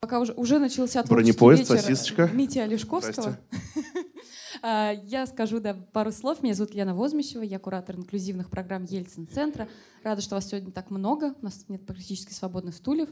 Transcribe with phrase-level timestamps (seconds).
[0.00, 2.30] Пока уже, уже начался Бронепоезд, вечер сосисочка.
[2.32, 3.38] Мити Олешковского.
[4.62, 6.42] А, Я скажу да, пару слов.
[6.42, 9.68] Меня зовут Лена Возмещева, я куратор инклюзивных программ Ельцин-центра.
[10.02, 11.34] Рада, что вас сегодня так много.
[11.40, 13.08] У нас нет практически свободных стульев.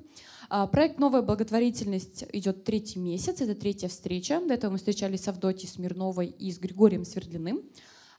[0.50, 3.40] А, Проект «Новая благотворительность» идет третий месяц.
[3.40, 4.40] Это третья встреча.
[4.46, 7.62] До этого мы встречались с Авдотьей Смирновой и с Григорием Свердлиным.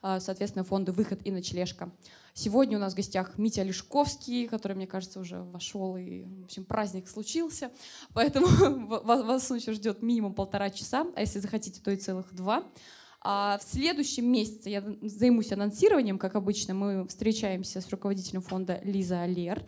[0.02, 1.92] А, Соответственно, фонды «Выход» и «Ночлежка».
[2.34, 6.64] Сегодня у нас в гостях Митя Лешковский, который, мне кажется, уже вошел, и, в общем,
[6.64, 7.70] праздник случился.
[8.14, 8.48] Поэтому
[9.04, 12.64] вас, вас еще ждет минимум полтора часа, а если захотите, то и целых два.
[13.22, 16.74] А в следующем месяце я займусь анонсированием, как обычно.
[16.74, 19.66] Мы встречаемся с руководителем фонда Лиза Алерт.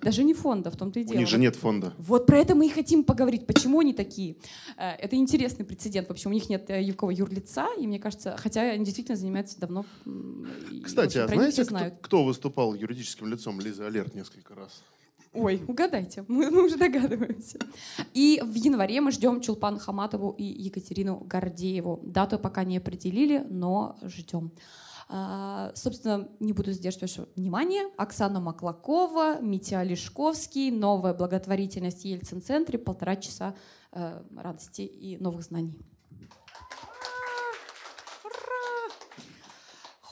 [0.00, 1.18] Даже не фонда, в том-то и У дело.
[1.18, 1.92] них же нет фонда.
[1.98, 3.46] Вот про это мы и хотим поговорить.
[3.46, 4.36] Почему они такие?
[4.78, 6.08] Э, Это интересный прецедент.
[6.08, 9.58] В общем, у них нет э, никакого юрлица, и мне кажется, хотя они действительно занимаются
[9.60, 9.84] давно.
[10.84, 14.82] Кстати, общем, а знаете, кто, кто выступал юридическим лицом Лизы Алерт несколько раз?
[15.36, 17.58] Ой, угадайте, мы, мы уже догадываемся.
[18.14, 22.00] И в январе мы ждем Чулпан Хаматову и Екатерину Гордееву.
[22.04, 24.52] Дату пока не определили, но ждем.
[25.08, 27.84] А, собственно, не буду сдерживать ваше внимание.
[27.96, 33.54] Оксана Маклакова, Митя Лешковский, новая благотворительность в Ельцин-центре, полтора часа
[33.92, 35.78] э, радости и новых знаний.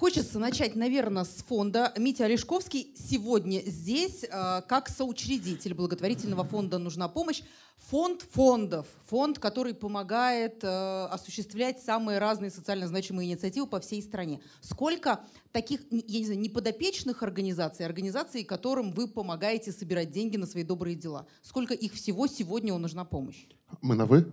[0.04, 1.90] Хочется начать, наверное, с фонда.
[1.96, 7.40] Митя Олешковский сегодня здесь э, как соучредитель благотворительного фонда «Нужна помощь».
[7.88, 8.86] Фонд фондов.
[9.06, 14.42] Фонд, который помогает э, осуществлять самые разные социально значимые инициативы по всей стране.
[14.60, 20.64] Сколько таких, я не знаю, неподопечных организаций, организаций, которым вы помогаете собирать деньги на свои
[20.64, 21.26] добрые дела?
[21.40, 23.46] Сколько их всего сегодня у «Нужна помощь»?
[23.80, 24.30] Мы на «вы»?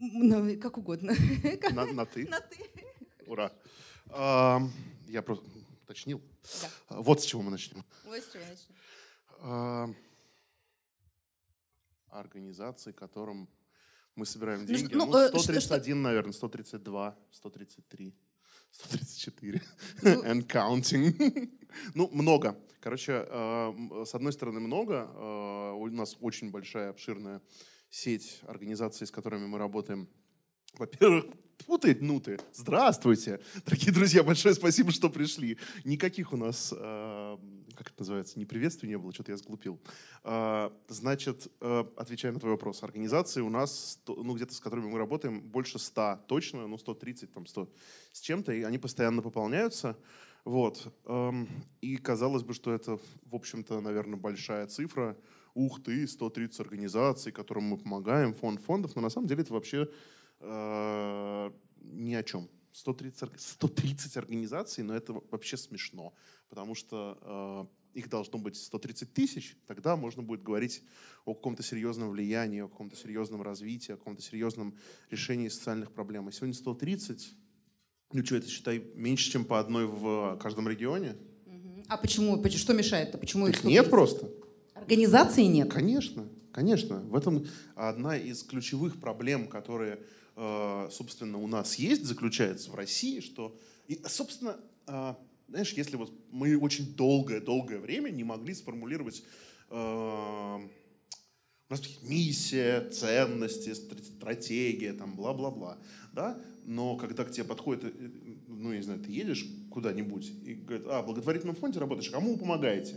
[0.00, 1.12] Ну, как угодно.
[1.70, 2.26] На, на «ты»?
[2.28, 2.68] На «ты».
[3.28, 3.52] Ура.
[4.14, 5.44] Я просто
[5.84, 6.20] уточнил.
[6.62, 6.68] Да.
[6.88, 7.84] А, Вот с чего мы начнем.
[8.04, 9.96] Вот с чего начнем.
[12.08, 13.48] Организации, которым
[14.14, 14.94] мы собираем Ну, деньги.
[14.94, 18.14] ну, Ну, что- 131, наверное, 132, 133,
[18.70, 19.62] 134.
[20.02, 21.50] Ну- And counting.
[21.94, 22.54] Ну, много.
[22.80, 25.08] Короче, э, с одной стороны, много.
[25.14, 27.40] Э, У нас очень большая, обширная
[27.88, 30.06] сеть организаций, с которыми мы работаем.
[30.78, 31.26] Во-первых,
[31.58, 33.40] тьфу ты, ну ты, здравствуйте.
[33.66, 35.58] Дорогие друзья, большое спасибо, что пришли.
[35.84, 37.36] Никаких у нас, э,
[37.74, 39.78] как это называется, не приветствий не было, что-то я сглупил.
[40.24, 44.98] Э, Значит, э, отвечая на твой вопрос, организации у нас, ну где-то с которыми мы
[44.98, 47.68] работаем, больше 100 точно, ну 130, там 100
[48.12, 49.98] с чем-то, и они постоянно пополняются.
[50.44, 50.92] Вот.
[51.04, 51.48] Эм,
[51.82, 55.16] И казалось бы, что это, в общем-то, наверное, большая цифра.
[55.54, 59.86] Ух ты, 130 организаций, которым мы помогаем, фонд фондов, но на самом деле это вообще
[60.42, 61.50] э,
[61.82, 62.48] ни о чем.
[62.72, 66.14] 130, орг- 130 организаций, но это вообще смешно,
[66.48, 70.82] потому что э, их должно быть 130 тысяч, тогда можно будет говорить
[71.26, 74.74] о каком-то серьезном влиянии, о каком-то серьезном развитии, о каком-то серьезном
[75.10, 76.28] решении социальных проблем.
[76.28, 77.34] А сегодня 130,
[78.14, 81.14] ну что, это считай меньше, чем по одной в каждом регионе?
[81.88, 82.40] А почему?
[82.42, 83.18] Поч- Что мешает-то?
[83.18, 83.90] Почему их нет 130?
[83.90, 84.30] просто.
[84.74, 85.70] Организации нет.
[85.70, 87.00] Конечно, конечно.
[87.00, 90.04] В этом одна из ключевых проблем, которые, э,
[90.90, 94.56] собственно, у нас есть, заключается в России, что, и, собственно,
[94.86, 95.14] э,
[95.48, 99.22] знаешь, если вот мы очень долгое-долгое время не могли сформулировать
[99.68, 99.74] э,
[101.72, 105.78] у нас миссия, ценности, стр- стратегия, там, бла-бла-бла,
[106.12, 108.10] да, но когда к тебе подходит, э,
[108.48, 112.32] ну, я не знаю, ты едешь куда-нибудь и говорит, а, в благотворительном фонде работаешь, кому
[112.32, 112.96] вы помогаете?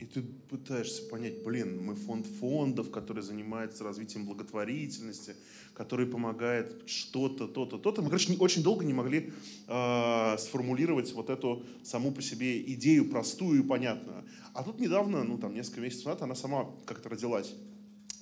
[0.00, 5.36] И ты пытаешься понять, блин, мы фонд фондов, который занимается развитием благотворительности,
[5.74, 8.00] который помогает что-то, то-то, то-то.
[8.00, 9.30] Мы, короче, не- очень долго не могли
[9.68, 14.24] э, сформулировать вот эту саму по себе идею простую и понятную.
[14.54, 17.54] А тут недавно, ну там несколько месяцев назад, она сама как-то родилась.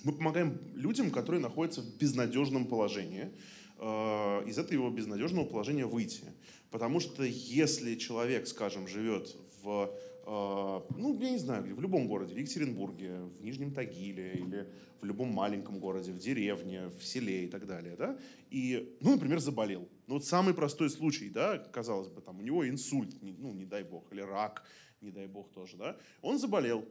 [0.02, 3.30] Мы помогаем людям, которые находятся в безнадежном положении,
[3.78, 6.24] э, из этого безнадежного положения выйти.
[6.72, 9.90] Потому что если человек, скажем, живет в,
[10.28, 15.32] ну, я не знаю, в любом городе, в Екатеринбурге, в Нижнем Тагиле или в любом
[15.32, 18.18] маленьком городе, в деревне, в селе и так далее, да,
[18.50, 19.88] и, ну, например, заболел.
[20.06, 23.84] Ну, вот самый простой случай, да, казалось бы, там, у него инсульт, ну, не дай
[23.84, 24.64] бог, или рак,
[25.00, 26.84] не дай бог тоже, да, он заболел,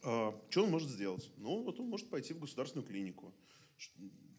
[0.00, 1.30] что он может сделать?
[1.36, 3.32] Ну, вот он может пойти в государственную клинику.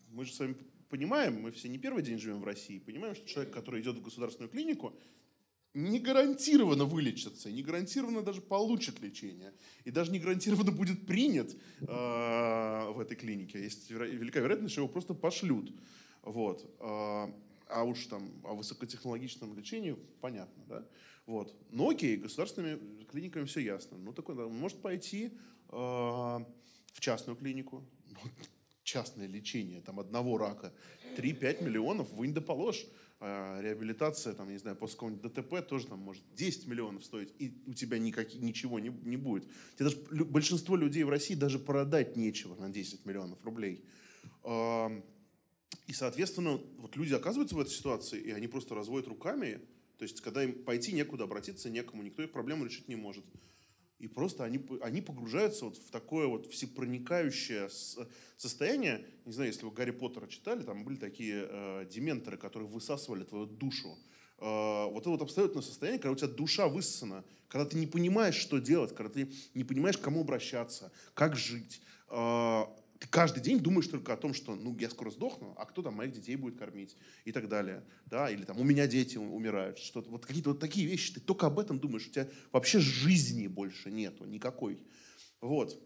[0.10, 0.56] Мы же с вами
[0.90, 4.02] понимаем, мы все не первый день живем в России, понимаем, что человек, который идет в
[4.02, 4.94] государственную клинику,
[5.74, 9.54] не гарантированно вылечится, не гарантированно даже получит лечение,
[9.86, 13.62] и даже не гарантированно будет принят э, в этой клинике.
[13.62, 15.72] Есть велика вероятность, что его просто пошлют.
[16.22, 16.70] Вот.
[16.80, 17.34] А
[17.74, 20.86] а уж там о высокотехнологичном лечении понятно, да?
[21.26, 21.56] Вот.
[21.72, 23.98] Но окей, государственными клиниками все ясно.
[23.98, 25.38] Ну, такой, он может пойти
[25.70, 27.84] э, в частную клинику,
[28.84, 30.74] частное лечение там одного рака
[31.18, 32.86] 3-5 миллионов, вынь да положь.
[33.26, 37.54] А реабилитация, там, не знаю, после какого-нибудь ДТП тоже там может 10 миллионов стоить, и
[37.68, 39.46] у тебя никак, ничего не, не будет.
[39.78, 43.86] Тебе даже, большинство людей в России даже продать нечего на 10 миллионов рублей.
[44.46, 49.62] И, соответственно, вот люди оказываются в этой ситуации, и они просто разводят руками.
[49.98, 53.24] То есть, когда им пойти некуда, обратиться некому, никто их проблему решить не может.
[54.04, 57.70] И просто они, они погружаются вот в такое вот всепроникающее
[58.36, 59.06] состояние.
[59.24, 63.46] Не знаю, если вы Гарри Поттера читали, там были такие э, дементоры, которые высасывали твою
[63.46, 63.98] душу.
[64.40, 68.36] Э, вот это вот абсолютное состояние, когда у тебя душа высосана, когда ты не понимаешь,
[68.36, 71.80] что делать, когда ты не понимаешь, к кому обращаться, как жить.
[72.10, 72.66] Э,
[73.04, 75.96] ты каждый день думаешь только о том, что ну, я скоро сдохну, а кто там
[75.96, 76.96] моих детей будет кормить
[77.26, 77.84] и так далее.
[78.06, 78.30] Да?
[78.30, 79.78] Или там у меня дети умирают.
[79.78, 81.16] Что-то, вот какие-то вот такие вещи.
[81.16, 82.08] Ты только об этом думаешь.
[82.08, 84.80] У тебя вообще жизни больше нету никакой.
[85.42, 85.78] Вот.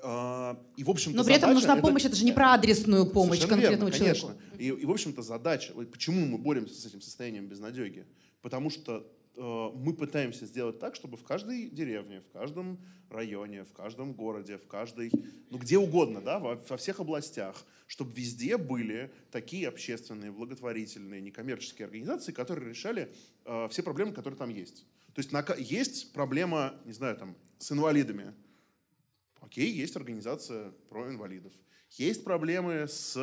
[0.00, 3.10] А, и, в общем Но при этом нужна это, помощь, это же не про адресную
[3.10, 4.26] помощь конкретному верно, человеку.
[4.28, 4.56] Конечно.
[4.56, 8.06] И, и, в общем-то, задача, почему мы боремся с этим состоянием безнадеги?
[8.42, 9.04] Потому что
[9.36, 12.78] мы пытаемся сделать так, чтобы в каждой деревне, в каждом
[13.10, 15.10] районе, в каждом городе, в каждой,
[15.50, 21.86] ну где угодно, да, во, во всех областях, чтобы везде были такие общественные, благотворительные, некоммерческие
[21.86, 23.12] организации, которые решали
[23.44, 24.86] э, все проблемы, которые там есть.
[25.14, 28.34] То есть на, есть проблема, не знаю, там, с инвалидами.
[29.40, 31.52] Окей, есть организация про инвалидов.
[31.90, 33.16] Есть проблемы с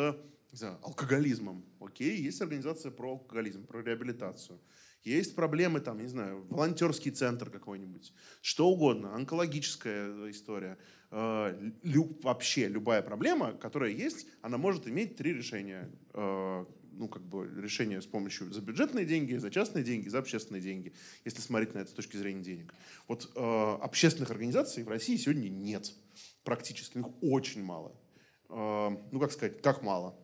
[0.52, 1.66] не знаю, алкоголизмом.
[1.80, 4.60] Окей, есть организация про алкоголизм, про реабилитацию.
[5.04, 10.78] Есть проблемы, там, не знаю, волонтерский центр какой-нибудь, что угодно, онкологическая история.
[11.10, 15.90] Э, лю, вообще любая проблема, которая есть, она может иметь три решения.
[16.14, 20.62] Э, ну, как бы решение с помощью за бюджетные деньги, за частные деньги, за общественные
[20.62, 20.94] деньги,
[21.26, 22.72] если смотреть на это с точки зрения денег.
[23.08, 25.94] Вот э, общественных организаций в России сегодня нет.
[26.44, 27.00] Практически.
[27.00, 27.96] Их очень мало.
[28.50, 30.16] Э, ну, как сказать, как мало?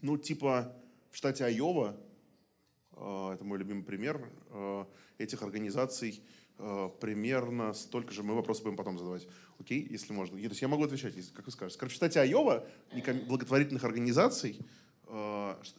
[0.00, 0.76] Ну, типа
[1.10, 2.05] в штате Айова Э,
[2.96, 4.84] это мой любимый пример, э,
[5.18, 6.22] этих организаций
[6.58, 8.22] э, примерно столько же.
[8.22, 9.28] Мы вопросы будем потом задавать.
[9.58, 10.36] Окей, если можно.
[10.36, 11.78] То есть я могу отвечать, как вы скажете.
[11.78, 12.66] Короче, в Айова
[13.28, 14.60] благотворительных организаций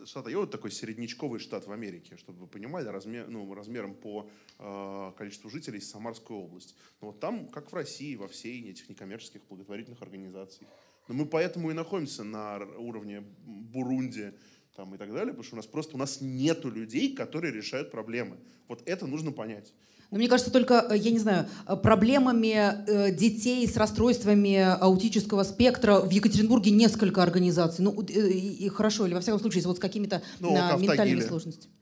[0.06, 5.12] штат Айова такой середнячковый штат в Америке, чтобы вы понимали, размер, ну, размером по э,
[5.18, 6.76] количеству жителей Самарскую область.
[7.02, 10.66] Но вот там, как в России, во всей этих некоммерческих благотворительных организаций.
[11.08, 14.34] Но мы поэтому и находимся на уровне Бурунди,
[14.78, 17.90] там, и так далее, потому что у нас просто у нас нету людей, которые решают
[17.90, 18.38] проблемы.
[18.68, 19.74] Вот это нужно понять.
[20.12, 25.44] Но мне кажется, только, э, я не знаю, э, проблемами э, детей с расстройствами аутического
[25.44, 27.84] спектра в Екатеринбурге несколько организаций.
[27.84, 31.74] Ну, и хорошо, или во всяком случае, вот с какими-то ну, ментальными сложностями.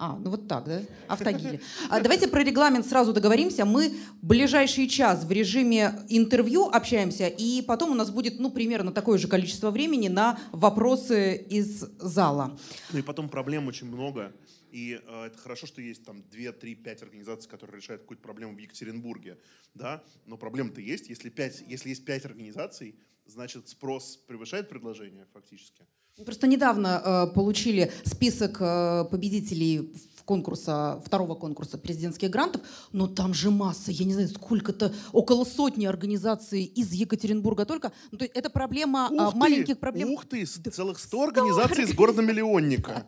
[0.00, 0.80] А, ну вот так, да?
[1.08, 1.60] Автогили.
[1.90, 3.64] А давайте про регламент сразу договоримся.
[3.64, 9.18] Мы ближайший час в режиме интервью общаемся, и потом у нас будет, ну, примерно такое
[9.18, 12.56] же количество времени на вопросы из зала.
[12.92, 14.32] Ну и потом проблем очень много.
[14.70, 18.54] И э, это хорошо, что есть там 2, 3, 5 организаций, которые решают какую-то проблему
[18.54, 19.38] в Екатеринбурге.
[19.74, 20.04] Да?
[20.26, 21.08] Но проблема-то есть.
[21.08, 22.94] Если, 5, если есть 5 организаций,
[23.26, 25.84] значит спрос превышает предложение фактически.
[26.24, 29.92] Просто недавно э, получили список э, победителей
[30.24, 32.60] конкурса, второго конкурса президентских грантов,
[32.92, 37.92] но там же масса, я не знаю, сколько-то, около сотни организаций из Екатеринбурга только.
[38.10, 40.10] Ну, то есть это проблема ух а, маленьких проблем.
[40.10, 43.06] Ух ты, целых 100 организаций из города-миллионника.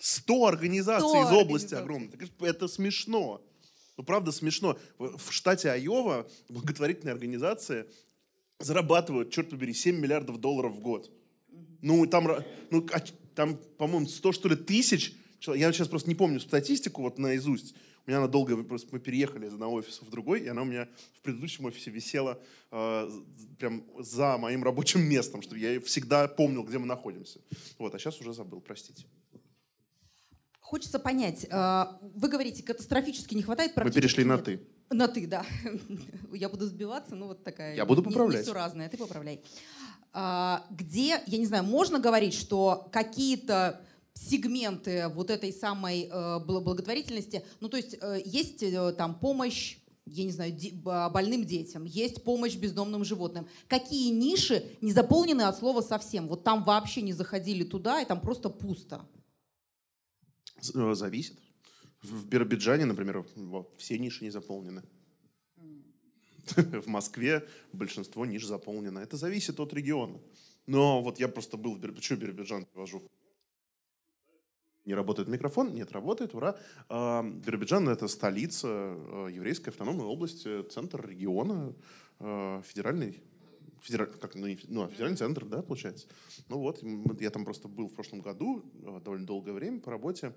[0.00, 2.10] 100 организаций 100 из области огромной.
[2.40, 3.42] Это смешно.
[3.98, 4.78] Ну, правда, смешно.
[4.98, 7.84] В штате Айова благотворительные организации
[8.60, 11.10] зарабатывают, черт побери, 7 миллиардов долларов в год.
[11.82, 12.28] Ну, там,
[12.70, 13.00] ну, а
[13.34, 15.14] там по-моему, 100, что ли, тысяч
[15.54, 17.74] я сейчас просто не помню статистику вот наизусть.
[18.04, 20.64] У меня она долго, просто мы переехали из одного офиса в другой, и она у
[20.64, 22.40] меня в предыдущем офисе висела
[22.72, 23.10] э,
[23.58, 27.40] прям за моим рабочим местом, чтобы я всегда помнил, где мы находимся.
[27.78, 29.06] Вот, а сейчас уже забыл, простите.
[30.58, 31.84] Хочется понять, э,
[32.14, 34.60] вы говорите, катастрофически не хватает Мы перешли на «ты».
[34.90, 35.46] На «ты», да.
[36.32, 37.76] Я буду сбиваться, ну вот такая...
[37.76, 38.40] Я буду поправлять.
[38.40, 39.42] Не, все разное, ты поправляй.
[39.80, 39.81] А,
[40.12, 43.80] где, я не знаю, можно говорить, что какие-то
[44.14, 50.24] сегменты вот этой самой э, благотворительности, ну то есть э, есть э, там помощь я
[50.24, 50.52] не знаю,
[51.12, 53.46] больным детям, есть помощь бездомным животным.
[53.68, 56.26] Какие ниши не заполнены от слова совсем?
[56.26, 59.06] Вот там вообще не заходили туда, и там просто пусто.
[60.60, 61.38] Зависит.
[62.02, 63.24] В Биробиджане, например,
[63.78, 64.82] все ниши не заполнены.
[66.56, 68.98] В Москве большинство ниш заполнено.
[68.98, 70.18] Это зависит от региона.
[70.66, 73.02] Но вот я просто был почему Биробиджан привожу?
[74.84, 75.74] Не работает микрофон?
[75.74, 76.56] Нет, работает, ура.
[76.88, 78.68] А, Биробиджан– это столица
[79.30, 81.74] еврейской автономной области, центр региона,
[82.18, 83.22] федеральный
[83.82, 86.06] федераль, как, ну, ну, федеральный центр, да, получается.
[86.48, 86.82] Ну вот,
[87.20, 88.62] я там просто был в прошлом году
[89.04, 90.32] довольно долгое время по работе.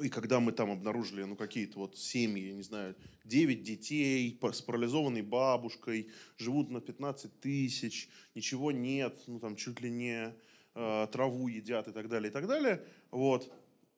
[0.00, 5.22] И когда мы там обнаружили, ну, какие-то вот семьи, не знаю, 9 детей с парализованной
[5.22, 10.34] бабушкой, живут на 15 тысяч, ничего нет, ну, там чуть ли не
[10.74, 13.52] э, траву едят и так далее, и так далее, вот.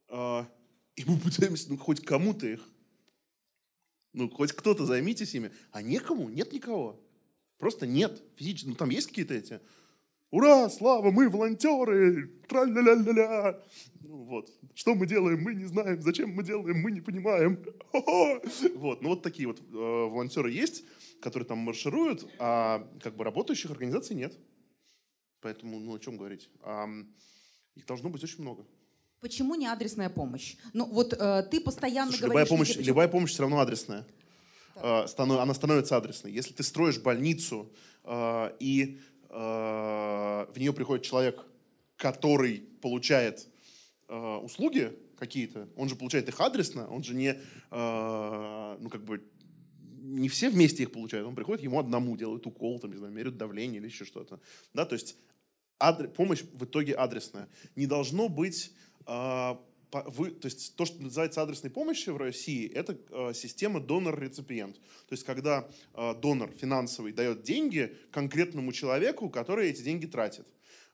[0.09, 0.45] Э,
[0.97, 2.67] и мы пытаемся, ну, хоть кому-то их,
[4.13, 7.01] ну, хоть кто-то займитесь ими, а некому, нет никого.
[7.59, 8.69] Просто нет физически.
[8.69, 9.61] Ну, там есть какие-то эти
[10.31, 13.61] Ура, слава, мы волонтеры, тра-ля-ля-ля-ля.
[14.01, 14.49] Ну, вот.
[14.75, 16.01] Что мы делаем, мы не знаем.
[16.03, 17.65] Зачем мы делаем, мы не понимаем.
[17.93, 19.03] Вот.
[19.03, 20.85] Ну, вот такие вот э, волонтеры есть,
[21.21, 24.39] которые там маршируют, а как бы работающих организаций нет.
[25.41, 26.49] Поэтому, ну, о чем говорить?
[26.63, 26.89] А,
[27.75, 28.65] их должно быть очень много.
[29.21, 30.57] Почему не адресная помощь?
[30.73, 32.35] Ну, вот э, ты постоянно Слушай, говоришь...
[32.35, 32.87] Любая помощь, почему...
[32.87, 34.07] любая помощь все равно адресная.
[34.77, 36.33] Э, она становится адресной.
[36.33, 37.73] Если ты строишь больницу
[38.05, 41.45] э, и в нее приходит человек,
[41.97, 43.47] который получает
[44.09, 47.39] э, услуги какие-то, он же получает их адресно, он же не,
[47.71, 49.23] э, ну как бы,
[50.03, 53.37] не все вместе их получают, он приходит ему одному, делает укол, там, не знаю, меряют
[53.37, 54.41] давление или еще что-то.
[54.73, 55.17] Да, то есть
[55.79, 57.49] адрес, помощь в итоге адресная.
[57.77, 58.73] Не должно быть
[59.93, 64.77] вы, то есть то, что называется адресной помощью в России, это э, система донор-реципиент.
[64.77, 70.47] То есть когда э, донор финансовый дает деньги конкретному человеку, который эти деньги тратит.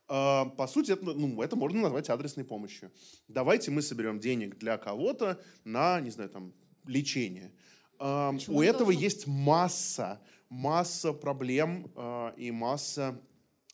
[0.08, 2.90] Э, по сути, это, ну, это можно назвать адресной помощью.
[3.28, 6.52] Давайте мы соберем денег для кого-то на, не знаю, там,
[6.86, 7.52] лечение.
[7.98, 9.02] Э, у этого должен...
[9.02, 13.20] есть масса, масса проблем э, и масса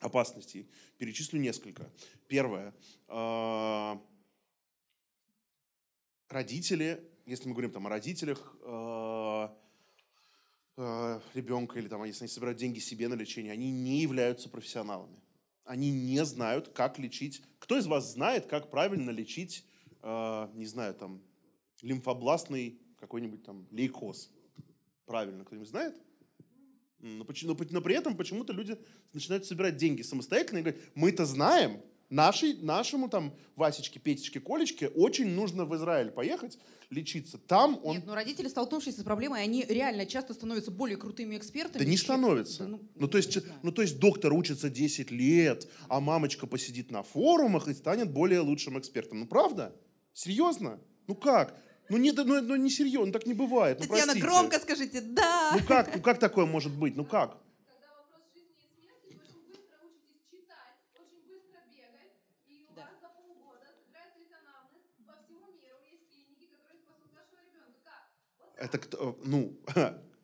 [0.00, 0.68] опасностей.
[0.98, 1.90] Перечислю несколько.
[2.26, 2.74] Первое.
[3.08, 3.98] Э,
[6.32, 9.48] родители, если мы говорим там о родителях э,
[10.78, 15.20] э, ребенка или там, если они собирают деньги себе на лечение, они не являются профессионалами.
[15.64, 17.42] Они не знают, как лечить.
[17.58, 19.64] Кто из вас знает, как правильно лечить,
[20.02, 21.22] э, не знаю, там,
[21.82, 24.30] лимфобластный какой-нибудь там лейкоз?
[25.06, 25.94] Правильно, кто-нибудь знает?
[26.98, 28.78] Но, но, но при этом почему-то люди
[29.12, 35.28] начинают собирать деньги самостоятельно и говорят, мы-то знаем, Нашей, нашему там Васечке, Петечке, Колечке очень
[35.28, 36.58] нужно в Израиль поехать
[36.90, 37.38] лечиться.
[37.38, 37.96] Там он...
[37.96, 41.82] Нет, но родители, столкнувшись с проблемой, они реально часто становятся более крутыми экспертами.
[41.82, 42.64] Да не становятся.
[42.64, 46.90] Да, ну, ну, то есть, ну, то есть доктор учится 10 лет, а мамочка посидит
[46.90, 49.20] на форумах и станет более лучшим экспертом.
[49.20, 49.74] Ну правда?
[50.12, 50.80] Серьезно?
[51.06, 51.58] Ну как?
[51.88, 53.78] Ну не, ну, ну, не серьезно, так не бывает.
[53.80, 54.26] Ну, Татьяна, простите.
[54.26, 55.52] громко скажите «да».
[55.54, 56.94] Ну как, ну как такое может быть?
[56.94, 57.38] Ну как?
[68.56, 69.56] Это кто, ну,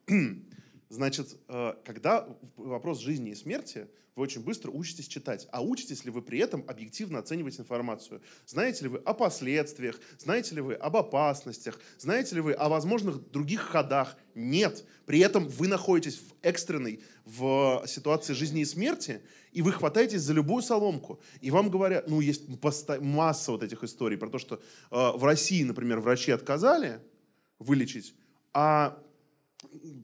[0.88, 5.46] значит, э, когда вопрос жизни и смерти, вы очень быстро учитесь читать.
[5.52, 8.20] А учитесь ли вы при этом объективно оценивать информацию?
[8.46, 10.00] Знаете ли вы о последствиях?
[10.18, 11.78] Знаете ли вы об опасностях?
[11.98, 14.16] Знаете ли вы о возможных других ходах?
[14.34, 14.84] Нет.
[15.06, 20.32] При этом вы находитесь в экстренной, в ситуации жизни и смерти, и вы хватаетесь за
[20.32, 21.20] любую соломку.
[21.40, 22.42] И вам говорят, ну, есть
[23.00, 27.00] масса вот этих историй про то, что э, в России, например, врачи отказали
[27.58, 28.14] вылечить
[28.60, 28.98] а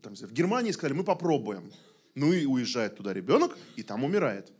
[0.03, 1.73] там, в Германии сказали, мы попробуем.
[2.15, 4.53] Ну и уезжает туда ребенок, и там умирает.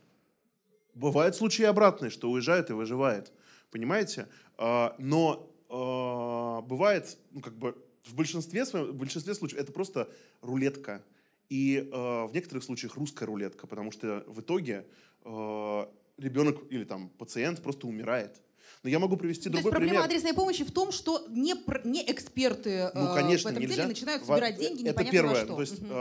[0.93, 3.31] Бывают случаи обратные, что уезжает и выживает.
[3.71, 4.27] Понимаете?
[4.57, 10.09] А, но а, бывает, ну, как бы, в большинстве, в большинстве случаев это просто
[10.41, 11.01] рулетка.
[11.47, 14.85] И э, в некоторых случаях русская рулетка, потому что в итоге
[15.23, 18.41] ребенок или там пациент просто умирает.
[18.85, 22.03] Но я могу привести другой То есть проблема адресной помощи в том, что не, не
[22.11, 23.77] эксперты ну, конечно, в этом нельзя.
[23.77, 25.33] деле начинают собирать деньги Это первое.
[25.33, 25.55] На что.
[25.55, 25.91] То есть, угу.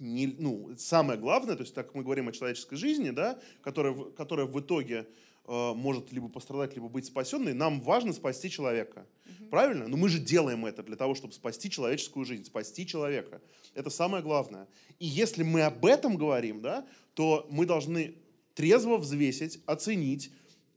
[0.00, 4.44] не, ну, самое главное, то есть так мы говорим о человеческой жизни, да, которая, которая
[4.44, 5.08] в итоге
[5.46, 9.06] э, может либо пострадать, либо быть спасенной, нам важно спасти человека.
[9.24, 9.48] Угу.
[9.48, 9.88] Правильно?
[9.88, 13.40] Но мы же делаем это для того, чтобы спасти человеческую жизнь, спасти человека.
[13.72, 14.68] Это самое главное.
[14.98, 18.16] И если мы об этом говорим, да, то мы должны
[18.54, 20.30] трезво взвесить, оценить,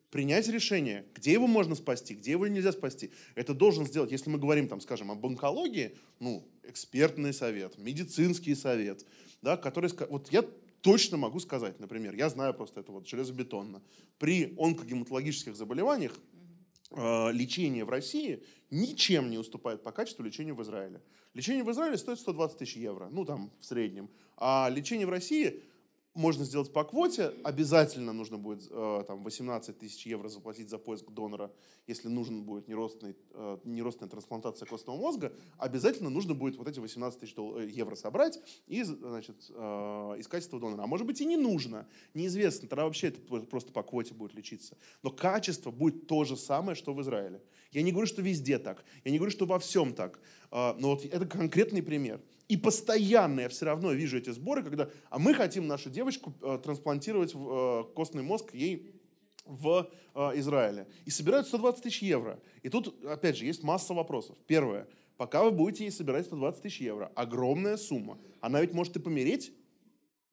[0.10, 3.12] принять решение, где его можно спасти, где его нельзя спасти.
[3.36, 9.06] Это должен сделать, если мы говорим, там, скажем, об онкологии, ну, экспертный совет, медицинский совет,
[9.42, 10.46] да, который, вот я
[10.82, 13.82] точно могу сказать, например, я знаю просто это вот железобетонно,
[14.20, 16.18] при онкогематологических заболеваниях
[16.92, 21.02] э, лечение в России ничем не уступает по качеству лечения в Израиле.
[21.34, 25.62] Лечение в Израиле стоит 120 тысяч евро, ну там в среднем, а лечение в России
[26.18, 31.10] можно сделать по квоте, обязательно нужно будет э, там 18 тысяч евро заплатить за поиск
[31.12, 31.52] донора,
[31.86, 37.20] если нужен будет неродственный, э, неродственная трансплантация костного мозга, обязательно нужно будет вот эти 18
[37.20, 40.84] тысяч э, евро собрать и значит, э, искать этого донора.
[40.84, 44.76] А может быть и не нужно, неизвестно, тогда вообще это просто по квоте будет лечиться.
[45.04, 47.44] Но качество будет то же самое, что в Израиле.
[47.72, 50.20] Я не говорю, что везде так, я не говорю, что во всем так,
[50.50, 52.20] э, но вот это конкретный пример.
[52.48, 56.60] И постоянно я все равно вижу эти сборы, когда а мы хотим нашу девочку э,
[56.64, 58.90] трансплантировать в э, костный мозг ей
[59.46, 60.88] в э, Израиле.
[61.06, 62.40] И собирают 120 тысяч евро.
[62.64, 64.38] И тут, опять же, есть масса вопросов.
[64.48, 64.88] Первое.
[65.18, 68.18] Пока вы будете ей собирать 120 тысяч евро, огромная сумма.
[68.40, 69.52] Она ведь может и помереть.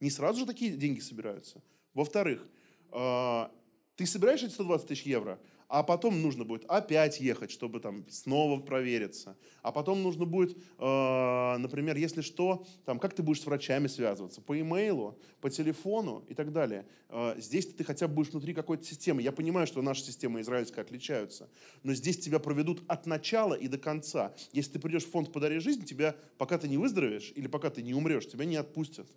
[0.01, 1.63] Не сразу же такие деньги собираются.
[1.95, 2.47] Во-вторых,
[2.93, 3.49] э,
[3.97, 8.61] ты собираешь эти 120 тысяч евро, а потом нужно будет опять ехать, чтобы там снова
[8.61, 9.37] провериться.
[9.63, 14.41] А потом нужно будет, э, например, если что, там, как ты будешь с врачами связываться?
[14.41, 16.87] По имейлу, по телефону и так далее.
[17.09, 19.23] Э, здесь ты хотя бы будешь внутри какой-то системы.
[19.23, 21.49] Я понимаю, что наши системы израильские отличаются,
[21.83, 24.35] но здесь тебя проведут от начала и до конца.
[24.53, 27.83] Если ты придешь в фонд «Подари жизнь», тебя, пока ты не выздоровеешь или пока ты
[27.83, 29.09] не умрешь, тебя не отпустят.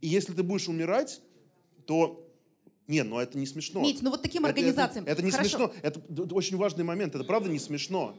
[0.00, 1.20] И если ты будешь умирать,
[1.86, 2.23] то
[2.86, 3.80] не, ну это не смешно.
[3.80, 5.04] Мить, ну вот таким организациям.
[5.04, 5.48] Это, это, это не Хорошо.
[5.48, 5.72] смешно.
[5.82, 7.14] Это, это очень важный момент.
[7.14, 8.16] Это правда не смешно.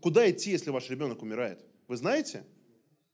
[0.00, 1.64] Куда идти, если ваш ребенок умирает?
[1.88, 2.44] Вы знаете?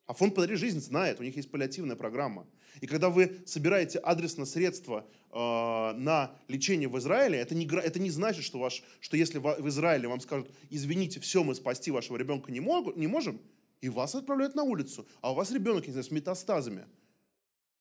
[0.07, 2.47] А фонд «Подари жизнь» знает, у них есть паллиативная программа.
[2.81, 8.11] И когда вы собираете адресно средства э, на лечение в Израиле, это не, это не
[8.11, 12.17] значит, что, ваш, что если в, в Израиле вам скажут, извините, все, мы спасти вашего
[12.17, 13.41] ребенка не, мог, не можем,
[13.81, 16.87] и вас отправляют на улицу, а у вас ребенок, не знаю, с метастазами–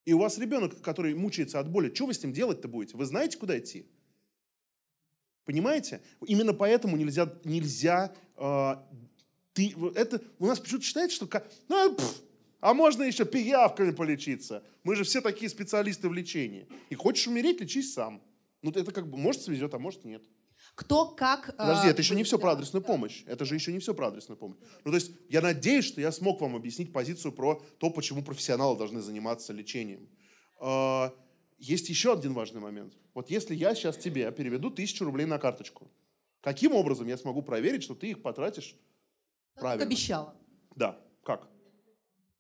[0.10, 2.98] и у вас ребенок, который мучается от боли, что вы с ним делать-то будете?
[2.98, 3.86] Вы знаете, куда идти?
[5.46, 6.02] Понимаете?
[6.26, 8.76] Именно поэтому нельзя, нельзя э,
[9.54, 12.22] ты, это, у нас почему-то считается, что ну, пф,
[12.60, 14.64] а можно еще пиявками полечиться.
[14.84, 16.68] Мы же все такие специалисты в лечении.
[16.90, 18.24] И хочешь умереть, лечись сам.
[18.64, 20.24] Ну, это как бы, может, свезет, а может, нет.
[20.80, 21.58] Кто как...
[21.58, 23.24] Подожди, э, это еще не все про адресную помощь.
[23.26, 24.56] Это же еще не все про адресную помощь.
[24.86, 28.78] Ну, то есть я надеюсь, что я смог вам объяснить позицию про то, почему профессионалы
[28.78, 30.08] должны заниматься лечением.
[30.62, 31.10] Э,
[31.58, 32.94] есть еще один важный момент.
[33.14, 35.92] Вот если я сейчас тебе переведу тысячу рублей на карточку,
[36.40, 38.78] каким образом я смогу проверить, что ты их потратишь
[39.56, 39.84] правильно?
[39.84, 40.34] Как обещала.
[40.78, 40.98] Да.
[41.26, 41.50] Как?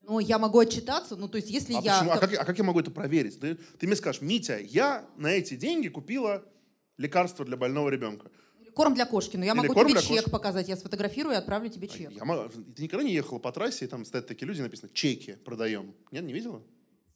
[0.04, 1.99] Ну, я могу отчитаться, ну, то есть, если а я...
[1.99, 2.12] Почему?
[2.13, 3.38] А, как, а как я могу это проверить?
[3.38, 6.45] Ты, ты мне скажешь, Митя, я на эти деньги купила
[6.99, 8.29] лекарство для больного ребенка.
[8.75, 9.35] Корм для кошки.
[9.38, 10.29] Но я Или могу тебе чек кошки.
[10.29, 10.67] показать.
[10.67, 12.12] Я сфотографирую и отправлю тебе чек.
[12.12, 12.49] Я могу...
[12.49, 15.93] Ты никогда не ехала по трассе, и там стоят такие люди, написано «чеки продаем».
[16.12, 16.62] Нет, не видела?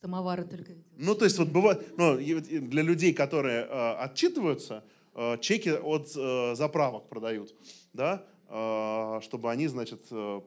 [0.01, 1.97] Самовары только Ну, то есть вот бывает...
[1.97, 4.83] Ну, для людей, которые э, отчитываются,
[5.15, 7.53] э, чеки от э, заправок продают,
[7.93, 10.41] да, э, чтобы они, значит, э,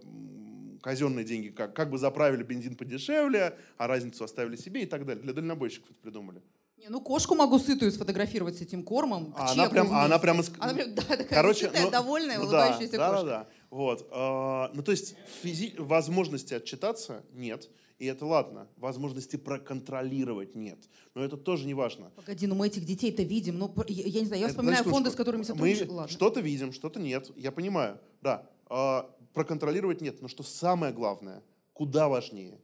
[0.82, 5.22] казенные деньги как, как бы заправили бензин подешевле, а разницу оставили себе и так далее.
[5.22, 6.42] Для дальнобойщиков это придумали.
[6.78, 9.34] Не, ну кошку могу сытую сфотографировать с этим кормом.
[9.36, 10.44] А она прям, а она прямо...
[10.58, 13.24] Она прям, да, такая Короче, сытая, ну, довольная, улыбающаяся да, кошка.
[13.24, 14.08] Да, да, Вот.
[14.12, 15.74] А, ну, то есть физи...
[15.78, 17.70] возможности отчитаться нет.
[17.98, 18.68] И это ладно.
[18.76, 20.78] Возможности проконтролировать нет.
[21.14, 22.10] Но это тоже не важно.
[22.14, 23.58] Погоди, ну мы этих детей-то видим.
[23.58, 25.92] Ну, я, я не знаю, я это, вспоминаю значит, фонды, с которыми сотрудничаем.
[25.92, 27.30] Мы что-то видим, что-то нет.
[27.36, 27.98] Я понимаю.
[28.20, 28.46] Да.
[28.68, 30.20] А, проконтролировать нет.
[30.20, 32.60] Но что самое главное, куда важнее,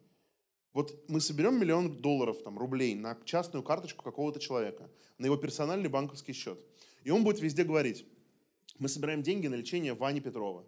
[0.73, 5.89] вот мы соберем миллион долларов, там, рублей на частную карточку какого-то человека, на его персональный
[5.89, 6.65] банковский счет.
[7.05, 8.07] И он будет везде говорить,
[8.79, 10.67] мы собираем деньги на лечение Вани Петрова,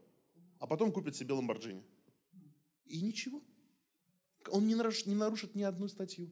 [0.58, 1.82] а потом купит себе Ламборджини.
[2.86, 3.42] И ничего.
[4.50, 6.30] Он не нарушит, не нарушит ни одну статью.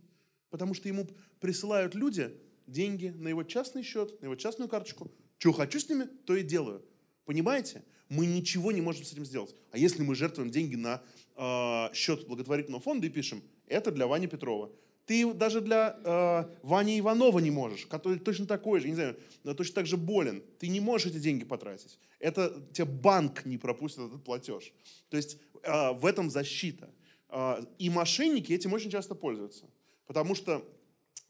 [0.51, 1.09] Потому что ему
[1.41, 5.11] присылают люди деньги на его частный счет, на его частную карточку.
[5.39, 6.85] Что хочу с ними, то и делаю.
[7.25, 7.83] Понимаете?
[8.09, 9.55] Мы ничего не можем с этим сделать.
[9.71, 11.03] А если мы жертвуем деньги на
[11.37, 14.71] э, счет благотворительного фонда и пишем, это для Вани Петрова.
[15.07, 19.17] Ты даже для э, Вани Иванова не можешь, который точно такой же, не знаю,
[19.57, 20.43] точно так же болен.
[20.59, 21.99] Ты не можешь эти деньги потратить.
[22.21, 24.73] Это тебе банк не пропустит этот платеж.
[25.09, 26.89] То есть э, в этом защита.
[27.29, 29.69] Э, и мошенники этим очень часто пользуются.
[30.07, 30.65] Потому что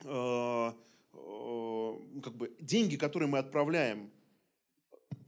[0.04, 0.72] э,
[1.14, 4.10] э, как бы деньги, которые мы отправляем,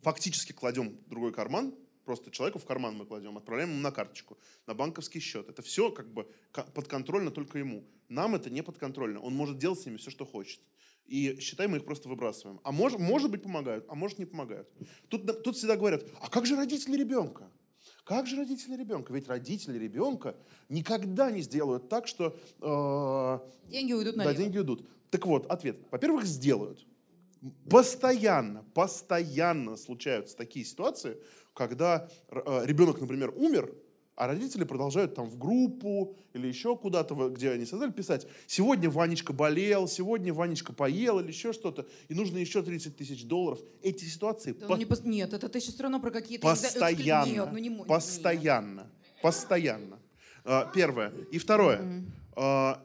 [0.02, 4.38] фактически кладем в другой карман, просто человеку в карман мы кладем, отправляем ему на карточку,
[4.66, 5.48] на банковский счет.
[5.48, 7.84] Это все как бы подконтрольно только ему.
[8.08, 9.20] Нам это не подконтрольно.
[9.20, 10.60] Он может делать с ними все, что хочет.
[11.06, 12.60] И считай, мы их просто выбрасываем.
[12.62, 14.68] А может, может быть помогают, а может не помогают.
[15.08, 17.50] Тут, тут всегда говорят, а как же родители ребенка?
[18.04, 19.12] Как же родители ребенка?
[19.12, 20.36] Ведь родители ребенка
[20.68, 22.38] никогда не сделают так, что...
[22.60, 24.34] Э, деньги уйдут налево.
[24.34, 24.86] Да, деньги уйдут.
[25.10, 25.78] Так вот, ответ.
[25.90, 26.86] Во-первых, сделают.
[27.68, 31.18] Постоянно, постоянно случаются такие ситуации,
[31.54, 33.72] когда э, ребенок, например, умер,
[34.16, 39.32] А родители продолжают там в группу или еще куда-то, где они создали, писать, сегодня Ванечка
[39.32, 43.58] болел, сегодня Ванечка поел или еще что-то, и нужно еще 30 тысяч долларов.
[43.82, 44.52] Эти ситуации...
[44.52, 44.76] Да, по...
[44.76, 45.02] не пос...
[45.04, 46.46] Нет, это ты сейчас все равно про какие-то...
[46.46, 47.30] Постоянно.
[47.30, 47.84] Нет, ну, не...
[47.84, 48.82] Постоянно.
[48.82, 49.22] Нет.
[49.22, 49.98] Постоянно.
[50.44, 51.12] А, первое.
[51.32, 52.04] И второе.
[52.36, 52.78] Mm-hmm.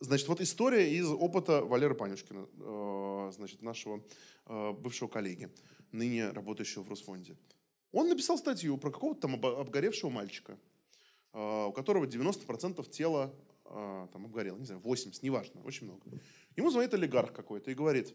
[0.00, 4.02] Значит, вот история из опыта Валеры Панюшкина, а, значит, нашего
[4.46, 5.50] бывшего коллеги,
[5.92, 7.36] ныне работающего в Росфонде.
[7.92, 10.58] Он написал статью про какого-то там обгоревшего мальчика,
[11.32, 16.02] а, у которого 90% тела а, там обгорело, не знаю, 80, неважно, очень много.
[16.56, 18.14] Ему звонит олигарх какой-то и говорит,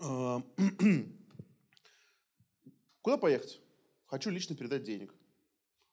[0.00, 0.42] «А,
[3.02, 3.60] куда поехать?
[4.06, 5.14] Хочу лично передать денег.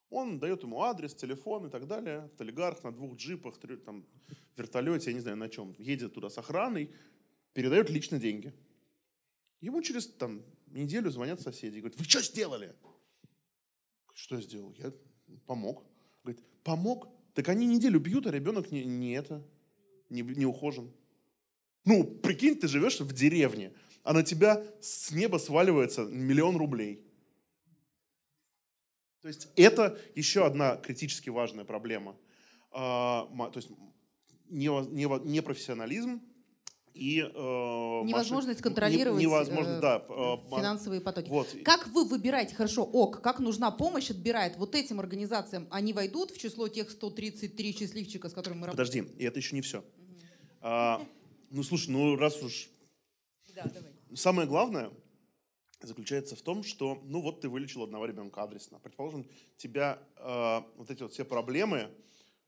[0.09, 2.25] Он дает ему адрес, телефон и так далее.
[2.25, 4.05] Этот олигарх на двух джипах, там,
[4.57, 6.91] вертолете, я не знаю на чем, едет туда с охраной,
[7.53, 8.53] передает лично деньги.
[9.61, 12.75] Ему через там, неделю звонят соседи говорят, вы что сделали?
[14.13, 14.73] Что я сделал?
[14.77, 14.91] Я
[15.45, 15.85] помог.
[16.23, 17.07] Говорит, помог?
[17.33, 19.45] Так они неделю бьют, а ребенок не, не это,
[20.09, 20.91] не, не ухожен.
[21.85, 27.05] Ну, прикинь, ты живешь в деревне, а на тебя с неба сваливается миллион рублей.
[29.21, 32.17] То есть это еще одна критически важная проблема.
[32.71, 33.69] А, то есть
[34.49, 36.21] непрофессионализм,
[36.93, 41.29] и э, невозможность контролировать невозможно, э, да, э, финансовые потоки.
[41.29, 41.55] Вот.
[41.63, 46.37] Как вы выбираете, хорошо, ок, как нужна помощь отбирает вот этим организациям, они войдут в
[46.37, 49.05] число тех 133 счастливчика, с которыми мы работаем?
[49.05, 49.79] Подожди, и это еще не все.
[49.79, 49.85] Угу.
[50.61, 51.05] А,
[51.51, 52.69] ну слушай, ну раз уж...
[53.55, 53.91] Да, давай.
[54.15, 54.91] Самое главное
[55.81, 58.79] заключается в том, что, ну вот ты вылечил одного ребенка адресно.
[58.79, 59.25] Предположим,
[59.57, 61.89] тебя э, вот эти вот все проблемы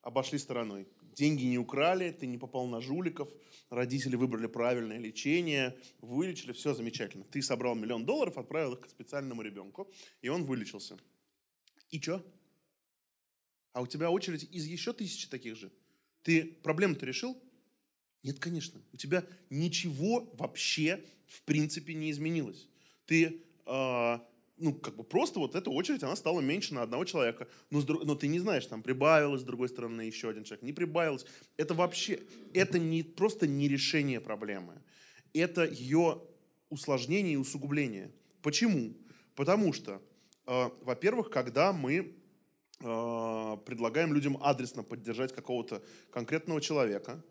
[0.02, 3.30] обошли стороной деньги не украли, ты не попал на жуликов,
[3.70, 7.24] родители выбрали правильное лечение, вылечили, все замечательно.
[7.26, 10.98] Ты собрал миллион долларов, отправил их к специальному ребенку, и он вылечился.
[11.90, 12.26] И что?
[13.74, 15.72] А у тебя очередь из еще тысячи таких же.
[16.24, 17.38] Ты проблему-то решил?
[18.24, 18.82] Нет, конечно.
[18.94, 22.68] У тебя ничего вообще в принципе не изменилось.
[23.06, 24.20] Ты э,
[24.62, 27.48] ну, как бы просто вот эта очередь, она стала меньше на одного человека.
[27.72, 31.26] Но, но ты не знаешь, там прибавилось, с другой стороны, еще один человек, не прибавилось.
[31.58, 32.20] Это вообще,
[32.54, 34.82] это не, просто не решение проблемы.
[35.34, 36.22] Это ее
[36.70, 38.12] усложнение и усугубление.
[38.42, 38.94] Почему?
[39.36, 40.02] Потому что,
[40.46, 41.96] э, во-первых, когда мы
[42.80, 47.24] э, предлагаем людям адресно поддержать какого-то конкретного человека,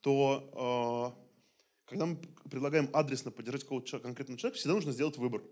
[0.00, 1.22] то э,
[1.90, 2.16] когда мы
[2.50, 5.42] предлагаем адресно поддержать какого-то конкретного человека, всегда нужно сделать выбор.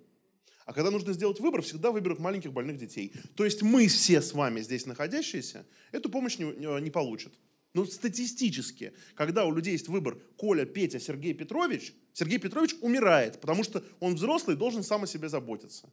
[0.70, 3.12] А когда нужно сделать выбор, всегда выберут маленьких больных детей.
[3.35, 6.44] То есть мы все с вами здесь находящиеся эту помощь не,
[6.80, 7.33] не получат.
[7.74, 13.64] Но статистически, когда у людей есть выбор Коля, Петя, Сергей Петрович, Сергей Петрович умирает, потому
[13.64, 15.92] что он взрослый должен сам о себе заботиться.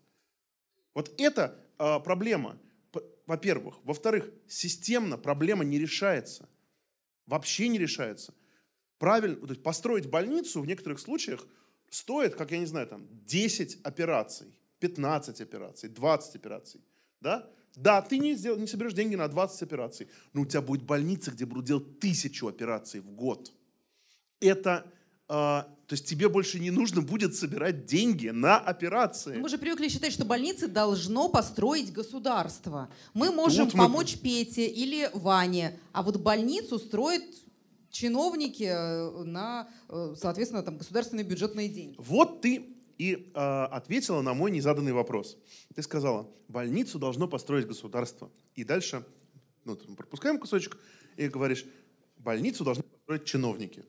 [0.94, 2.60] Вот это э, проблема,
[3.26, 3.80] во-первых.
[3.84, 6.48] Во-вторых, системно проблема не решается.
[7.26, 8.32] Вообще не решается.
[9.00, 11.48] Правильно, то есть построить больницу в некоторых случаях
[11.90, 14.54] стоит, как я не знаю, там 10 операций.
[14.80, 16.82] 15 операций, 20 операций.
[17.22, 17.50] Да?
[17.76, 21.32] Да, ты не, сделал, не соберешь деньги на 20 операций, но у тебя будет больница,
[21.32, 23.54] где будут делать тысячу операций в год.
[24.40, 24.92] Это,
[25.30, 29.38] э, то есть тебе больше не нужно будет собирать деньги на операции.
[29.38, 32.90] Мы же привыкли считать, что больницы должно построить государство.
[33.14, 34.22] Мы можем Тут помочь мы...
[34.22, 37.24] Пете или Ване, а вот больницу строит
[37.92, 41.96] чиновники э, на, э, соответственно, там, государственные бюджетные деньги.
[42.00, 45.38] Вот ты и э, ответила на мой незаданный вопрос.
[45.76, 48.32] Ты сказала, больницу должно построить государство.
[48.56, 49.06] И дальше,
[49.66, 50.78] ну, пропускаем кусочек,
[51.16, 51.66] и говоришь,
[52.18, 53.84] больницу должны построить чиновники.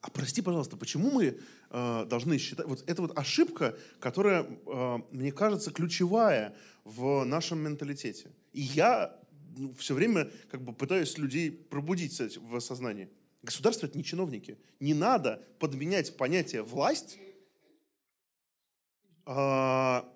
[0.00, 1.38] А прости, пожалуйста, почему мы
[1.70, 2.66] э, должны считать...
[2.66, 8.32] Вот это вот ошибка, которая, э, мне кажется, ключевая в нашем менталитете.
[8.52, 9.14] И я
[9.56, 13.10] ну, все время как бы пытаюсь людей пробудить в сознании.
[13.42, 14.58] Государство— это не чиновники.
[14.80, 17.18] Не надо подменять понятие «власть»
[19.26, 20.08] а,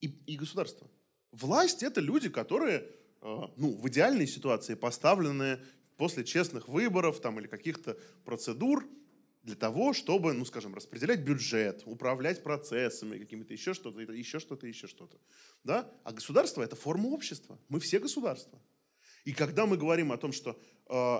[0.00, 0.88] и, и государство.
[1.30, 2.86] Власть— это люди, которые
[3.20, 5.58] а, ну, в идеальной ситуации поставлены
[5.96, 8.88] после честных выборов там, или каких-то процедур
[9.42, 14.86] для того, чтобы, ну, скажем, распределять бюджет, управлять процессами, какими-то еще что-то, еще что-то, еще
[14.86, 15.18] что-то.
[15.64, 15.90] Да?
[16.04, 17.58] А государство— это форма общества.
[17.68, 18.60] Мы все государства.
[19.24, 21.18] И когда мы говорим о том, что э,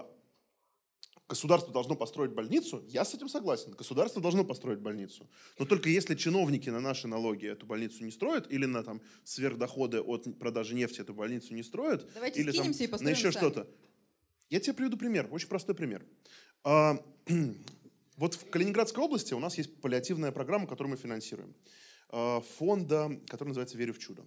[1.33, 3.73] государство должно построить больницу, я с этим согласен.
[3.73, 5.27] Государство должно построить больницу.
[5.59, 10.03] Но только если чиновники на наши налоги эту больницу не строят, или на там, сверхдоходы
[10.03, 13.67] от продажи нефти эту больницу не строят, Давайте или там, и на еще что-то.
[14.51, 16.05] Я тебе приведу пример, очень простой пример.
[16.65, 17.03] А,
[18.19, 21.55] вот в Калининградской области у нас есть паллиативная программа, которую мы финансируем.
[22.11, 24.23] А, фонда, который называется «Верю в чудо».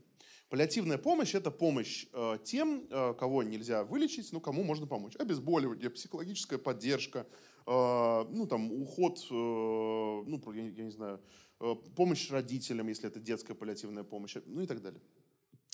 [0.56, 5.18] Паллиативная помощь– это помощь э, тем, э, кого нельзя вылечить, но кому можно помочь.
[5.18, 7.28] Обезболивание, психологическая поддержка,
[7.68, 11.20] э, ну, там, уход, э, ну, я, я не знаю,
[11.60, 15.02] э, помощь родителям, если это детская паллиативная помощь, ну и так далее.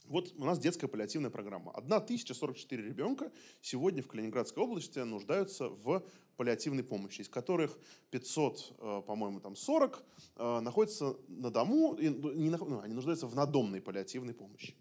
[0.05, 1.71] Вот у нас детская паллиативная программа.
[1.71, 6.03] 1044 ребенка сегодня в Калининградской области нуждаются в
[6.37, 7.77] паллиативной помощи, из которых
[8.09, 10.03] 500, э, по-моему, там 40
[10.35, 14.75] э, находятся на дому, ну, не, ну, они нуждаются в надомной паллиативной помощи.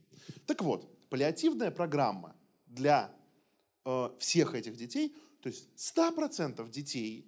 [0.46, 2.34] Так вот, паллиативная программа
[2.66, 3.14] для
[3.84, 7.26] э, всех этих детей, то есть 100% детей,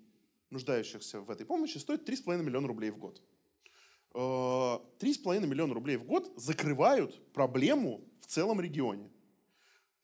[0.51, 3.23] нуждающихся в этой помощи, стоит 3,5 миллиона рублей в год.
[4.15, 9.11] 3,5 миллиона рублей в год закрывают проблему в целом регионе.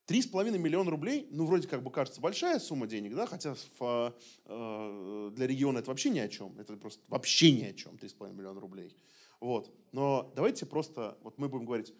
[0.09, 4.15] 3,5 миллиона рублей, ну, вроде как бы кажется большая сумма денег, да, хотя в,
[4.47, 6.59] э, для региона это вообще ни о чем.
[6.59, 8.97] Это просто вообще ни о чем, 3,5 миллиона рублей.
[9.39, 9.71] Вот.
[9.93, 11.93] Но давайте просто, вот мы будем говорить,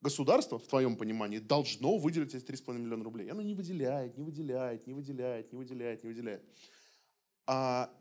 [0.00, 3.30] государство, в твоем понимании, должно выделить эти 3,5 миллиона рублей.
[3.30, 6.42] Оно не выделяет, не выделяет, не выделяет, не выделяет, не выделяет.
[7.46, 7.94] А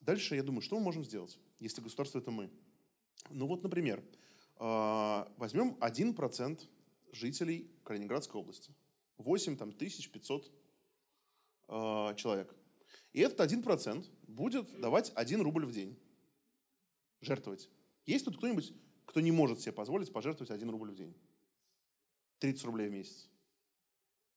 [0.00, 1.38] дальше, я думаю, что мы можем сделать?
[1.58, 2.50] Если государство это мы.
[3.30, 4.02] Ну вот, например,
[4.56, 6.60] а, возьмем 1%
[7.12, 8.74] жителей Калининградской области.
[9.18, 10.52] 8 там, 1500
[11.68, 12.54] а, человек.
[13.12, 15.98] И этот 1% будет давать 1 рубль в день.
[17.20, 17.68] Жертвовать.
[18.04, 18.72] Есть тут кто-нибудь,
[19.04, 21.14] кто не может себе позволить пожертвовать 1 рубль в день?
[22.38, 23.28] 30 рублей в месяц.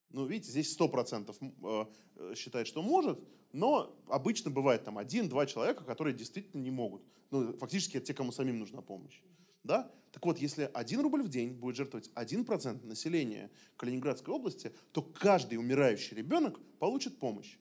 [0.10, 3.20] Ну, видите, здесь 100% э, считает, что может,
[3.52, 7.04] но обычно бывает там один-два человека, которые действительно не могут.
[7.32, 9.22] Ну, фактически это те, кому самим нужна помощь.
[9.64, 9.92] Да?
[10.12, 15.58] Так вот, если 1 рубль в день будет жертвовать 1% населения Калининградской области, то каждый
[15.58, 17.58] умирающий ребенок получит помощь.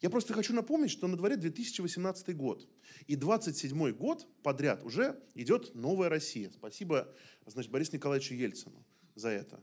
[0.00, 2.68] Я просто хочу напомнить, что на дворе 2018 год.
[3.06, 6.50] И 27 год подряд уже идет новая Россия.
[6.50, 7.08] Спасибо,
[7.46, 8.84] значит, Борису Николаевичу Ельцину
[9.14, 9.62] за это.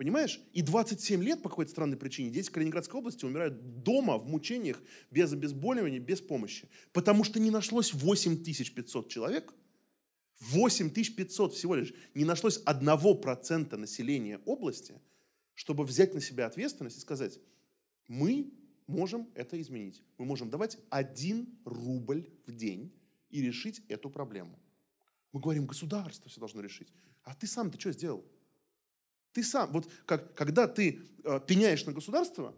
[0.00, 0.40] Понимаешь?
[0.54, 5.30] И 27 лет по какой-то странной причине дети Калининградской области умирают дома в мучениях, без
[5.30, 6.70] обезболивания, без помощи.
[6.94, 9.52] Потому что не нашлось 8500 человек,
[10.40, 14.98] 8500 всего лишь, не нашлось одного процента населения области,
[15.52, 17.38] чтобы взять на себя ответственность и сказать,
[18.08, 18.54] мы
[18.86, 20.02] можем это изменить.
[20.16, 22.90] Мы можем давать 1 рубль в день
[23.28, 24.58] и решить эту проблему.
[25.32, 26.88] Мы говорим, государство все должно решить.
[27.22, 28.24] А ты сам-то что сделал?
[29.32, 32.54] Ты сам, вот как, когда ты э, пеняешь на государство,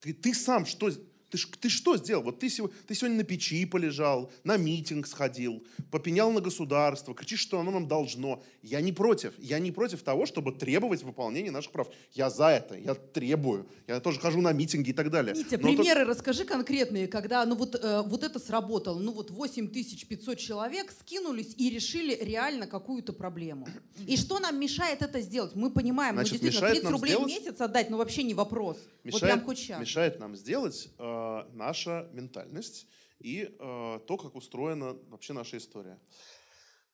[0.00, 0.90] ты, ты сам что,
[1.36, 2.22] ты, ты что сделал?
[2.22, 7.60] Вот ты, ты сегодня на печи полежал, на митинг сходил, попенял на государство, кричишь, что
[7.60, 8.42] оно нам должно.
[8.62, 9.34] Я не против.
[9.38, 11.88] Я не против того, чтобы требовать выполнения наших прав.
[12.12, 13.66] Я за это, я требую.
[13.86, 15.34] Я тоже хожу на митинги и так далее.
[15.34, 16.10] Митя, Но примеры то...
[16.10, 18.98] расскажи конкретные, когда ну вот, э, вот это сработало.
[18.98, 23.68] Ну вот 8500 человек скинулись и решили реально какую-то проблему.
[24.06, 25.54] И что нам мешает это сделать?
[25.54, 27.32] Мы понимаем, ну, Значит, ну действительно, 30 рублей сделать...
[27.32, 28.78] в месяц отдать, ну вообще не вопрос.
[29.04, 29.80] Мешает, вот прям хоть сейчас.
[29.80, 30.88] Мешает нам сделать...
[30.98, 32.86] Э, наша ментальность
[33.18, 35.98] и э, то, как устроена вообще наша история.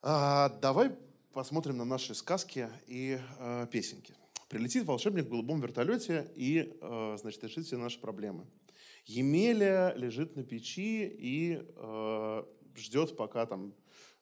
[0.03, 0.97] А, давай
[1.33, 4.15] посмотрим на наши сказки и э, песенки.
[4.49, 6.77] Прилетит волшебник в голубом вертолете и,
[7.17, 8.47] значит, решит все наши проблемы.
[9.07, 11.63] Емеля лежит на печи и
[12.77, 13.73] ждет, пока там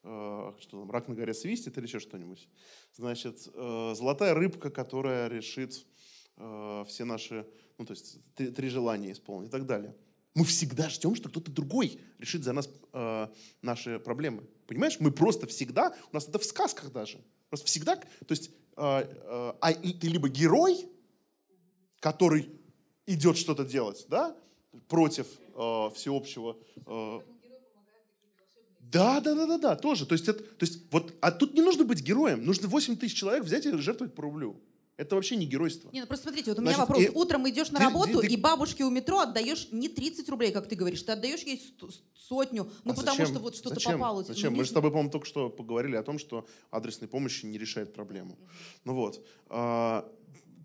[0.02, 2.48] что там, рак на горе свистит или еще что-нибудь.
[2.92, 5.84] Значит, золотая рыбка, которая решит
[6.36, 7.44] все наши,
[7.80, 9.96] ну, то есть три, три желания исполнить и так далее.
[10.34, 13.28] Мы всегда ждем, что кто-то другой решит за нас э,
[13.62, 14.44] наши проблемы.
[14.66, 15.00] Понимаешь?
[15.00, 19.52] Мы просто всегда, у нас это в сказках даже, просто всегда, то есть э, э,
[19.60, 20.90] а ты либо герой,
[22.00, 22.50] который
[23.06, 24.36] идет что-то делать, да,
[24.86, 26.58] против э, всеобщего...
[26.86, 27.20] Э,
[28.78, 30.04] да, да, да, да, да, тоже.
[30.04, 33.16] То есть, это, то есть вот, а тут не нужно быть героем, нужно 8 тысяч
[33.16, 34.60] человек взять и жертвовать по рублю.
[35.00, 35.88] Это вообще не геройство.
[35.94, 37.04] Не, ну просто смотрите, вот у меня Значит, вопрос.
[37.04, 37.08] И...
[37.08, 38.34] Утром идешь на ты, работу, ты, ты...
[38.34, 41.58] и бабушке у метро отдаешь не 30 рублей, как ты говоришь, ты отдаешь ей
[42.14, 43.26] сотню, ну а потому зачем?
[43.26, 43.92] что вот что-то зачем?
[43.94, 44.22] попало.
[44.24, 44.52] Зачем?
[44.52, 47.56] Ну, Мы же с тобой, по-моему, только что поговорили о том, что адресной помощи не
[47.56, 48.32] решает проблему.
[48.32, 48.80] Mm-hmm.
[48.84, 49.26] Ну вот.
[49.48, 50.12] А,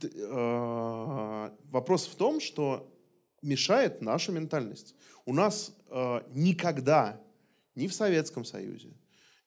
[0.04, 2.93] а, вопрос в том, что
[3.41, 4.95] мешает наша ментальность.
[5.24, 7.21] У нас а, никогда
[7.76, 8.98] ни в Советском Союзе,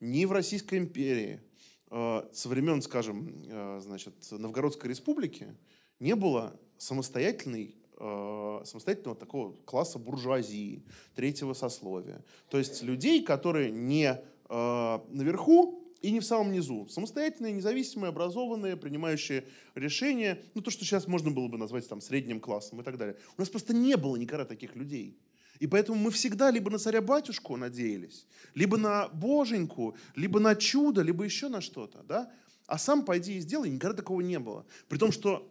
[0.01, 1.43] ни в Российской империи
[1.91, 5.57] со времен, скажем, э, значит, Новгородской республики
[6.01, 12.25] не было самостоятельной э, самостоятельного такого класса буржуазии, третьего сословия.
[12.51, 16.87] То есть людей, которые не наверху и не в самом низу.
[16.89, 20.43] Самостоятельные, независимые, образованные, принимающие решения.
[20.55, 23.17] Ну, то, что сейчас можно было бы назвать там средним классом и так далее.
[23.37, 25.19] У нас просто не было никогда таких людей.
[25.61, 31.25] И поэтому мы всегда либо на царя-батюшку надеялись, либо на боженьку, либо на чудо, либо
[31.25, 32.03] еще на что-то.
[32.03, 32.33] Да?
[32.67, 34.65] А сам пойди и сделай, никогда такого не было.
[34.89, 35.51] При том, что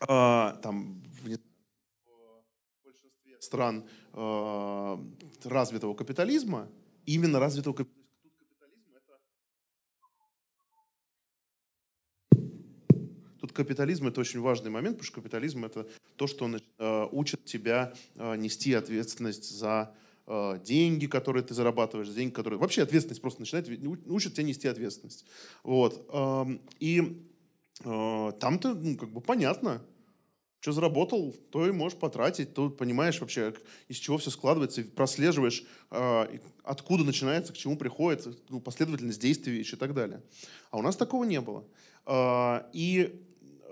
[0.00, 1.24] э, там в
[2.84, 4.98] большинстве стран э,
[5.44, 6.68] развитого капитализма,
[7.06, 8.01] именно развитого капитализма,
[13.52, 15.86] Тут капитализм это очень важный момент, потому что капитализм это
[16.16, 19.94] то, что э, учит тебя э, нести ответственность за
[20.26, 22.58] э, деньги, которые ты зарабатываешь, за деньги, которые...
[22.58, 23.68] Вообще ответственность просто начинает,
[24.06, 25.26] учат тебя нести ответственность.
[25.64, 26.08] Вот.
[26.12, 26.46] Э,
[26.80, 27.22] и
[27.84, 29.82] э, там-то, ну, как бы понятно,
[30.60, 33.52] что заработал, то и можешь потратить, то понимаешь вообще,
[33.88, 39.76] из чего все складывается, прослеживаешь, э, откуда начинается, к чему приходит, ну, последовательность действий и
[39.76, 40.22] так далее.
[40.70, 41.66] А у нас такого не было.
[42.06, 43.20] Э, и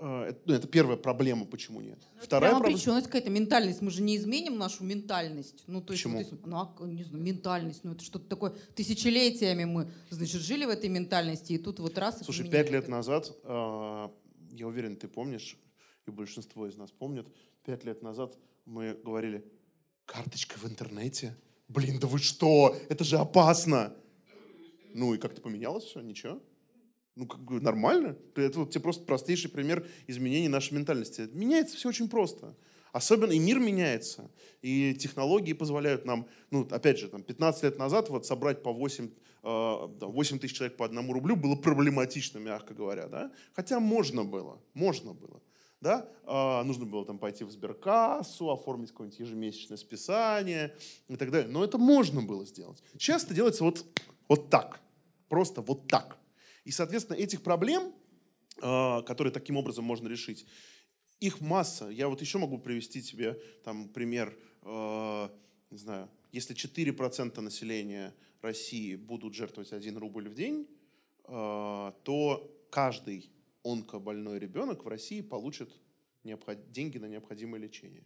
[0.03, 1.99] а, ну, это первая проблема, почему нет.
[2.15, 2.73] Ну, Вторая проблема...
[2.73, 3.81] обреченность какая-то, ментальность.
[3.81, 5.63] Мы же не изменим нашу ментальность.
[5.67, 6.23] Ну, то есть, почему?
[6.23, 8.55] Вот, ну, а, не знаю, ментальность, ну, это что-то такое.
[8.73, 12.19] Тысячелетиями мы, значит, жили в этой ментальности, и тут вот раз...
[12.25, 12.91] Слушай, пять лет это.
[12.91, 14.09] назад, э,
[14.53, 15.55] я уверен, ты помнишь,
[16.07, 17.27] и большинство из нас помнят,
[17.63, 18.35] пять лет назад
[18.65, 19.45] мы говорили,
[20.05, 21.37] карточка в интернете?
[21.67, 22.75] Блин, да вы что?
[22.89, 23.93] Это же опасно!
[24.95, 26.01] Ну и как-то поменялось все?
[26.01, 26.41] Ничего?
[27.15, 28.17] Ну, как бы нормально.
[28.35, 31.29] Это вот тебе просто простейший пример изменения нашей ментальности.
[31.33, 32.55] Меняется все очень просто.
[32.93, 34.29] Особенно и мир меняется,
[34.61, 39.09] и технологии позволяют нам, ну, опять же, там, 15 лет назад вот собрать по 8,
[39.43, 43.31] 8 э, тысяч человек по одному рублю было проблематично, мягко говоря, да?
[43.53, 45.41] Хотя можно было, можно было,
[45.79, 46.09] да?
[46.25, 50.75] А, нужно было там пойти в сберкассу, оформить какое-нибудь ежемесячное списание
[51.07, 51.49] и так далее.
[51.49, 52.83] Но это можно было сделать.
[52.93, 53.85] Сейчас это делается вот,
[54.27, 54.81] вот так,
[55.29, 56.17] просто вот так.
[56.63, 57.93] И, соответственно, этих проблем,
[58.61, 60.45] а, которые таким образом можно решить,
[61.19, 61.87] их масса.
[61.89, 65.31] Я вот еще могу привести тебе там пример, а,
[65.69, 70.67] не знаю, если 4% населения России будут жертвовать 1 рубль в день,
[71.25, 73.29] а, то каждый
[73.63, 75.71] онкобольной ребенок в России получит
[76.69, 78.03] деньги на необходимое лечение.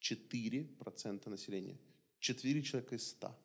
[0.00, 1.78] 4% населения.
[2.20, 3.36] 4 человека из 100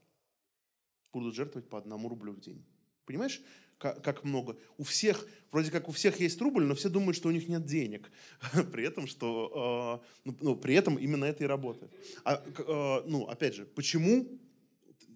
[1.12, 2.64] будут жертвовать по одному рублю в день.
[3.06, 3.42] Понимаешь,
[3.78, 4.58] как, много.
[4.78, 7.66] У всех, вроде как у всех есть рубль, но все думают, что у них нет
[7.66, 8.12] денег.
[8.72, 11.92] При этом, что, э, ну, ну, при этом именно это и работает.
[12.24, 14.40] А, э, ну, опять же, почему,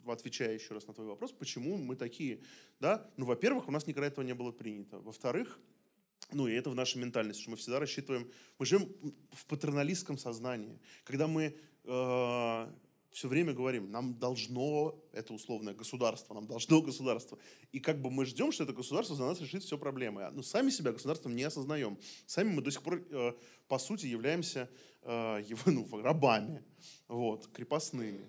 [0.06, 2.42] отвечая еще раз на твой вопрос, почему мы такие,
[2.80, 3.10] да?
[3.18, 5.00] Ну, во-первых, у нас никогда этого не было принято.
[5.00, 5.60] Во-вторых,
[6.32, 8.90] ну, и это в нашей ментальности, что мы всегда рассчитываем, мы живем
[9.32, 12.68] в патерналистском сознании, когда мы э,
[13.12, 17.38] все время говорим, нам должно, это условное государство, нам должно государство.
[17.72, 20.30] И как бы мы ждем, что это государство за нас решит все проблемы.
[20.32, 21.98] Но сами себя государством не осознаем.
[22.26, 23.34] Сами мы до сих пор, э,
[23.68, 24.70] по сути, являемся
[25.02, 26.64] э, его, ну, рабами,
[27.08, 28.26] вот, крепостными.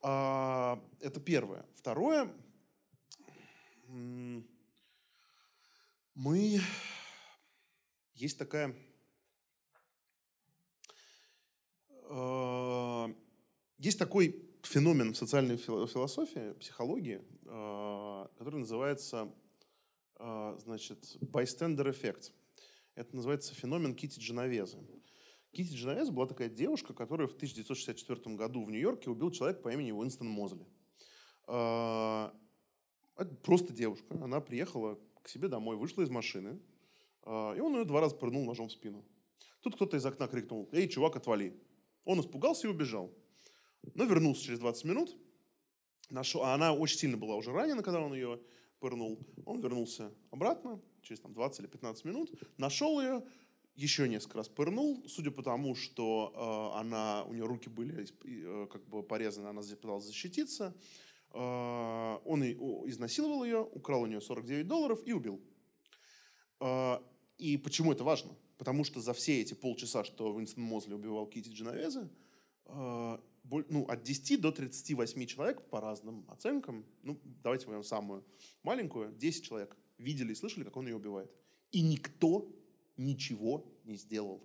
[0.00, 1.66] А, это первое.
[1.74, 2.32] Второе,
[6.14, 6.60] мы...
[8.14, 8.76] Есть такая
[12.10, 13.14] э,
[13.80, 19.32] есть такой феномен в социальной философии, психологии, а, который называется
[20.16, 22.32] а, значит, bystander эффект.
[22.94, 24.78] Это называется феномен Кити Дженовезы.
[25.52, 29.92] Кити Дженовеза была такая девушка, которая в 1964 году в Нью-Йорке убил человека по имени
[29.92, 30.66] Уинстон Мозли.
[31.46, 32.34] А,
[33.42, 34.14] просто девушка.
[34.22, 36.60] Она приехала к себе домой, вышла из машины,
[37.26, 39.04] и он ее два раза пырнул ножом в спину.
[39.62, 41.54] Тут кто-то из окна крикнул, «Эй, чувак, отвали!»
[42.04, 43.12] Он испугался и убежал.
[43.94, 45.16] Но вернулся через 20 минут.
[46.10, 48.40] Нашел, а она очень сильно была уже ранена, когда он ее
[48.80, 49.18] пырнул.
[49.46, 53.22] Он вернулся обратно через там, 20 или 15 минут, нашел ее,
[53.76, 58.66] еще несколько раз пырнул, судя по тому, что э, она, у нее руки были э,
[58.70, 60.74] как бы порезаны, она пыталась защититься.
[61.32, 65.40] Э, он и, о, изнасиловал ее, украл у нее 49 долларов и убил.
[66.60, 66.98] Э,
[67.38, 68.36] и почему это важно?
[68.58, 72.08] Потому что за все эти полчаса, что Винстон Мозли убивал Кити Дженовезе,
[72.66, 78.24] э, ну, от 10 до 38 человек по разным оценкам, ну, давайте возьмем самую
[78.62, 81.30] маленькую, 10 человек видели и слышали, как он ее убивает.
[81.72, 82.48] И никто
[82.96, 84.42] ничего не сделал.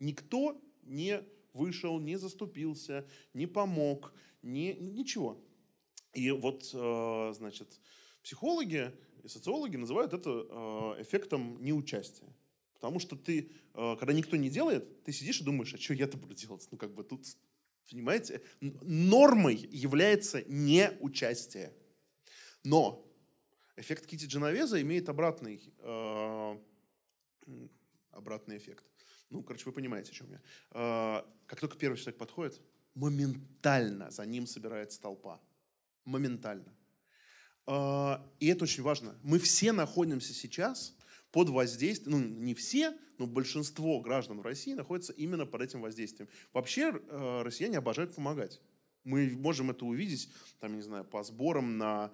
[0.00, 5.42] Никто не вышел, не заступился, не помог, не, ничего.
[6.14, 7.80] И вот, э, значит,
[8.22, 12.28] психологи и социологи называют это э, эффектом неучастия.
[12.74, 16.16] Потому что ты, э, когда никто не делает, ты сидишь и думаешь, а что я-то
[16.16, 16.66] буду делать?
[16.70, 17.26] Ну, как бы тут
[17.90, 18.42] Понимаете?
[18.60, 21.72] Нормой является неучастие.
[22.64, 23.04] Но
[23.76, 26.58] эффект Кити Дженовеза имеет обратный, э,
[28.10, 28.84] обратный эффект.
[29.30, 30.40] Ну, короче, вы понимаете, о чем я.
[30.70, 32.60] Э, как только первый человек подходит,
[32.94, 35.40] моментально за ним собирается толпа.
[36.04, 36.74] Моментально.
[37.66, 39.18] Э, и это очень важно.
[39.22, 40.94] Мы все находимся сейчас
[41.32, 46.28] под воздействием, ну не все, но большинство граждан в России находятся именно под этим воздействием.
[46.52, 48.60] Вообще э, россияне обожают помогать.
[49.04, 50.28] Мы можем это увидеть,
[50.60, 52.12] там, не знаю, по сборам на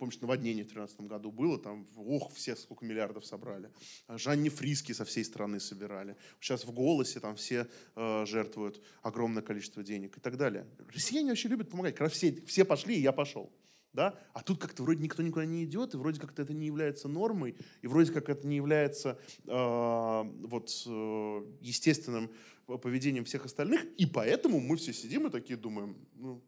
[0.00, 3.70] помнишь, наводнение в 2013 году было, там, ох, все сколько миллиардов собрали.
[4.06, 6.16] А Жанни Фриски со всей страны собирали.
[6.40, 10.66] Сейчас в «Голосе» там все э, жертвуют огромное количество денег и так далее.
[10.88, 11.96] Россияне вообще любят помогать.
[11.96, 13.52] Когда все, все пошли, и я пошел.
[13.92, 14.18] Да?
[14.32, 17.56] А тут как-то вроде никто никуда не идет, и вроде как-то это не является нормой,
[17.82, 22.30] и вроде как это не является э, вот, э, естественным
[22.66, 26.40] поведением всех остальных, и поэтому мы все сидим и такие думаем, ну,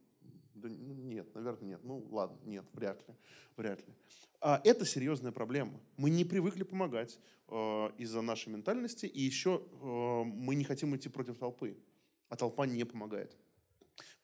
[0.54, 1.80] да нет, наверное, нет.
[1.82, 3.14] Ну, ладно, нет, вряд ли.
[3.56, 3.94] Вряд ли.
[4.40, 5.80] А это серьезная проблема.
[5.96, 7.18] Мы не привыкли помогать
[7.48, 11.76] э, из-за нашей ментальности, и еще э, мы не хотим идти против толпы,
[12.28, 13.36] а толпа не помогает.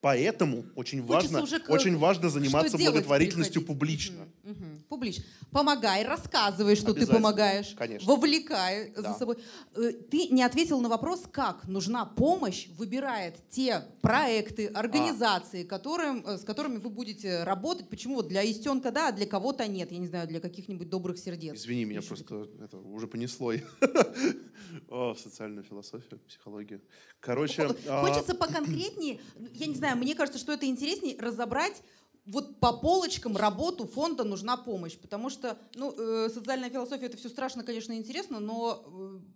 [0.01, 1.69] Поэтому очень важно, уже к...
[1.71, 4.29] очень важно заниматься благотворительностью публично.
[4.45, 4.65] Угу, угу.
[4.89, 5.25] Публично.
[5.51, 7.75] Помогай, рассказывай, что ты помогаешь.
[7.77, 8.07] Конечно.
[8.07, 9.13] Вовлекай да.
[9.13, 9.39] за собой.
[9.75, 15.67] Э, ты не ответил на вопрос, как нужна помощь, выбирает те проекты, организации, а.
[15.67, 17.89] которым, э, с которыми вы будете работать.
[17.89, 19.91] Почему для истенка да, а для кого-то нет?
[19.91, 21.57] Я не знаю, для каких-нибудь добрых сердец.
[21.57, 23.53] Извини, меня просто это уже понесло.
[24.89, 26.81] О, социальную философию, психологию.
[27.21, 27.69] Короче...
[27.89, 29.21] А хочется поконкретнее.
[29.55, 31.83] Я не знаю, знаю, мне кажется, что это интереснее разобрать
[32.27, 37.31] вот по полочкам работу фонда нужна помощь, потому что ну, э, социальная философия это все
[37.31, 38.85] страшно, конечно, интересно, но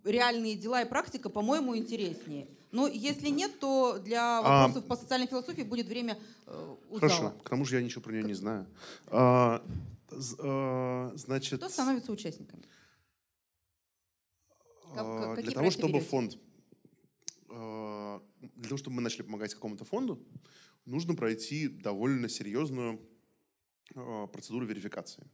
[0.04, 2.48] э, реальные дела и практика, по-моему, интереснее.
[2.70, 6.96] Но если нет, то для а, вопросов а, по социальной философии будет время э, у
[6.96, 7.34] Хорошо, зала.
[7.42, 8.66] к тому же я ничего про нее не знаю.
[9.06, 9.64] А,
[10.40, 12.64] а, значит, Кто становится участниками?
[14.94, 16.08] Как, а, для того, чтобы берете?
[16.08, 16.38] фонд
[18.40, 20.24] для того, чтобы мы начали помогать какому-то фонду,
[20.84, 23.00] нужно пройти довольно серьезную
[23.94, 25.24] а, процедуру верификации,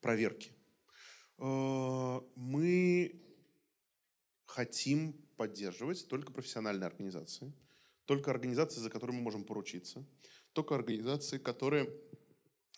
[0.00, 0.52] проверки.
[1.38, 3.20] А, мы
[4.44, 7.52] хотим поддерживать только профессиональные организации,
[8.04, 10.04] только организации, за которые мы можем поручиться,
[10.52, 11.90] только организации, которые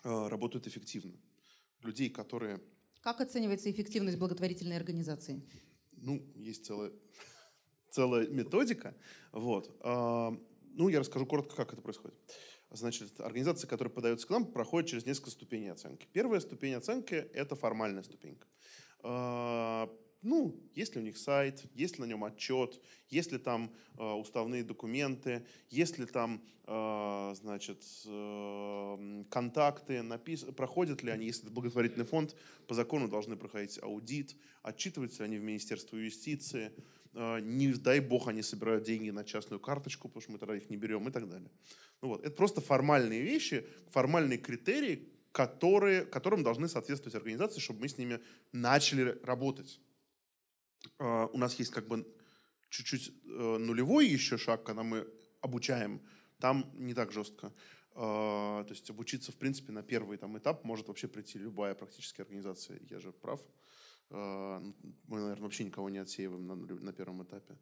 [0.05, 1.19] работают эффективно.
[1.81, 2.61] Людей, которые...
[3.01, 5.43] Как оценивается эффективность благотворительной организации?
[5.93, 6.93] Ну, есть целая
[7.95, 8.95] целая методика.
[9.33, 9.75] Вот.
[9.81, 10.37] А,
[10.75, 12.17] ну, я расскажу коротко, как это происходит.
[12.71, 16.09] Значит, организации, которые подаются к нам, проходят через несколько ступеней оценки.
[16.13, 18.47] Первая ступень оценки– это формальная ступенька.
[19.01, 19.89] А,
[20.23, 22.81] ну, есть ли у них сайт, есть ли на нем отчет,
[23.11, 30.45] есть ли там э, уставные документы, есть ли там, э, значит, э, контакты, напис...
[30.57, 32.35] проходят ли они, если это благотворительный фонд,
[32.67, 36.73] по закону должны проходить аудит, отчитываются ли они в Министерство юстиции,
[37.15, 40.77] не дай бог они собирают деньги на частную карточку, потому что мы тогда их не
[40.77, 41.51] берем и так далее.
[42.03, 42.25] Ну вот.
[42.25, 48.21] Это просто формальные вещи, формальные критерии, которые, которым должны соответствовать организации, чтобы мы с ними
[48.53, 49.81] начали работать.
[50.99, 52.07] Uh, у нас есть как бы
[52.69, 55.07] чуть-чуть uh, нулевой еще шаг, когда мы
[55.41, 56.01] обучаем.
[56.39, 57.53] Там не так жестко.
[57.95, 62.21] Uh, то есть обучиться, в принципе, на первый там, этап может вообще прийти любая практически
[62.21, 62.81] организация.
[62.91, 63.41] Я же прав.
[64.11, 64.61] А,
[65.07, 67.57] мы, наверное, вообще никого не отсеиваем на, на первом этапе.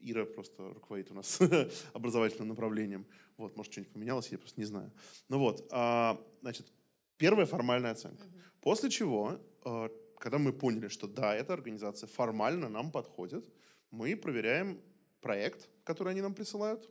[0.00, 1.40] Ира просто руководит у нас
[1.92, 3.06] образовательным направлением.
[3.36, 4.90] Вот, может, что-нибудь поменялось, я просто не знаю.
[5.28, 6.72] Ну вот, а, значит,
[7.16, 8.24] первая формальная оценка.
[8.24, 8.32] Угу.
[8.60, 13.48] После чего, а, когда мы поняли, что да, эта организация формально нам подходит,
[13.90, 14.80] мы проверяем
[15.20, 16.88] проект, который они нам присылают,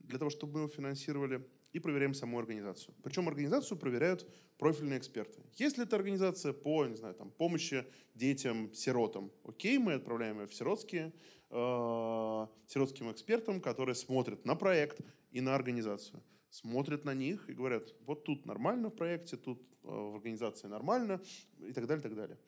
[0.00, 2.94] для того, чтобы мы его финансировали и проверяем саму организацию.
[3.02, 4.26] Причем организацию проверяют
[4.58, 5.42] профильные эксперты.
[5.54, 10.54] Если это организация по не знаю, там, помощи детям, сиротам, окей, мы отправляем ее в
[10.54, 11.12] сиротские,
[11.50, 15.00] э, сиротским экспертам, которые смотрят на проект
[15.30, 16.22] и на организацию.
[16.50, 21.20] Смотрят на них и говорят, вот тут нормально в проекте, тут э, в организации нормально
[21.58, 22.38] и так далее, и так далее.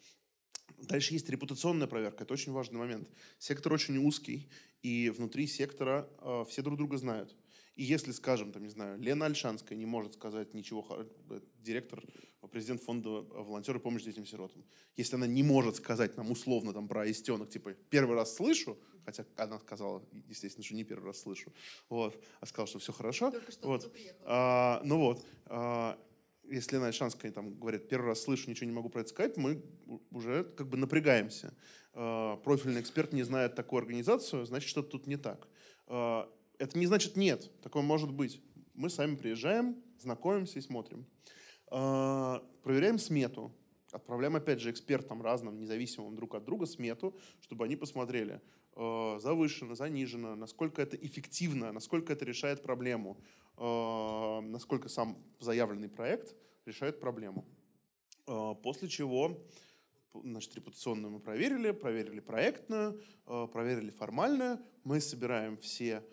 [0.79, 2.25] Дальше есть репутационная проверка.
[2.25, 3.09] Это очень важный момент.
[3.39, 4.49] Сектор очень узкий,
[4.83, 7.37] и внутри сектора э, все друг друга знают.
[7.75, 10.87] И если, скажем, там, не знаю, Лена Альшанская не может сказать ничего,
[11.31, 12.03] э, директор,
[12.51, 14.65] президент фонда волонтеры помощи детям-сиротам,
[14.97, 19.25] если она не может сказать нам условно там про истенок, типа, первый раз слышу, хотя
[19.37, 21.53] она сказала, естественно, что не первый раз слышу,
[21.89, 23.33] вот, а сказала, что все хорошо.
[23.63, 23.91] вот.
[24.25, 25.99] А, ну вот, а,
[26.45, 29.63] если Лена Альшанская там говорит, первый раз слышу, ничего не могу про это сказать, мы
[30.11, 31.55] уже как бы напрягаемся.
[31.95, 35.49] А, профильный эксперт не знает такую организацию, значит, что-то тут не так.
[36.63, 38.41] Это не значит нет, такое может быть.
[38.75, 41.05] Мы сами приезжаем, знакомимся и смотрим.
[41.67, 43.53] А, проверяем смету.
[43.91, 48.41] Отправляем, опять же, экспертам разным, независимым друг от друга смету, чтобы они посмотрели,
[48.77, 53.19] а, завышено, занижено, насколько это эффективно, насколько это решает проблему,
[53.57, 57.45] а, насколько сам заявленный проект решает проблему.
[58.63, 59.37] После чего
[60.15, 64.61] значит, репутационную мы проверили, проверили проектную, проверили формальную.
[64.85, 66.05] Мы собираем все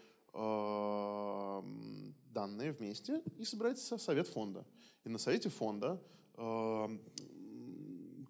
[2.34, 4.66] данные вместе и собирается совет фонда.
[5.04, 6.02] И на совете фонда
[6.36, 6.88] э,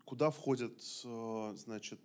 [0.09, 0.81] куда входят
[1.55, 1.99] значит,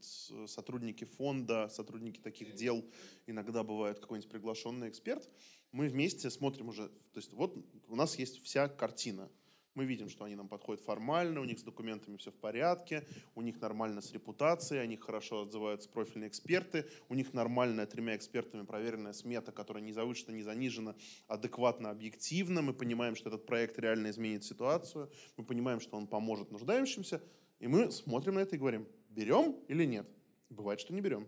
[0.47, 2.84] сотрудники фонда, сотрудники таких дел,
[3.26, 5.26] иногда бывает какой-нибудь приглашенный эксперт,
[5.72, 7.57] мы вместе смотрим уже, то есть вот
[7.88, 9.30] у нас есть вся картина,
[9.75, 13.43] мы видим, что они нам подходят формально, у них с документами все в порядке, у
[13.43, 19.12] них нормально с репутацией, они хорошо отзываются профильные эксперты, у них нормальная тремя экспертами проверенная
[19.12, 20.95] смета, которая не завышена, не занижена,
[21.27, 22.62] адекватно, объективно.
[22.62, 27.20] Мы понимаем, что этот проект реально изменит ситуацию, мы понимаем, что он поможет нуждающимся,
[27.59, 30.09] и мы смотрим на это и говорим, берем или нет.
[30.51, 31.27] Бывает, что не берем.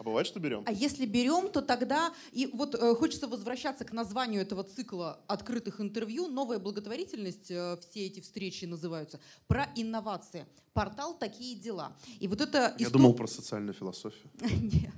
[0.00, 0.62] А бывает, что берем.
[0.66, 2.14] А если берем, то тогда...
[2.32, 6.26] И вот э, хочется возвращаться к названию этого цикла открытых интервью.
[6.26, 10.46] Новая благотворительность, э, все эти встречи называются, про инновации.
[10.72, 11.94] Портал «Такие дела».
[12.18, 12.74] И вот это...
[12.78, 12.92] Я истор...
[12.92, 14.30] думал про социальную философию.
[14.40, 14.94] Нет.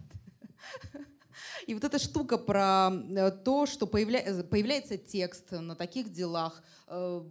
[1.66, 4.20] И вот эта штука про э, то, что появля...
[4.20, 7.22] Э, появляется текст на таких делах, э,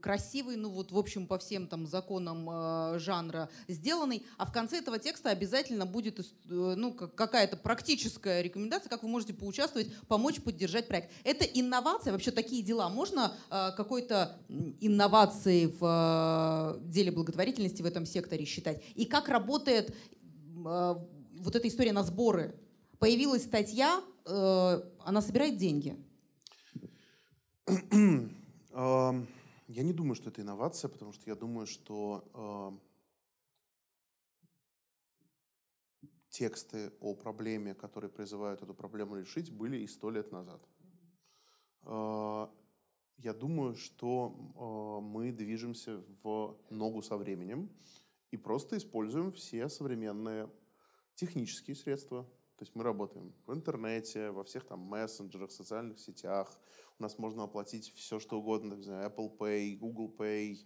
[0.00, 4.98] красивый, ну вот в общем по всем там законам жанра сделанный, а в конце этого
[4.98, 11.10] текста обязательно будет ну, какая-то практическая рекомендация, как вы можете поучаствовать, помочь поддержать проект.
[11.24, 12.88] Это инновация, вообще такие дела.
[12.88, 14.38] Можно какой-то
[14.80, 18.82] инновации в деле благотворительности в этом секторе считать?
[18.94, 19.94] И как работает
[20.54, 22.54] вот эта история на сборы
[22.98, 25.96] появилась статья, э, она собирает деньги.
[29.68, 32.80] Я не думаю, что это инновация, потому что я думаю, что
[36.36, 40.60] тексты о проблеме, которые призывают эту проблему решить, были и сто лет назад.
[41.82, 42.50] А,
[43.16, 47.70] я думаю, что мы движемся в ногу со временем
[48.30, 50.50] и просто используем все современные
[51.14, 56.58] технические средства, то есть мы работаем в интернете, во всех там мессенджерах, социальных сетях.
[56.98, 60.56] У нас можно оплатить все, что угодно, не знаю, Apple Pay, Google Pay,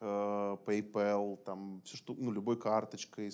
[0.00, 3.32] э, PayPal, там все что, ну любой карточкой.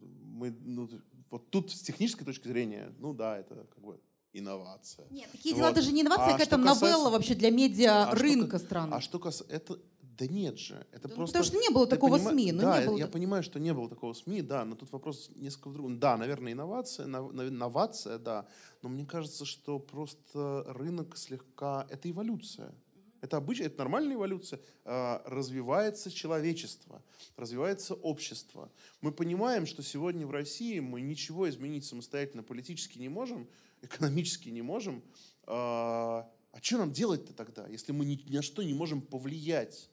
[0.00, 0.88] Мы, ну,
[1.30, 4.00] вот тут с технической точки зрения, ну да, это как бы
[4.32, 5.06] инновация.
[5.10, 5.74] Нет, такие дела вот.
[5.74, 6.84] даже не инновация, а какая-то касается...
[6.84, 8.94] новелла вообще для медиа а рынка что, страны.
[8.94, 9.80] А что касается, это
[10.18, 11.38] да нет же, это да, просто...
[11.38, 12.30] Потому что не было такого поним...
[12.30, 12.52] СМИ.
[12.52, 12.98] Ну, да, не было...
[12.98, 15.98] я понимаю, что не было такого СМИ, да, но тут вопрос несколько в другом.
[15.98, 18.46] Да, наверное, инновация, инновация, да,
[18.82, 21.86] но мне кажется, что просто рынок слегка...
[21.90, 22.74] Это эволюция.
[23.22, 24.60] Это обычно, это нормальная эволюция.
[24.84, 27.02] А, развивается человечество,
[27.36, 28.70] развивается общество.
[29.00, 33.48] Мы понимаем, что сегодня в России мы ничего изменить самостоятельно политически не можем,
[33.80, 35.02] экономически не можем.
[35.44, 39.88] А, а что нам делать-то тогда, если мы ни на что не можем повлиять?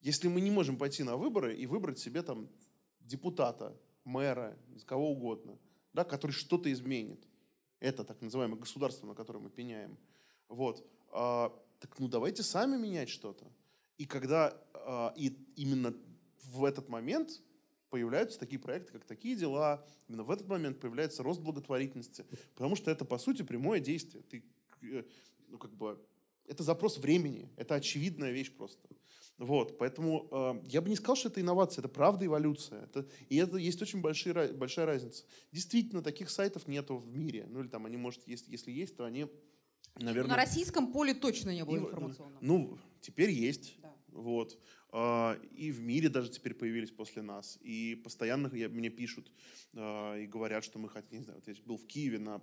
[0.00, 2.48] Если мы не можем пойти на выборы и выбрать себе там
[3.00, 5.58] депутата, мэра, из кого угодно,
[5.92, 7.26] да, который что-то изменит.
[7.80, 9.96] Это так называемое государство, на которое мы пеняем.
[10.48, 10.86] Вот.
[11.10, 13.46] А, так ну давайте сами менять что-то.
[13.98, 15.94] И когда а, и именно
[16.44, 17.42] в этот момент
[17.90, 22.90] появляются такие проекты, как такие дела, именно в этот момент появляется рост благотворительности, потому что
[22.90, 24.22] это, по сути, прямое действие.
[24.24, 24.44] Ты,
[24.82, 25.04] э,
[25.48, 25.98] ну, как бы,
[26.48, 28.88] это запрос времени, это очевидная вещь просто.
[29.38, 32.82] Вот, поэтому э, я бы не сказал, что это инновация, это правда эволюция.
[32.82, 35.24] Это, и это есть очень большие, большая разница.
[35.52, 37.46] Действительно, таких сайтов нету в мире.
[37.48, 39.28] Ну или там они, может, если, если есть, то они,
[39.94, 40.30] наверное...
[40.30, 42.38] На российском поле точно не было и, информационного.
[42.40, 43.76] Ну, теперь есть.
[43.80, 43.94] Да.
[44.08, 44.58] Вот.
[44.90, 47.58] А, и в мире даже теперь появились после нас.
[47.60, 49.30] И постоянно я, мне пишут
[49.74, 52.42] а, и говорят, что мы хотим, не знаю, вот я был в Киеве на,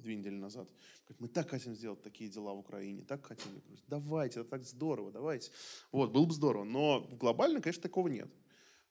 [0.00, 0.68] две недели назад.
[1.04, 3.52] Говорят, мы так хотим сделать такие дела в Украине, так хотим.
[3.54, 5.50] Я говорю, давайте, это так здорово, давайте.
[5.90, 6.64] Вот, было бы здорово.
[6.64, 8.32] Но глобально, конечно, такого нет.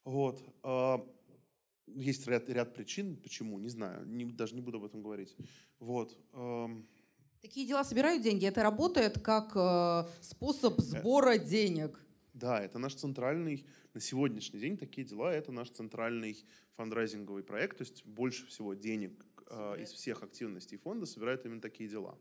[0.04, 0.42] Вот.
[0.64, 1.06] А,
[1.88, 5.36] есть ряд, ряд причин, почему, не знаю, не, даже не буду об этом говорить.
[5.80, 6.18] Вот.
[7.42, 12.00] Такие дела собирают деньги, это работает как э, способ э, сбора денег.
[12.34, 16.46] Да, это наш центральный, на сегодняшний день такие дела, это наш центральный
[16.76, 21.90] фандрайзинговый проект, то есть больше всего денег э, из всех активностей фонда собирают именно такие
[21.90, 22.18] дела.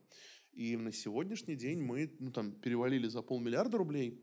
[0.52, 4.20] И на сегодняшний день мы ну, там, перевалили за полмиллиарда рублей,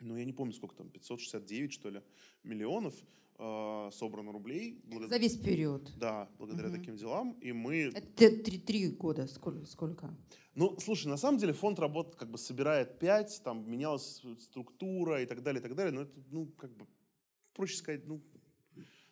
[0.00, 2.02] ну, я не помню, сколько там, 569, что ли,
[2.42, 2.94] миллионов
[3.38, 4.80] э, собрано рублей.
[4.84, 5.92] Благодаря, За весь период?
[5.98, 6.78] Да, благодаря угу.
[6.78, 7.32] таким делам.
[7.40, 7.92] И мы...
[7.94, 9.66] Это три, три года, сколько?
[9.66, 10.16] сколько?
[10.54, 15.26] Ну, слушай, на самом деле фонд работает, как бы собирает пять, там менялась структура и
[15.26, 15.92] так далее, и так далее.
[15.92, 16.86] Но это, ну, как бы,
[17.52, 18.22] проще сказать, ну,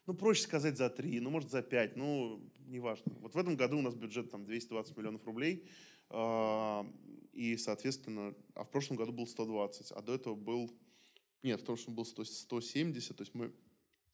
[0.07, 3.13] ну, проще сказать за три, ну, может, за пять, ну, неважно.
[3.21, 5.65] Вот в этом году у нас бюджет там 220 миллионов рублей,
[6.11, 6.85] э,
[7.33, 10.71] и, соответственно, а в прошлом году был 120, а до этого был
[11.43, 13.53] Нет, в том, что был 100, 170, то есть мы...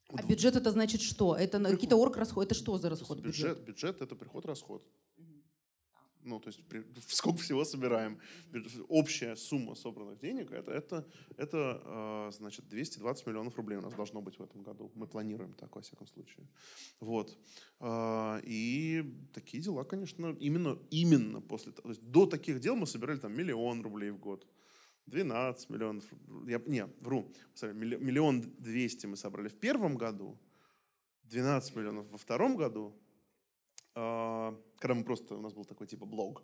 [0.09, 1.35] А бюджет это значит что?
[1.35, 2.47] Это какие-то орг расходы?
[2.47, 3.61] Это что за расход бюджета?
[3.61, 4.87] бюджет, бюджет это приход-расход.
[6.25, 6.61] Ну, то есть
[7.09, 8.19] сколько всего собираем.
[8.89, 11.07] Общая сумма собранных денег это, это,
[11.37, 14.91] это э, значит, 220 миллионов рублей у нас должно быть в этом году.
[14.95, 16.49] Мы планируем так, во всяком случае.
[17.01, 17.39] Вот.
[17.81, 21.73] А, И такие дела, конечно, именно, именно после.
[21.73, 24.47] То есть до таких дел мы собирали там миллион рублей в год.
[25.07, 26.05] 12 миллионов.
[26.47, 27.31] Я, не, вру.
[27.63, 30.39] Миллион двести мы собрали в первом году,
[31.25, 33.04] 12 миллионов во втором году, а,
[33.95, 36.43] когда мы просто, у нас был такой типа блог,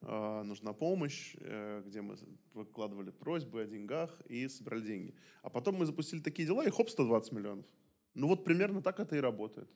[0.00, 2.16] а, нужна помощь, э, где мы
[2.54, 5.14] выкладывали просьбы о деньгах и собирали деньги.
[5.42, 7.66] А потом мы запустили такие дела, и хоп, 120 миллионов.
[8.14, 9.68] Ну вот примерно так это и работает.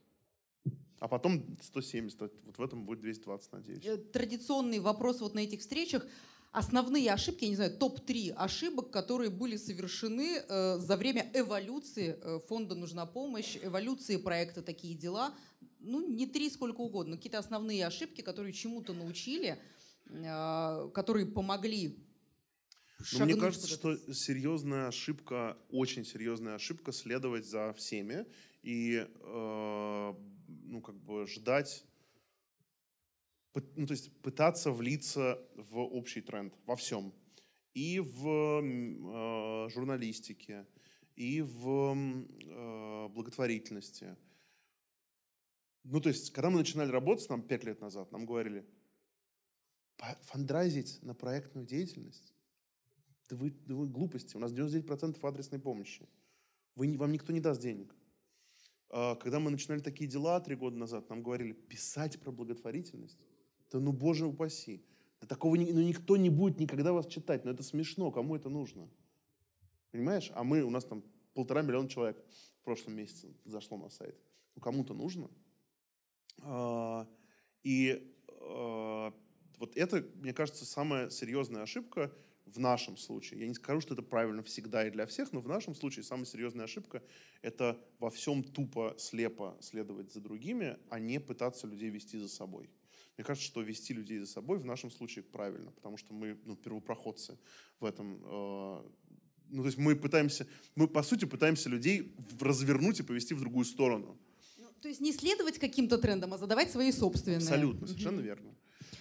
[1.00, 3.84] А потом 170, вот в этом будет 220, надеюсь.
[3.84, 6.06] Э, Традиционный вопрос вот на этих встречах.
[6.52, 12.40] Основные ошибки, я не знаю, топ-3 ошибок, которые были совершены э, за время эволюции э,
[12.46, 15.34] фонда «Нужна помощь», эволюции проекта «Такие дела».
[15.82, 17.12] Ну, не три, сколько угодно.
[17.12, 19.58] но Какие-то основные ошибки, которые чему-то научили,
[20.06, 21.98] э, которые помогли
[23.12, 28.26] Но Ну, мне кажется, что серьезная ошибка, очень серьезная ошибка следовать за всеми
[28.62, 30.14] и э,
[30.48, 31.84] ну, как бы ждать,
[33.76, 37.12] ну, то есть пытаться влиться в общий тренд во всем.
[37.74, 40.66] И в э, журналистике,
[41.16, 44.16] и в э, благотворительности.
[45.84, 48.66] Ну, то есть, когда мы начинали работать, нам пять лет назад, нам говорили,
[49.96, 52.32] «По- фандрайзить на проектную деятельность
[53.32, 54.36] да вы, да вы глупости.
[54.36, 56.06] У нас 99% адресной помощи.
[56.76, 57.94] Вы, вам никто не даст денег.
[58.90, 63.18] А, Когда мы начинали такие дела три года назад, нам говорили, писать про благотворительность?
[63.70, 64.84] Да ну, боже упаси.
[65.22, 67.46] Да такого ну, никто не будет никогда вас читать.
[67.46, 68.10] Но это смешно.
[68.10, 68.86] Кому это нужно?
[69.92, 70.30] Понимаешь?
[70.34, 71.02] А мы, у нас там
[71.32, 72.22] полтора миллиона человек
[72.60, 74.14] в прошлом месяце зашло на сайт.
[74.54, 75.30] Ну, кому-то нужно.
[76.40, 77.06] А,
[77.62, 79.12] И а,
[79.58, 82.12] вот это, мне кажется, самая серьезная ошибка
[82.46, 83.40] в нашем случае.
[83.40, 86.26] Я не скажу, что это правильно всегда и для всех, но в нашем случае самая
[86.26, 87.02] серьезная ошибка–
[87.42, 92.70] это во всем тупо, слепо следовать за другими, а не пытаться людей вести за собой.
[93.16, 96.56] Мне кажется, что вести людей за собой в нашем случае правильно, потому что мы ну,
[96.56, 97.38] первопроходцы
[97.78, 98.20] в этом.
[98.24, 98.82] э,
[99.50, 103.66] ну, то есть мы пытаемся, мы по сути пытаемся людей развернуть и повести в другую
[103.66, 104.18] сторону.
[104.82, 107.38] То есть не следовать каким-то трендам, а задавать свои собственные.
[107.38, 108.52] Абсолютно, совершенно верно.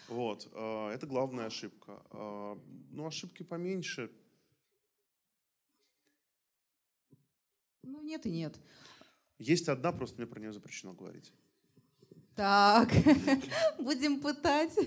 [0.09, 2.03] Вот, э, это главная ошибка.
[2.11, 2.55] Э,
[2.91, 4.11] Ну, ошибки поменьше.
[7.83, 8.59] Ну, нет и нет.
[9.39, 11.33] Есть одна, просто мне про нее запрещено говорить.
[12.35, 12.89] Так,
[13.79, 14.77] будем пытать.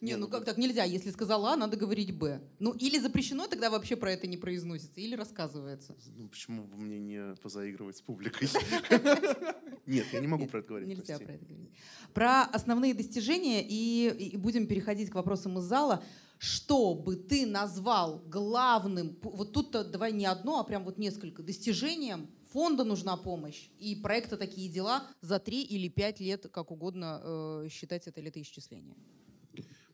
[0.00, 0.84] Не, ну ну, как так нельзя?
[0.84, 2.40] Если сказала А, надо говорить Б.
[2.58, 5.96] Ну или запрещено, тогда вообще про это не произносится, или рассказывается.
[6.16, 8.48] Ну, почему бы мне не позаигрывать с публикой?
[9.86, 10.88] Нет, я не могу про это говорить.
[10.88, 11.70] Нельзя про это говорить.
[12.14, 16.02] Про основные достижения и, будем переходить к вопросам из зала.
[16.38, 22.30] Что бы ты назвал главным, вот тут-то давай не одно, а прям вот несколько, достижением
[22.52, 27.68] фонда нужна помощь и проекта такие дела за три или пять лет, как угодно э,
[27.70, 28.96] считать это летоисчисление.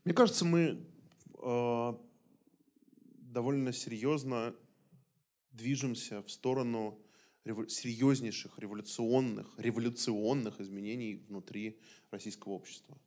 [0.07, 0.79] Мне кажется, мы
[1.43, 1.93] э,
[3.23, 4.55] довольно серьезно
[5.51, 6.97] движемся в сторону
[7.43, 11.77] реву- серьезнейших революционных, революционных изменений внутри
[12.09, 12.97] российского общества.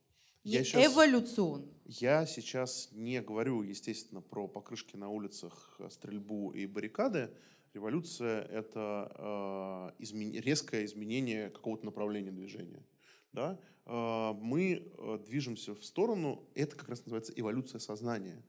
[0.43, 1.65] Не Я щас- эволюционно.
[1.85, 7.31] Я сейчас не говорю, естественно, про покрышки на улицах, э, стрельбу и баррикады.
[7.73, 12.85] Революция— это э, измен- резкое изменение какого-то направления движения.
[13.33, 13.59] Да?
[13.85, 18.43] Э, мы э, движемся в сторону, это как раз называется эволюция сознания.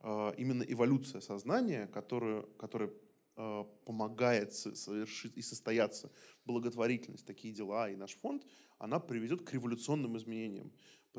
[0.00, 2.44] Э, именно эволюция сознания, которая
[3.36, 6.10] э, помогает со- совершить и состояться
[6.44, 8.46] благотворительность, такие дела и наш фонд,
[8.78, 10.72] она приведет к революционным изменениям.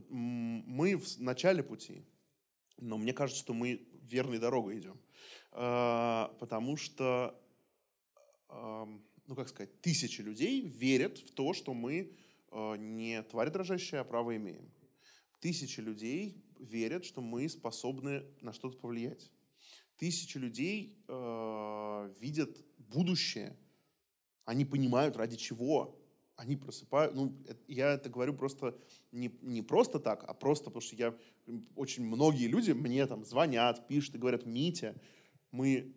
[0.08, 2.06] Мы в начале пути,
[2.78, 4.98] но мне кажется, что мы верной дорогой идем.
[5.52, 7.38] А, Потому что,
[8.50, 14.04] ну как сказать, тысячи людей верят в то, что мы а, не твари дрожащие, а
[14.04, 14.70] право имеем.
[15.40, 19.32] Тысячи людей верят, что мы способны на что-то повлиять.
[19.98, 23.58] Тысячи людей а, видят будущее.
[24.46, 26.00] Они понимают, ради чего
[26.36, 27.16] они просыпают.
[27.16, 28.78] Ну, э- я это говорю просто
[29.12, 31.18] не, не просто так, а просто потому что я
[31.76, 34.96] очень многие люди мне там звонят, пишут и говорят, Митя,
[35.52, 35.94] мы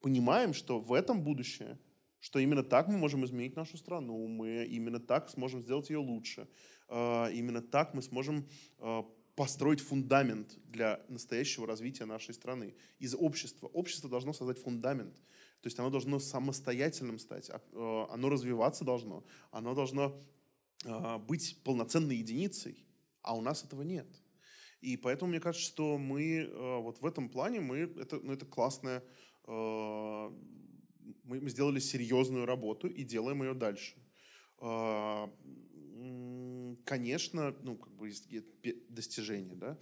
[0.00, 1.78] понимаем, что в этом будущее,
[2.24, 6.48] что именно так мы можем изменить нашу страну, мы именно так сможем сделать ее лучше,
[6.88, 8.48] э, именно так мы сможем
[8.78, 9.02] э,
[9.36, 13.66] построить фундамент для настоящего развития нашей страны из общества.
[13.66, 15.14] Общество должно создать фундамент.
[15.60, 20.18] То есть оно должно самостоятельным стать, а, оно развиваться должно, оно должно
[21.28, 22.86] быть полноценной единицей,
[23.22, 24.06] а у нас этого нет.
[24.80, 26.50] И поэтому мне кажется, что мы
[26.82, 29.02] вот в этом плане, мы, это, ну, это классная,
[31.24, 33.96] мы, сделали серьезную работу и делаем ее дальше.
[36.84, 38.10] Конечно, ну, как бы
[38.88, 39.78] достижение, да,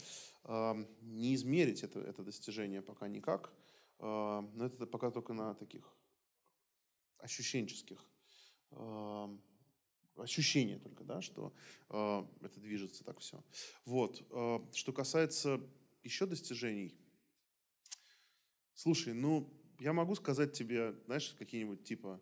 [1.00, 3.52] не измерить это, это достижение пока никак,
[3.98, 5.96] но это пока только на таких
[7.18, 8.04] ощущенческих
[10.16, 11.52] ощущение только, да, что
[11.88, 13.42] э, это движется так все.
[13.84, 14.24] Вот.
[14.30, 15.60] Э, что касается
[16.02, 16.94] еще достижений,
[18.74, 22.20] слушай, ну, я могу сказать тебе, знаешь, какие-нибудь типа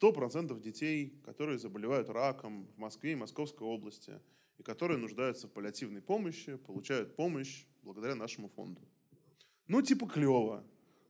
[0.00, 4.20] 100% детей, которые заболевают раком в Москве и Московской области,
[4.58, 8.80] и которые нуждаются в паллиативной помощи, получают помощь благодаря нашему фонду.
[9.68, 10.64] Ну, типа клево.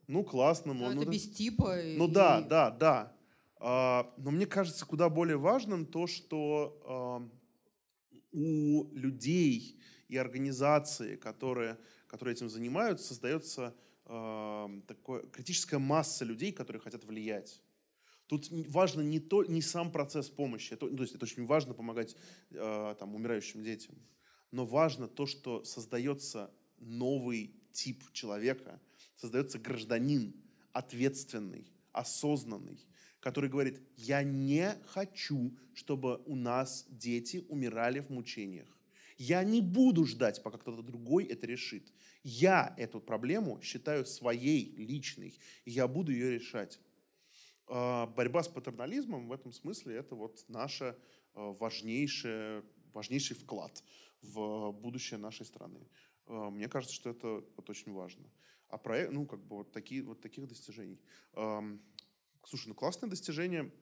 [0.07, 0.73] Ну, классно.
[0.73, 1.77] Ну, ну, это без типа.
[1.97, 2.11] Ну, и...
[2.11, 3.17] да, да, да.
[3.59, 7.29] А, но мне кажется куда более важным то, что а,
[8.33, 13.75] у людей и организаций, которые, которые этим занимаются, создается
[14.07, 17.63] а, такое, критическая масса людей, которые хотят влиять.
[18.27, 22.17] Тут важно не, то, не сам процесс помощи, это, то есть это очень важно помогать
[22.51, 23.95] там, умирающим детям,
[24.51, 28.81] но важно то, что создается новый тип человека,
[29.17, 30.35] создается гражданин,
[30.73, 32.85] ответственный, осознанный,
[33.21, 38.69] который говорит, я не хочу, чтобы у нас дети умирали в мучениях.
[39.19, 41.93] Я не буду ждать, пока кто-то другой это решит.
[42.29, 46.81] Я эту проблему считаю своей, личной, и я буду ее решать.
[47.69, 50.97] А, борьба с патернализмом в этом смысле это вот наш а,
[51.35, 53.81] важнейший, важнейший вклад
[54.23, 55.89] в будущее нашей страны.
[56.27, 58.29] А, мне кажется, что это вот очень важно.
[58.71, 61.01] А проект, ну, как бы вот, такие, вот таких достижений.
[61.33, 63.73] Слушай, ну классное достижение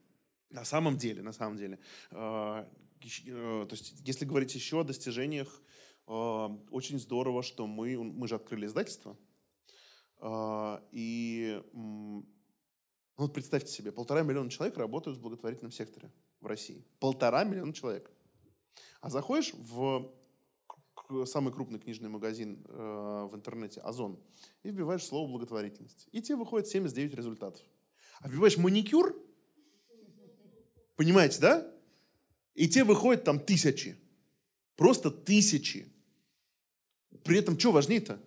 [0.51, 1.78] на самом деле, на самом деле.
[2.11, 2.66] Э,
[3.01, 5.62] то есть, если говорить еще о достижениях,
[6.07, 9.16] очень здорово, что мы, мы же открыли издательство.
[10.92, 12.26] И ну,
[13.16, 16.84] вот представьте себе, полтора миллиона человек работают в благотворительном секторе в России.
[16.98, 18.11] Полтора миллиона человек.
[19.00, 20.12] А заходишь в
[21.26, 24.18] самый крупный книжный магазин в интернете, Озон,
[24.62, 26.09] и вбиваешь слово благотворительность.
[26.12, 27.62] И тебе выходит 79 результатов.
[28.20, 29.14] А вбиваешь маникюр,
[30.96, 31.70] понимаете, да?
[32.55, 33.98] И те выходят там тысячи.
[34.76, 35.92] Просто тысячи.
[37.25, 38.20] При этом что важнее-то?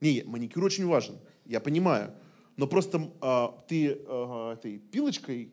[0.00, 2.14] Не, маникюр очень важен, я понимаю.
[2.56, 5.52] Но просто а, ты а, этой пилочкой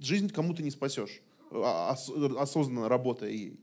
[0.00, 1.20] жизнь кому-то не спасешь,
[1.50, 3.60] а, ос, осознанно работая ей.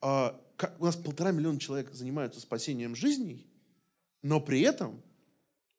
[0.00, 3.46] А, как, у нас полтора миллиона человек занимаются спасением жизней,
[4.22, 5.02] но при этом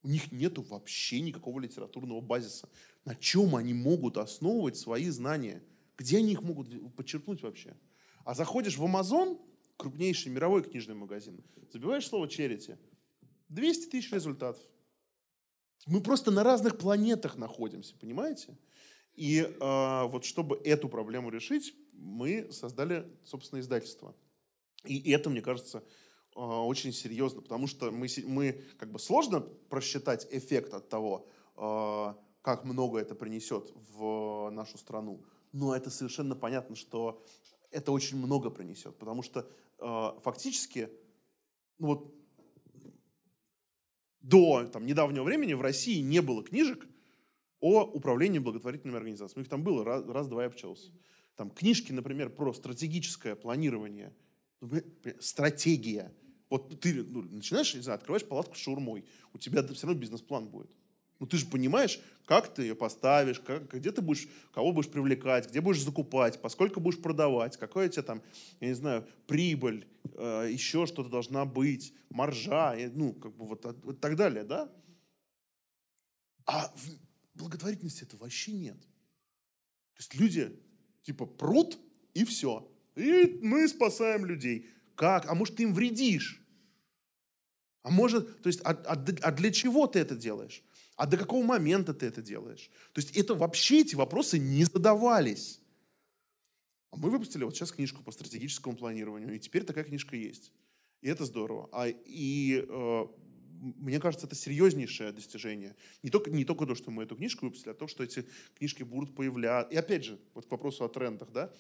[0.04, 2.70] у них нет вообще никакого литературного базиса.
[3.06, 5.64] На чем они могут основывать свои знания?
[5.98, 7.76] Где они их могут подчеркнуть вообще?
[8.26, 9.40] А заходишь в Amazon,
[9.78, 12.78] крупнейший мировой книжный магазин, забиваешь слово charity,
[13.50, 14.62] 200 тысяч результатов.
[15.86, 18.58] Мы просто на разных планетах находимся, понимаете?
[19.16, 24.16] И э, вот чтобы эту проблему решить, мы создали, собственно, издательство.
[24.86, 25.84] И это, мне кажется,
[26.36, 32.18] а, очень серьезно, потому что мы, мы как бы сложно просчитать эффект от того, а,
[32.42, 35.24] как много это принесет в нашу страну.
[35.52, 37.24] Но это совершенно понятно, что
[37.74, 39.50] это очень много принесет, потому что
[39.80, 40.90] а, фактически
[41.80, 42.16] ну вот,
[44.22, 46.88] до там, недавнего времени в России не было книжек
[47.60, 49.44] о управлении благотворительными организациями.
[49.44, 50.92] Их там было раз, раз-два я обчелся.
[51.36, 54.14] Там книжки, например, про стратегическое планирование,
[55.20, 56.14] стратегия–
[56.54, 60.50] вот ты ну, начинаешь, не знаю, открываешь палатку с шаурмой, у тебя все равно бизнес-план
[60.50, 60.70] будет.
[61.24, 65.50] Ну ты же понимаешь, как ты ее поставишь, как, где ты будешь, кого будешь привлекать,
[65.50, 68.22] где будешь закупать, поскольку будешь продавать, какая у тебя там,
[68.60, 73.64] я не знаю, прибыль, э, еще что-то должна быть, маржа, и, ну, как бы вот,
[73.86, 74.70] вот так далее, да?
[76.46, 78.82] А в благотворительности это вообще нет.
[78.82, 80.60] То есть люди
[81.04, 81.80] типа прут
[82.14, 82.70] и все.
[82.98, 84.70] И мы спасаем людей.
[84.96, 85.30] Как?
[85.30, 86.44] А может, ты им вредишь?
[87.82, 90.64] А может, то есть, а, а, а для чего ты это делаешь?
[91.04, 92.72] А до какого момента ты это делаешь?
[92.94, 95.60] То есть это вообще эти вопросы не задавались.
[96.92, 100.54] А мы выпустили вот сейчас книжку по стратегическому планированию, и теперь такая книжка есть.
[101.02, 101.68] И это здорово.
[101.74, 103.06] А, и э,
[103.60, 105.76] мне кажется, это серьезнейшее достижение.
[106.04, 108.26] Не только, не только то, что мы эту книжку выпустили, а то, что эти
[108.58, 109.74] книжки будут появляться.
[109.74, 111.54] И опять же, вот к вопросу о трендах, да,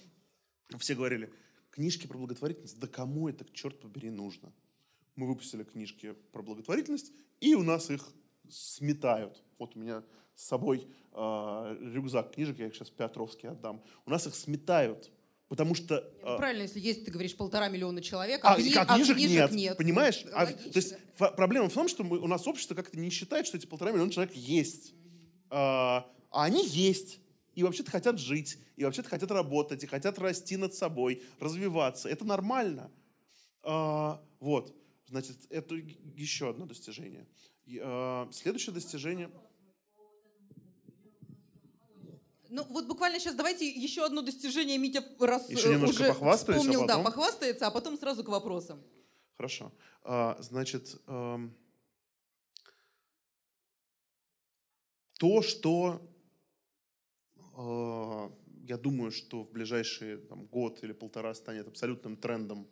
[0.79, 1.29] все говорили,
[1.69, 4.53] книжки про благотворительность, да кому это, черт побери, нужно?
[5.17, 8.07] Мы выпустили книжки про благотворительность, и у нас их
[8.49, 9.41] сметают.
[9.59, 10.03] Вот у меня
[10.35, 13.83] с собой э, рюкзак книжек, я их сейчас Петровский отдам.
[14.05, 15.11] У нас их сметают,
[15.47, 16.11] потому что...
[16.21, 18.95] Ну, э, правильно, если есть, ты говоришь, полтора миллиона человек, а, а, кни- а а
[18.95, 19.77] книжек, нет, нет.
[19.77, 20.23] понимаешь?
[20.25, 20.71] Ну, А, логично.
[20.71, 23.65] то есть проблема в том, что мы, у нас общество как-то не считает, что эти
[23.65, 24.93] полтора миллиона человек есть.
[25.49, 27.19] А, а они есть.
[27.53, 32.09] И вообще-то хотят жить, и вообще-то хотят работать, и хотят расти над собой, развиваться.
[32.09, 32.89] Это нормально.
[33.61, 34.75] А, вот.
[35.07, 37.27] Значит, это еще одно достижение.
[37.65, 39.31] И, а, следующее достижение...
[42.49, 46.61] Ну вот буквально сейчас давайте еще одно достижение Митя раз Еще немножко уже похвастаюсь, а
[46.61, 47.03] вспомнил, да, потом?
[47.03, 48.83] похвастается, а потом сразу к вопросам.
[49.37, 49.71] Хорошо.
[50.03, 50.95] А, значит,
[55.23, 56.01] то, что
[57.57, 58.29] э,
[58.67, 62.67] я думаю, что в ближайший там, год или полтора станет абсолютным трендом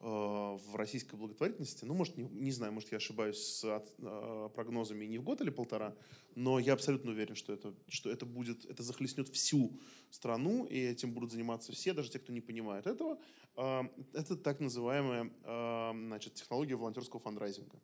[0.00, 5.04] в российской благотворительности, ну, может, не, не знаю, может, я ошибаюсь с от- э, прогнозами
[5.04, 5.94] не в год или полтора,
[6.34, 9.78] но я абсолютно уверен, что это, что это будет, это захлестнет всю
[10.08, 13.18] страну, и этим будут заниматься все, даже те, кто не понимает этого.
[13.56, 13.82] Э,
[14.14, 17.78] Это так называемая э, значит, технология волонтерского фандрайзинга.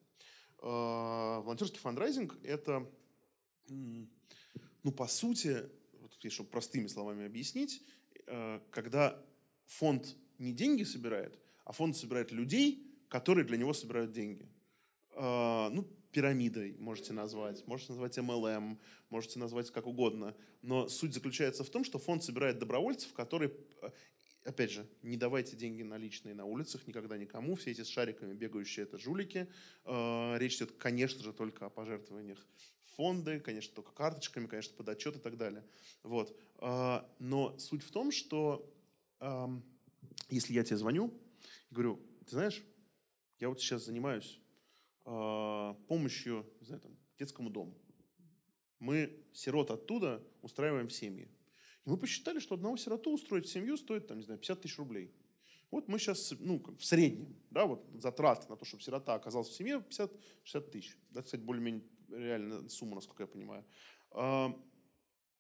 [0.62, 2.90] Э, Волонтерский фандрайзинг– это,
[3.68, 5.68] ну, по сути,
[6.00, 7.82] вот, если простыми словами объяснить,
[8.26, 9.22] э, когда
[9.66, 14.48] фонд не деньги собирает, а фонд собирает людей, которые для него собирают деньги.
[15.10, 18.78] Э, Ну, пирамидой можете назвать, можете назвать MLM,
[19.10, 20.34] можете назвать как угодно.
[20.62, 23.52] Но суть заключается в том, что фонд собирает добровольцев, которые,
[23.82, 23.90] э,
[24.44, 27.56] опять же, не давайте деньги наличные на улицах никогда никому.
[27.56, 29.48] Все эти с шариками бегающие это жулики.
[29.84, 32.46] Э, Речь идет, конечно же, только о пожертвованиях
[32.94, 35.64] фонды, конечно, только карточками, конечно, под отчет и так далее.
[36.04, 36.38] Вот.
[36.60, 38.72] Э, Но суть в том, что
[40.28, 41.10] если я тебе звоню
[41.70, 42.62] и говорю, ты знаешь,
[43.38, 44.40] я вот сейчас занимаюсь
[45.04, 47.76] э, помощью не знаю, там, детскому дому.
[48.78, 51.28] Мы сирот оттуда устраиваем семьи.
[51.84, 54.78] И мы посчитали, что одного сироту устроить в семью стоит, там, не знаю, 50 тысяч
[54.78, 55.12] рублей.
[55.70, 59.54] Вот мы сейчас, ну, в среднем, да, вот затрат на то, чтобы сирота оказался в
[59.54, 59.84] семье,
[60.44, 60.96] 50-60 тысяч.
[61.10, 63.64] Да, кстати, более-менее реальная сумма, насколько я понимаю.
[64.12, 64.56] А,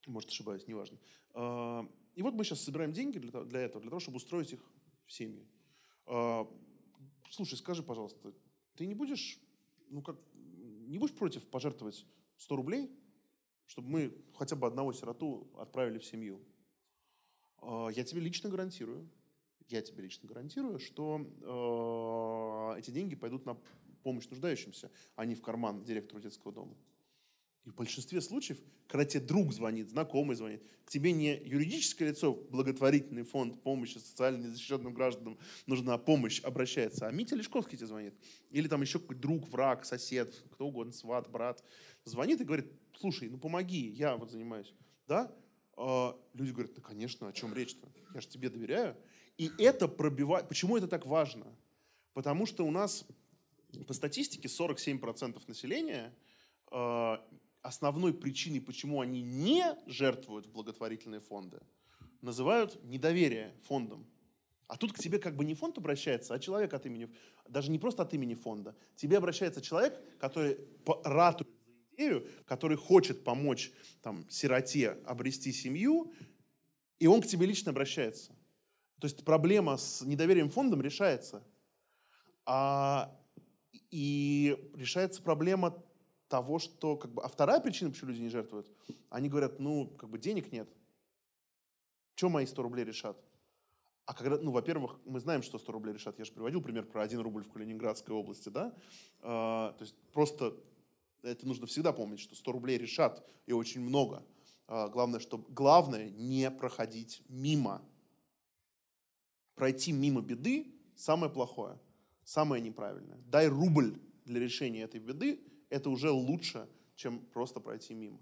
[0.06, 0.98] может, ошибаюсь, неважно.
[1.34, 4.52] А, и вот мы сейчас собираем деньги для, того- для этого, для того, чтобы устроить
[4.52, 4.60] их
[5.06, 5.46] в семьи.
[6.06, 6.48] А,
[7.30, 8.32] слушай, скажи, пожалуйста,
[8.76, 9.38] ты не будешь,
[9.90, 12.06] ну, как, не будешь против пожертвовать
[12.38, 12.90] 100 рублей,
[13.66, 16.40] чтобы мы хотя бы одного сироту отправили в семью?
[17.58, 19.08] А, Я тебе лично гарантирую,
[19.68, 21.26] я тебе лично гарантирую, что
[22.76, 23.58] э, эти деньги пойдут на
[24.04, 26.76] помощь нуждающимся, а не в карман директору детского дома.
[27.66, 32.32] И в большинстве случаев, когда тебе друг звонит, знакомый звонит, к тебе не юридическое лицо,
[32.32, 35.36] благотворительный фонд помощи социально незащищенным гражданам
[35.66, 38.14] нужна помощь, обращается, а Митя Лешковский тебе звонит.
[38.50, 41.64] Или там еще какой-то друг, враг, сосед, кто угодно, сват, брат,
[42.04, 44.72] звонит и говорит, слушай, ну помоги, я вот занимаюсь.
[45.08, 45.34] Да?
[45.76, 47.88] А люди говорят, ну конечно, о чем речь-то?
[48.14, 48.96] Я же тебе доверяю.
[49.38, 50.48] И это пробивает...
[50.48, 51.46] Почему это так важно?
[52.14, 53.04] Потому что у нас
[53.88, 56.14] по статистике 47% населения
[56.70, 57.16] э,
[57.66, 61.60] основной причиной, почему они не жертвуют в благотворительные фонды,
[62.22, 64.06] называют недоверие фондам.
[64.68, 67.08] А тут к тебе как бы не фонд обращается, а человек от имени,
[67.48, 68.74] даже не просто от имени фонда.
[68.96, 70.58] Тебе обращается человек, который
[71.04, 76.12] ратует за идею, который хочет помочь там, сироте обрести семью,
[76.98, 78.32] и он к тебе лично обращается.
[79.00, 81.44] То есть проблема с недоверием фондом решается.
[82.44, 83.16] А,
[83.90, 85.82] и решается проблема
[86.28, 86.96] того, что...
[86.96, 88.70] Как бы, а вторая причина, почему люди не жертвуют,
[89.10, 90.68] они говорят, ну, как бы денег нет.
[92.14, 93.16] Что мои 100 рублей решат?
[94.06, 96.18] А когда, ну, во-первых, мы знаем, что 100 рублей решат.
[96.18, 98.72] Я же приводил пример про 1 рубль в Калининградской области, да?
[99.20, 100.56] А, то есть просто
[101.22, 104.24] это нужно всегда помнить, что 100 рублей решат, и очень много.
[104.68, 107.82] А, главное, что, главное не проходить мимо.
[109.56, 111.78] Пройти мимо беды– самое плохое,
[112.24, 113.18] самое неправильное.
[113.26, 118.20] Дай рубль для решения этой беды– это уже лучше, чем просто пройти мимо.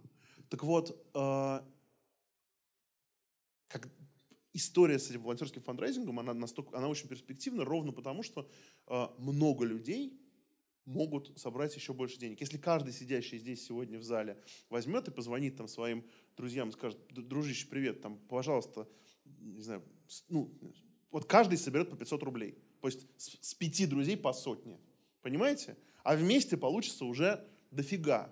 [0.49, 1.61] Так вот, э,
[3.68, 3.88] как
[4.53, 8.49] история с этим волонтерским фандрайзингом, она, настолько, она очень перспективна, ровно потому, что
[8.86, 10.20] э, много людей
[10.84, 12.40] могут собрать еще больше денег.
[12.40, 16.05] Если каждый сидящий здесь сегодня в зале возьмет и позвонит там своим
[16.36, 18.88] друзьям, скажет, «Д- дружище, привет, там, пожалуйста,
[19.24, 19.82] не знаю,
[20.28, 20.53] ну,
[21.11, 22.59] вот каждый соберет по 500 рублей.
[22.80, 24.78] То есть с, с пяти друзей по сотне.
[25.22, 25.76] Понимаете?
[26.05, 28.30] А вместе получится уже дофига.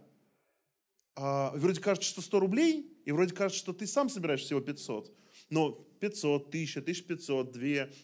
[1.16, 5.12] А, вроде кажется, что 100 рублей, и вроде кажется, что ты сам собираешь всего 500.
[5.50, 7.60] Но 500, 1000, 1500, 2,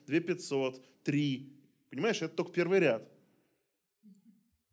[0.07, 1.53] 2500, 3.
[1.91, 3.09] Понимаешь, это только первый ряд.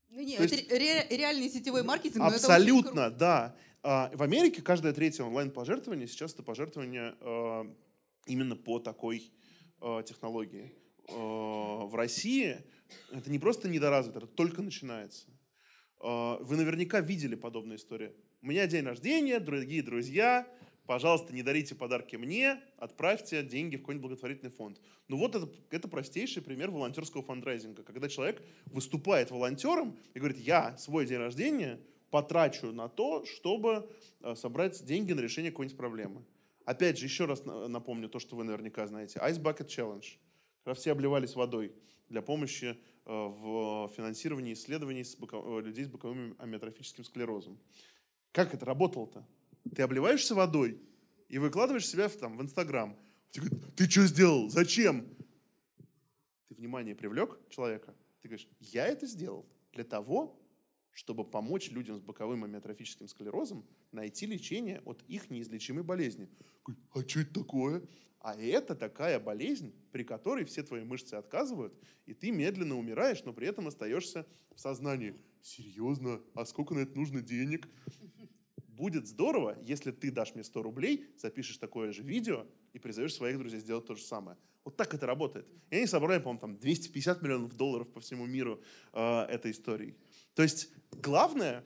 [0.10, 2.24] Ну, нет, это есть, ре- реальный сетевой маркетинг.
[2.24, 3.56] Абсолютно, да.
[3.84, 7.70] А, в Америке каждое третье онлайн-пожертвование сейчас это пожертвование а,
[8.26, 9.32] именно по такой
[9.82, 10.74] а, технологии.
[11.08, 12.66] В России
[13.12, 15.28] это не просто недоразвито, это только начинается.
[16.00, 18.14] Вы наверняка видели подобные истории.
[18.42, 20.48] У меня день рождения, дорогие друзья,
[20.86, 24.80] пожалуйста, не дарите подарки мне, отправьте деньги в какой-нибудь благотворительный фонд.
[25.08, 30.78] Ну вот это, это простейший пример волонтерского фандрайзинга, когда человек выступает волонтером и говорит, я
[30.78, 31.80] свой день рождения
[32.12, 33.90] потрачу на то, чтобы
[34.22, 36.24] э, собрать деньги на решение какой-нибудь проблемы.
[36.66, 39.20] Опять же, еще раз напомню то, что вы наверняка знаете.
[39.20, 40.06] Ice Bucket Challenge.
[40.64, 41.74] Когда все обливались водой
[42.10, 45.46] для помощи э, в финансировании исследований с боков...
[45.46, 47.60] Э, людей с боковым амиотрофическим склерозом.
[48.32, 49.26] Как это работало-то?
[49.76, 50.80] Ты обливаешься водой
[51.30, 52.98] и выкладываешь себя в, там, в Инстаграм.
[53.32, 53.42] Ты
[53.76, 54.50] ты что сделал?
[54.50, 55.08] Зачем?
[56.50, 57.94] Ты внимание привлек человека.
[58.22, 60.40] Ты говоришь, я это сделал для того,
[60.96, 66.30] чтобы помочь людям с боковым амиотрофическим склерозом найти лечение от их неизлечимой болезни.
[66.94, 67.84] А что это такое?
[68.22, 71.78] А это такая болезнь, при которой все твои мышцы отказывают,
[72.08, 74.26] и ты медленно умираешь, но при этом остаешься
[74.56, 75.16] в сознании.
[75.42, 76.22] Серьезно?
[76.34, 77.68] А сколько на это нужно денег?
[78.70, 83.38] Будет здорово, если ты дашь мне 100 рублей, запишешь такое же видео и призовешь своих
[83.38, 84.38] друзей сделать то же самое.
[84.64, 85.46] Вот так это работает.
[85.70, 88.60] И они собрали, по-моему, там 250 миллионов долларов по всему миру
[88.94, 89.96] э, этой историей.
[90.36, 91.64] То есть главное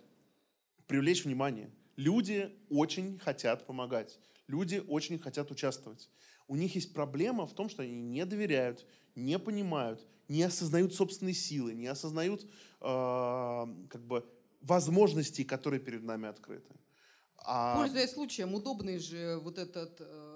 [0.87, 1.71] привлечь внимание.
[1.97, 4.19] Люди очень хотят помогать.
[4.47, 6.09] Люди очень хотят участвовать.
[6.47, 11.33] У них есть проблема в том, что они не доверяют, не понимают, не осознают собственные
[11.33, 12.47] силы, не осознают э,
[12.81, 14.25] как бы
[14.61, 16.73] возможностей, которые перед нами открыты.
[17.37, 17.75] А...
[17.75, 20.28] Пользуясь случаем, удобный же вот этот э,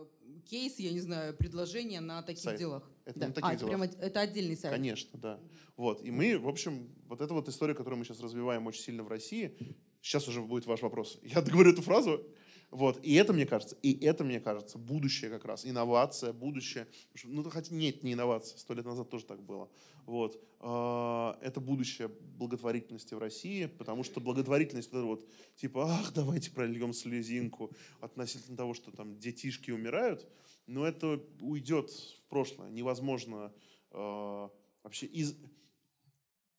[0.50, 2.60] кейс, я не знаю, предложение на таких сайт.
[2.60, 2.90] делах.
[3.06, 3.28] Это да.
[3.28, 3.70] на таких а, делах.
[3.70, 4.74] Прямо, это отдельный сайт.
[4.74, 5.40] Конечно, да.
[5.76, 6.04] Вот.
[6.04, 9.08] И мы, в общем, вот эта вот история, которую мы сейчас развиваем очень сильно в
[9.08, 9.56] России,
[10.02, 11.20] сейчас уже будет ваш вопрос.
[11.24, 12.26] Я договорю эту фразу,
[12.74, 13.00] вот.
[13.04, 15.64] И это, мне кажется, и это, мне кажется, будущее как раз.
[15.64, 16.88] Инновация, будущее.
[17.24, 18.58] Ну, хотя нет, не инновация.
[18.58, 19.70] Сто лет назад тоже так было.
[20.08, 20.44] Вот.
[20.60, 26.94] А, это будущее благотворительности в России, потому что благотворительность, вот, вот типа, ах, давайте прольем
[26.94, 27.72] слезинку
[28.02, 30.28] относительно того, что там детишки умирают,
[30.66, 32.72] но это уйдет в прошлое.
[32.72, 33.54] Невозможно
[33.92, 34.50] э,
[34.82, 35.36] вообще из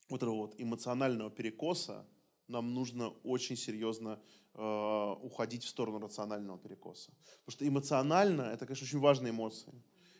[0.08, 2.06] вот этого вот эмоционального перекоса
[2.46, 4.20] нам нужно очень серьезно
[4.56, 7.10] Э, уходить в сторону рационального перекоса.
[7.44, 9.72] Потому что эмоционально это, конечно, очень важные эмоции.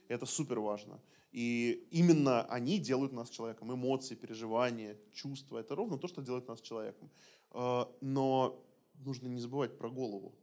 [0.08, 1.00] Это супер важно.
[1.30, 3.72] И именно они делают нас человеком.
[3.72, 5.58] Эмоции, переживания, чувства.
[5.58, 7.10] Это ровно то, что делает нас человеком.
[7.52, 8.60] Э, но
[9.04, 10.34] нужно не забывать про голову.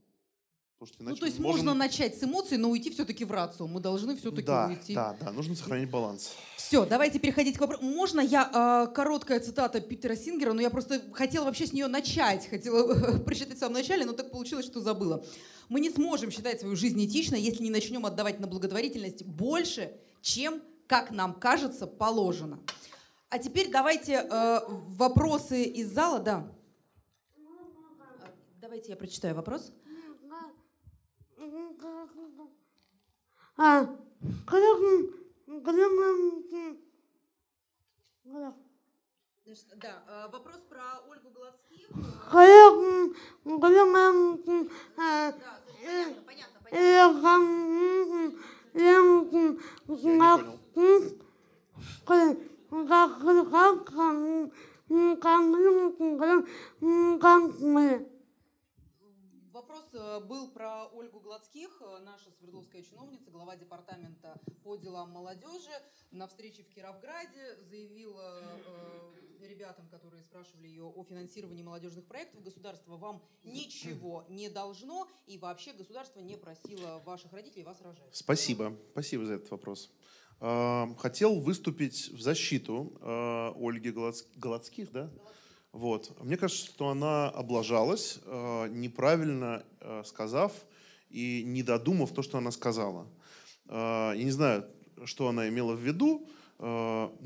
[0.99, 1.65] Ну, то есть можем...
[1.65, 3.67] можно начать с эмоций, но уйти все-таки в рацию.
[3.67, 4.95] Мы должны все-таки да, уйти.
[4.95, 6.31] Да, да, нужно сохранить баланс.
[6.57, 7.83] Все, давайте переходить к вопросу.
[7.83, 12.47] Можно я э, короткая цитата Питера Сингера, но я просто хотела вообще с нее начать,
[12.47, 15.23] хотела прочитать в самом начале, но так получилось, что забыла.
[15.69, 20.61] Мы не сможем считать свою жизнь этичной, если не начнем отдавать на благотворительность больше, чем,
[20.87, 22.59] как нам кажется, положено.
[23.29, 26.51] А теперь давайте э, вопросы из зала, да.
[28.59, 29.71] Давайте я прочитаю вопрос.
[33.57, 33.87] А,
[39.75, 41.89] да, а, вопрос про Ольгу Голодских.
[44.97, 45.33] Да,
[46.25, 46.79] понятно, понятно.
[59.91, 65.71] Вопрос э, был про Ольгу Гладских, э, наша Свердловская чиновница, глава департамента по делам молодежи.
[66.11, 72.97] На встрече в Кировграде заявила э, ребятам, которые спрашивали ее о финансировании молодежных проектов, государство
[72.97, 78.15] вам ничего не должно, и вообще государство не просило ваших родителей вас рожать.
[78.15, 79.91] Спасибо, спасибо за этот вопрос.
[80.39, 82.97] Хотел выступить в защиту
[83.59, 85.07] Ольги Голодских, да?
[85.07, 85.40] Голодских
[85.71, 86.19] вот.
[86.21, 90.51] Мне кажется, что она облажалась, э, неправильно э, сказав
[91.09, 93.07] и не додумав то, что она сказала.
[93.67, 94.67] Э, я не знаю,
[95.05, 96.27] что она имела в виду,
[96.59, 97.17] но,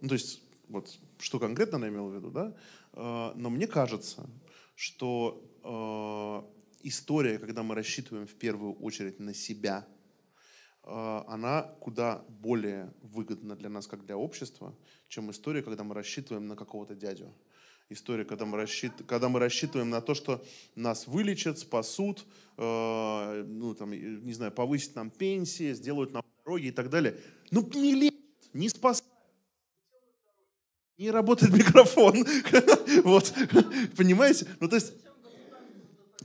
[0.00, 2.54] ну, то есть, вот, что конкретно она имела в виду, да,
[2.92, 4.30] но мне кажется,
[4.76, 5.42] что
[6.84, 9.88] история, когда мы рассчитываем в первую очередь на себя,
[10.84, 14.72] она куда более выгодна для нас, как для общества,
[15.08, 17.34] чем история, когда мы рассчитываем на какого-то дядю.
[17.90, 18.92] История, когда мы, рассчит...
[19.06, 20.42] когда мы рассчитываем на то, что
[20.76, 22.24] нас вылечат, спасут,
[22.56, 27.18] э, ну, там, не знаю, повысят нам пенсии, сделают нам дороги и так далее.
[27.50, 29.10] Ну, не лечат, не спасают.
[30.96, 32.24] Не работает микрофон.
[33.04, 33.34] вот,
[33.96, 34.46] понимаете?
[34.60, 34.92] Ну, то есть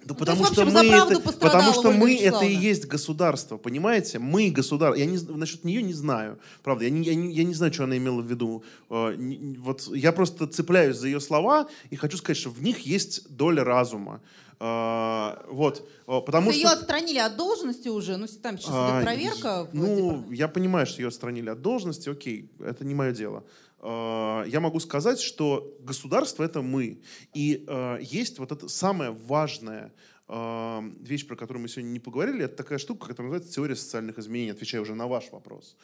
[0.05, 3.57] да ну, потому, есть, общем, что мы это, потому что мы это и есть государство,
[3.57, 4.19] понимаете?
[4.19, 4.99] Мы государство.
[4.99, 6.83] Я не, насчет нее не знаю, правда.
[6.85, 8.63] Я не, я, не, я не знаю, что она имела в виду.
[8.91, 9.15] Э,
[9.57, 13.63] вот я просто цепляюсь за ее слова и хочу сказать, что в них есть доля
[13.63, 14.21] разума.
[14.57, 16.61] Uh, вот, потому что...
[16.61, 19.67] Ее отстранили от должности уже, ну там сейчас идет проверка.
[19.73, 23.43] Ну, я понимаю, что ее отстранили от должности, окей, это не мое дело.
[23.79, 27.01] Uh, я могу сказать, что государство это мы.
[27.33, 29.93] И uh, есть вот это самое важное
[30.27, 34.49] вещь, про которую мы сегодня не поговорили, это такая штука, которая называется теория социальных изменений,
[34.49, 35.77] отвечая уже на ваш вопрос.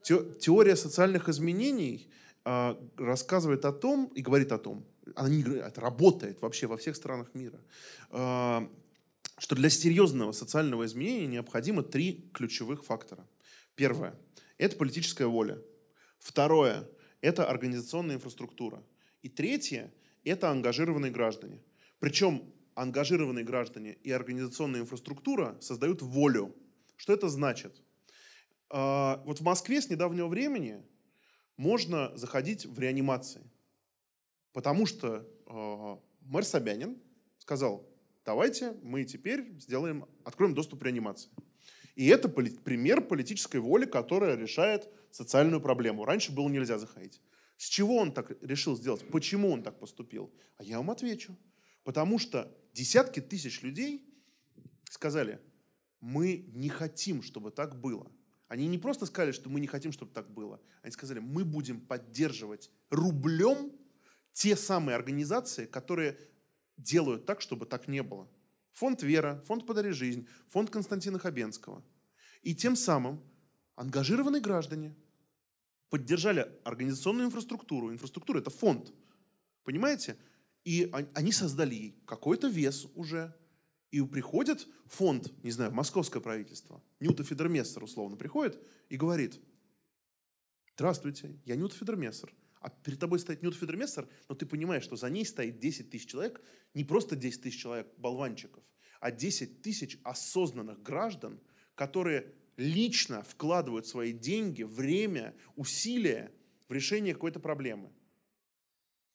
[0.00, 2.08] Теория социальных изменений
[2.44, 7.34] рассказывает о том и говорит о том, она не, это работает вообще во всех странах
[7.34, 7.58] мира,
[8.10, 8.68] а,
[9.38, 13.26] что для серьезного социального изменения необходимо три ключевых фактора.
[13.74, 14.14] Первое–
[14.58, 15.58] это политическая воля.
[16.26, 16.88] Второе–
[17.20, 18.82] это организационная инфраструктура.
[19.22, 21.62] И третье– это ангажированные граждане.
[22.00, 26.52] Причем ангажированные граждане и организационная инфраструктура создают волю.
[26.96, 27.80] Что это значит?
[28.70, 30.84] А, вот в Москве с недавнего времени
[31.56, 33.48] можно заходить в реанимации.
[34.52, 37.00] Потому что э, мэр Собянин
[37.38, 37.88] сказал,
[38.24, 41.30] давайте мы теперь сделаем, откроем доступ к реанимации.
[41.96, 46.04] И это поли- пример политической воли, которая решает социальную проблему.
[46.04, 47.20] Раньше было нельзя заходить.
[47.56, 49.08] С чего он так решил сделать?
[49.08, 50.30] Почему он так поступил?
[50.58, 51.34] А я вам отвечу.
[51.84, 54.06] Потому что десятки тысяч людей
[54.90, 55.40] сказали,
[56.00, 58.12] мы не хотим, чтобы так было.
[58.48, 60.60] Они не просто сказали, что мы не хотим, чтобы так было.
[60.82, 63.72] Они сказали, мы будем поддерживать рублем
[64.32, 66.18] те самые организации, которые
[66.76, 68.28] делают так, чтобы так не было.
[68.76, 71.82] Фонд «Вера», фонд «Подари жизнь», фонд Константина Хабенского.
[72.42, 73.22] И тем самым
[73.74, 74.94] ангажированные граждане
[75.88, 77.90] поддержали организационную инфраструктуру.
[77.90, 78.92] Инфраструктура– это фонд.
[79.64, 80.18] Понимаете?
[80.64, 83.34] И они создали какой-то вес уже.
[83.92, 88.60] И приходит фонд, не знаю, московское правительство, Нюта Федермессер условно приходит
[88.90, 89.40] и говорит,
[90.74, 92.30] здравствуйте, я Нюта Федермессер–
[92.66, 96.10] а перед тобой стоит Ньют Федермессер, но ты понимаешь, что за ней стоит 10 тысяч
[96.10, 96.40] человек,
[96.74, 98.64] не просто 10 тысяч человек болванчиков,
[98.98, 101.38] а 10 тысяч осознанных граждан,
[101.76, 106.32] которые лично вкладывают свои деньги, время, усилия
[106.68, 107.92] в решение какой-то проблемы.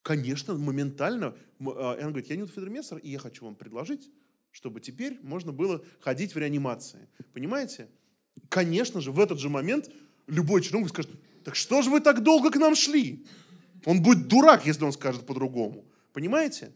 [0.01, 4.09] Конечно, моментально, а, и он говорит, я Ньют Федермессер, и я хочу вам предложить,
[4.51, 7.09] чтобы теперь можно было ходить в реанимации.
[7.33, 7.89] Понимаете?
[8.47, 9.91] Конечно же, в этот же момент
[10.27, 11.11] любой чиновник скажет,
[11.43, 13.25] так что же вы так долго к нам шли?
[13.85, 15.85] Он будет дурак, если он скажет по-другому.
[16.13, 16.73] Понимаете?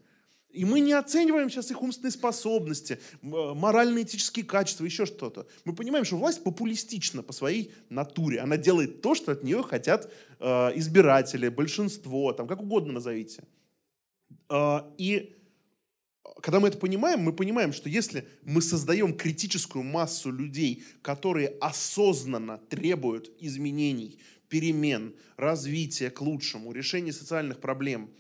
[0.55, 5.47] И мы не оцениваем сейчас их умственные способности, морально-этические качества, еще что-то.
[5.65, 8.39] Мы понимаем, что власть популистична по своей натуре.
[8.39, 10.09] Она делает то, что от нее хотят
[10.39, 10.45] э,
[10.75, 13.43] избиратели, большинство, там, как угодно назовите.
[14.49, 15.35] Э, и
[16.41, 22.59] когда мы это понимаем, мы понимаем, что если мы создаем критическую массу людей, которые осознанно
[22.69, 24.19] требуют изменений,
[24.49, 28.11] перемен, развития к лучшему, решения социальных проблем,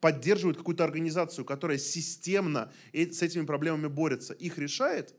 [0.00, 5.14] поддерживают какую-то организацию, которая системно с этими проблемами борется, их решает,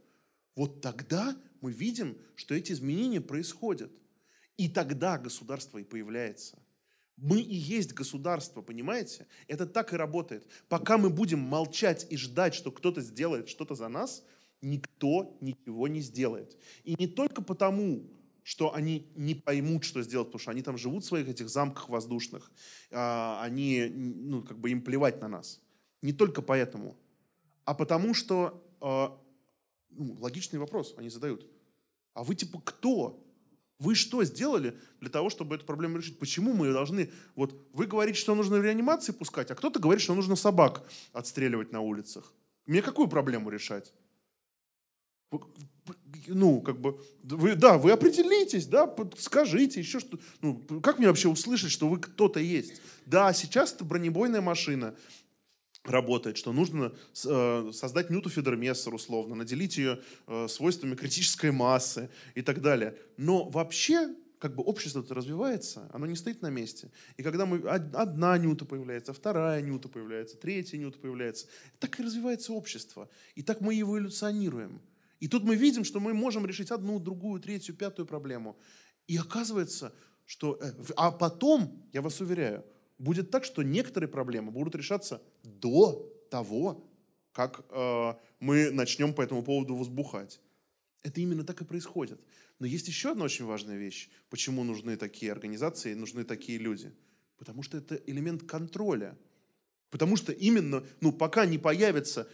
[0.55, 3.91] вот тогда мы видим, что эти изменения происходят.
[4.57, 6.57] И тогда государство и появляется.
[7.15, 9.27] Мы и есть государство, понимаете?
[9.47, 10.47] Это так и работает.
[10.69, 14.23] Пока мы будем молчать и ждать, что кто-то сделает что-то за нас,
[14.61, 16.57] никто ничего не сделает.
[16.83, 18.09] И не только потому,
[18.47, 21.89] что они не поймут, что сделать, потому что они там живут в своих этих замках
[21.89, 22.49] воздушных,
[22.91, 25.59] а, они, ну, как бы им плевать на нас.
[26.01, 26.97] Не только поэтому,
[27.65, 29.21] а потому что, а,
[29.89, 31.45] ну, логичный вопрос они задают.
[32.13, 33.21] А вы типа кто?
[33.79, 36.17] Вы что сделали для того, чтобы эту проблему решить?
[36.17, 37.11] Почему мы должны...
[37.35, 41.73] Вот вы говорите, что нужно в реанимации пускать, а кто-то говорит, что нужно собак отстреливать
[41.73, 42.33] на улицах.
[42.65, 43.93] Мне какую проблему решать?
[46.27, 50.19] Ну, как бы, вы, да, вы определитесь, да, скажите еще что.
[50.41, 52.81] Ну, как мне вообще услышать, что вы кто-то есть?
[53.05, 54.95] Да, сейчас это бронебойная машина
[55.83, 56.93] работает, что нужно
[57.25, 62.97] э, создать Ньюту Федермессер условно, наделить ее э, свойствами критической массы и так далее.
[63.17, 66.91] Но вообще как бы общество развивается, оно не стоит на месте.
[67.17, 71.47] И когда мы, одна нюта появляется, вторая нюта появляется, третья нюта появляется,
[71.79, 73.09] так и развивается общество.
[73.35, 74.81] И так мы эволюционируем.
[75.19, 78.57] И тут мы видим, что мы можем решить одну, другую, третью, пятую проблему.
[79.07, 79.93] И оказывается,
[80.25, 80.57] что...
[80.61, 82.63] Э, а потом, я вас уверяю,
[82.97, 86.89] будет так, что некоторые проблемы будут решаться до того,
[87.31, 90.39] как э, мы начнем по этому поводу возбухать.
[91.03, 92.19] Это именно так и происходит.
[92.59, 94.09] Но есть еще одна очень важная вещь.
[94.29, 96.91] Почему нужны такие организации, нужны такие люди?
[97.37, 99.15] Потому что это элемент контроля.
[99.89, 102.27] Потому что именно, ну, пока не появится,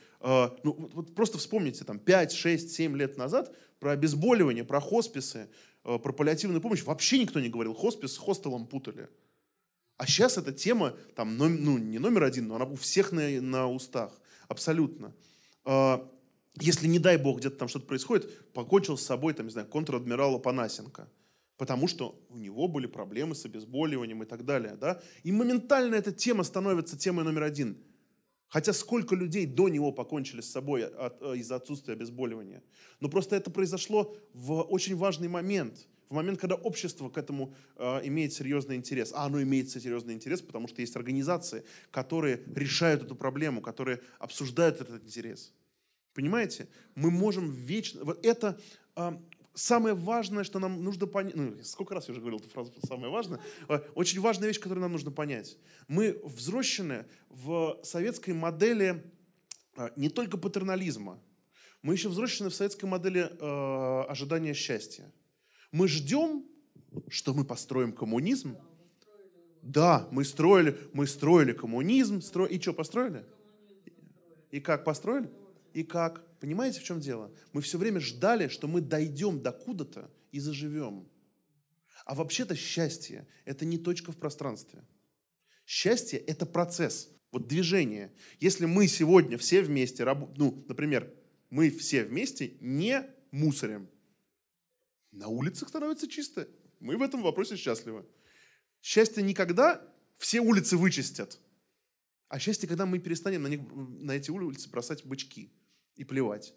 [0.64, 5.50] ну, вот, просто вспомните, там, 5, 6, 7 лет назад про обезболивание, про хосписы,
[5.84, 7.74] э, про паллиативную помощь вообще никто не говорил.
[7.74, 9.10] Хоспис с хостелом путали.
[9.98, 13.68] А сейчас эта тема, там, ну, не номер один, но она у всех на, на
[13.70, 14.12] устах.
[14.48, 15.14] Абсолютно.
[15.66, 16.00] Э,
[16.60, 20.40] если, не дай бог, где-то там что-то происходит, покончил с собой, там, не знаю, контр-адмирал
[20.40, 21.10] Панасенко–
[21.58, 24.76] потому что у него были проблемы с обезболиванием и так далее.
[24.76, 25.02] Да?
[25.24, 27.78] И моментально эта тема становится темой номер один.
[28.54, 32.62] Хотя сколько людей до него покончили с собой от, э, из-за отсутствия обезболивания.
[33.00, 35.88] Но просто это произошло в очень важный момент.
[36.08, 39.12] В момент, когда общество к этому э, имеет серьезный интерес.
[39.12, 44.82] А оно имеет серьезный интерес, потому что есть организации, которые решают эту проблему, которые обсуждают
[44.82, 45.52] этот интерес.
[46.14, 46.68] Понимаете?
[46.94, 48.04] Мы можем вечно...
[48.04, 48.60] Вот это
[48.96, 49.18] э,
[49.54, 53.12] самое важное, что нам нужно понять, ну, сколько раз я уже говорил эту фразу, самое
[53.12, 53.40] важное,
[53.70, 55.58] э, очень важная вещь, которую нам нужно понять.
[55.88, 59.04] Мы взрослены в советской модели
[59.78, 61.20] э, не только патернализма,
[61.82, 65.12] мы еще взрослены в советской модели э, ожидания счастья.
[65.72, 66.46] Мы ждем,
[67.10, 68.58] что мы построим коммунизм.
[69.62, 72.46] Да, мы строили, мы строили коммунизм, стро...
[72.46, 73.26] и что, построили?
[74.52, 75.30] И как построили?
[75.74, 76.24] И как?
[76.40, 77.34] Понимаете, в чем дело?
[77.52, 81.10] Мы все время ждали, что мы дойдем до куда-то и заживем.
[82.06, 84.86] А вообще-то счастье– это не точка в пространстве.
[85.66, 88.14] Счастье– это процесс, вот движение.
[88.40, 90.06] Если мы сегодня все вместе,
[90.36, 91.12] ну, например,
[91.50, 93.90] мы все вместе не мусорим,
[95.12, 96.48] на улицах становится чисто.
[96.80, 98.06] Мы в этом вопросе счастливы.
[98.82, 99.82] Счастье никогда
[100.18, 101.40] все улицы вычистят.
[102.28, 105.52] А счастье, когда мы перестанем на, них, на эти улицы бросать бычки–
[105.96, 106.54] и плевать.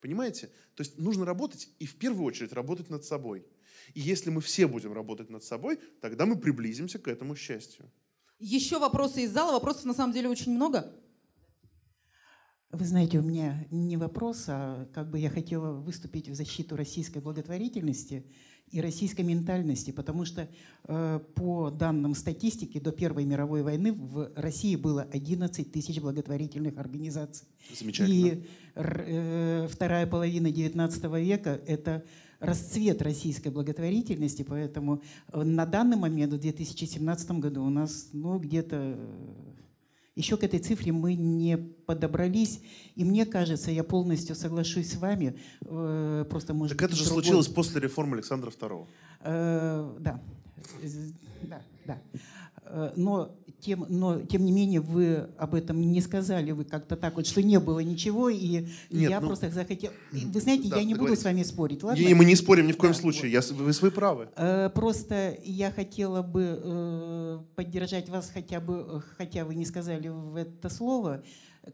[0.00, 0.48] Понимаете?
[0.74, 3.46] То есть нужно работать и в первую очередь работать над собой.
[3.94, 7.90] И если мы все будем работать над собой, тогда мы приблизимся к этому счастью.
[8.38, 9.52] Еще вопросы из зала.
[9.52, 10.92] Вопросов на самом деле очень много.
[12.70, 17.20] Вы знаете, у меня не вопрос, а как бы я хотела выступить в защиту российской
[17.20, 18.26] благотворительности
[18.74, 20.48] и российской ментальности, потому что
[20.88, 27.46] э, по данным статистики до Первой мировой войны в России было 11 тысяч благотворительных организаций.
[27.72, 28.12] Замечательно.
[28.12, 28.42] И
[28.74, 32.02] э, вторая половина XIX века– это
[32.40, 35.02] расцвет российской благотворительности, поэтому
[35.32, 38.98] э, на данный момент, в 2017 году, у нас ну, где-то
[40.16, 42.60] еще к этой цифре мы не подобрались.
[42.94, 45.38] И мне кажется, я полностью соглашусь с вами.
[45.62, 47.24] Э, просто может так это же другой...
[47.24, 48.86] случилось после реформы Александра II.
[49.20, 50.20] Э, да.
[51.42, 51.98] Да, да.
[52.66, 57.16] Э, но тем, но тем не менее вы об этом не сказали, вы как-то так
[57.16, 59.90] вот, что не было ничего, и Нет, я ну, просто захотел...
[60.12, 62.00] Вы знаете, да, я не буду с вами спорить, ладно?
[62.00, 63.50] И мы не спорим ни в коем да, случае, вот.
[63.50, 64.28] я, вы, вы правы.
[64.36, 70.36] Э, просто я хотела бы э, поддержать вас, хотя бы, хотя вы не сказали в
[70.36, 71.22] это слово,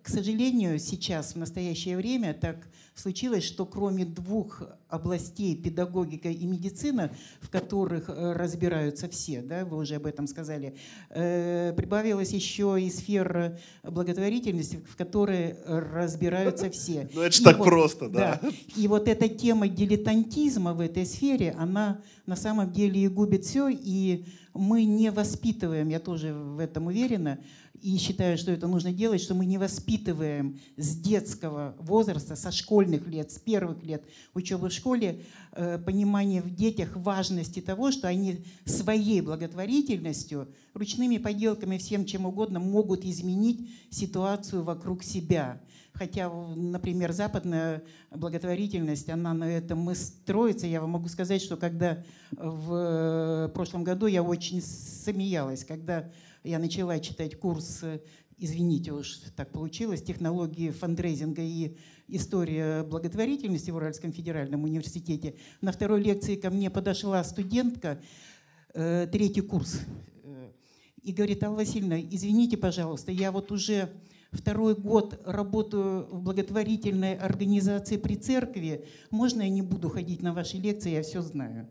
[0.03, 7.11] к сожалению, сейчас, в настоящее время, так случилось, что кроме двух областей, педагогика и медицина,
[7.41, 10.77] в которых э, разбираются все, да, вы уже об этом сказали,
[11.11, 17.09] э, прибавилась еще и сфера благотворительности, в которой разбираются все.
[17.13, 18.41] Ну это же так вот, просто, да.
[18.43, 18.51] да.
[18.77, 23.69] И вот эта тема дилетантизма в этой сфере, она на самом деле и губит все,
[23.69, 24.25] и
[24.55, 27.39] мы не воспитываем, я тоже в этом уверена,
[27.81, 33.07] и считаю, что это нужно делать, что мы не воспитываем с детского возраста, со школьных
[33.07, 34.05] лет, с первых лет
[34.35, 35.23] учебы в школе,
[35.53, 42.61] э, понимание в детях важности того, что они своей благотворительностью, ручными поделками, всем чем угодно
[42.61, 45.61] могут изменить ситуацию вокруг себя.
[45.93, 50.67] Хотя, например, западная благотворительность, она на этом и строится.
[50.67, 52.03] Я вам могу сказать, что когда
[52.33, 56.11] в прошлом году я очень смеялась, когда
[56.43, 58.01] я начала читать курс, э,
[58.39, 61.77] извините уж, так получилось, технологии фандрейзинга и
[62.09, 65.35] история благотворительности в Уральском федеральном университете.
[65.61, 68.01] На второй лекции ко мне подошла студентка,
[68.73, 69.81] э, третий курс,
[70.25, 70.51] э,
[71.03, 73.91] и говорит, Алла Васильевна, извините, пожалуйста, я вот уже
[74.33, 80.57] второй год работаю в благотворительной организации при церкви, можно я не буду ходить на ваши
[80.57, 81.69] лекции, я все знаю.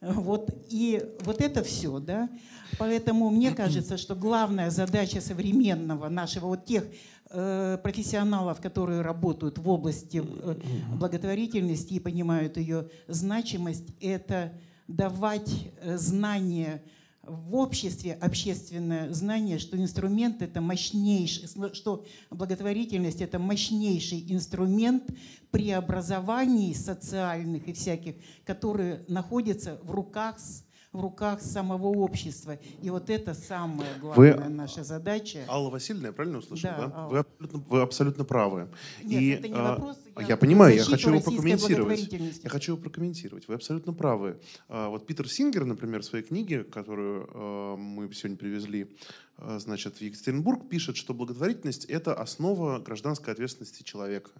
[0.00, 2.30] Вот, и вот это все, да.
[2.78, 6.84] Поэтому мне кажется, что главная задача современного нашего, вот тех
[7.28, 10.54] э, профессионалов, которые работают в области э,
[10.94, 14.54] благотворительности и понимают ее значимость, это
[14.88, 15.50] давать
[15.82, 16.82] э, знания
[17.30, 25.04] в обществе общественное знание, что инструмент это мощнейший, что благотворительность это мощнейший инструмент
[25.50, 30.38] преобразований социальных и всяких, которые находятся в руках
[30.92, 32.58] в руках самого общества.
[32.82, 35.44] И вот это самая главная вы, наша задача.
[35.48, 36.70] Алла Васильевна, я правильно услышал?
[36.70, 37.06] Да, да?
[37.06, 38.68] Вы, абсолютно, вы абсолютно правы.
[39.04, 39.98] Нет, и, это не а, вопрос.
[40.18, 42.12] Я, я понимаю, я хочу его прокомментировать.
[42.42, 43.46] Я хочу его прокомментировать.
[43.46, 44.40] Вы абсолютно правы.
[44.68, 48.96] А, вот Питер Сингер, например, в своей книге, которую а, мы сегодня привезли,
[49.38, 54.32] значит, в Екатеринбург, пишет, что благотворительность– это основа гражданской ответственности человека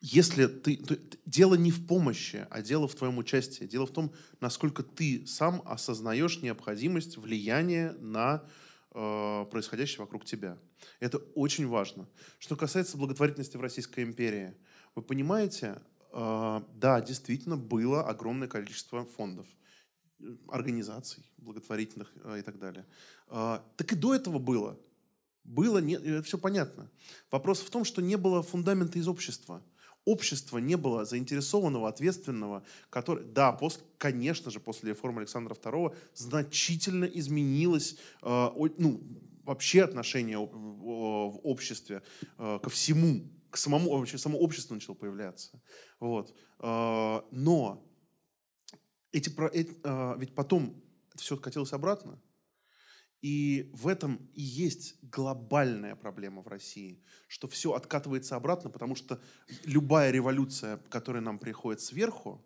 [0.00, 0.80] если ты...
[1.26, 3.64] Дело не в помощи, а дело в твоем участии.
[3.64, 8.44] Дело в том, насколько ты сам осознаешь необходимость влияния на
[8.92, 10.56] э, происходящее вокруг тебя.
[11.00, 12.08] Это очень важно.
[12.38, 14.54] Что касается благотворительности в Российской империи,
[14.94, 19.46] вы понимаете, э, да, действительно было огромное количество фондов,
[20.48, 22.86] организаций благотворительных э, и так далее.
[23.28, 24.78] Э, так и до этого было.
[25.42, 26.88] Было, не, это все понятно.
[27.32, 29.60] Вопрос в том, что не было фундамента из общества–
[30.12, 37.04] общества не было заинтересованного, ответственного, который, да, после, конечно же, после реформы Александра II значительно
[37.04, 38.48] изменилось, э,
[38.78, 39.00] ну,
[39.44, 42.02] вообще отношение в обществе
[42.38, 45.60] э, ко всему, к самому, вообще само общество начало появляться.
[46.00, 46.34] Вот.
[46.60, 47.84] Э, но
[49.12, 50.82] эти, эти, э, ведь потом
[51.14, 52.20] все откатилось обратно.
[53.20, 59.20] И в этом и есть глобальная проблема в России, что все откатывается обратно, потому что
[59.64, 62.44] любая революция, которая нам приходит сверху,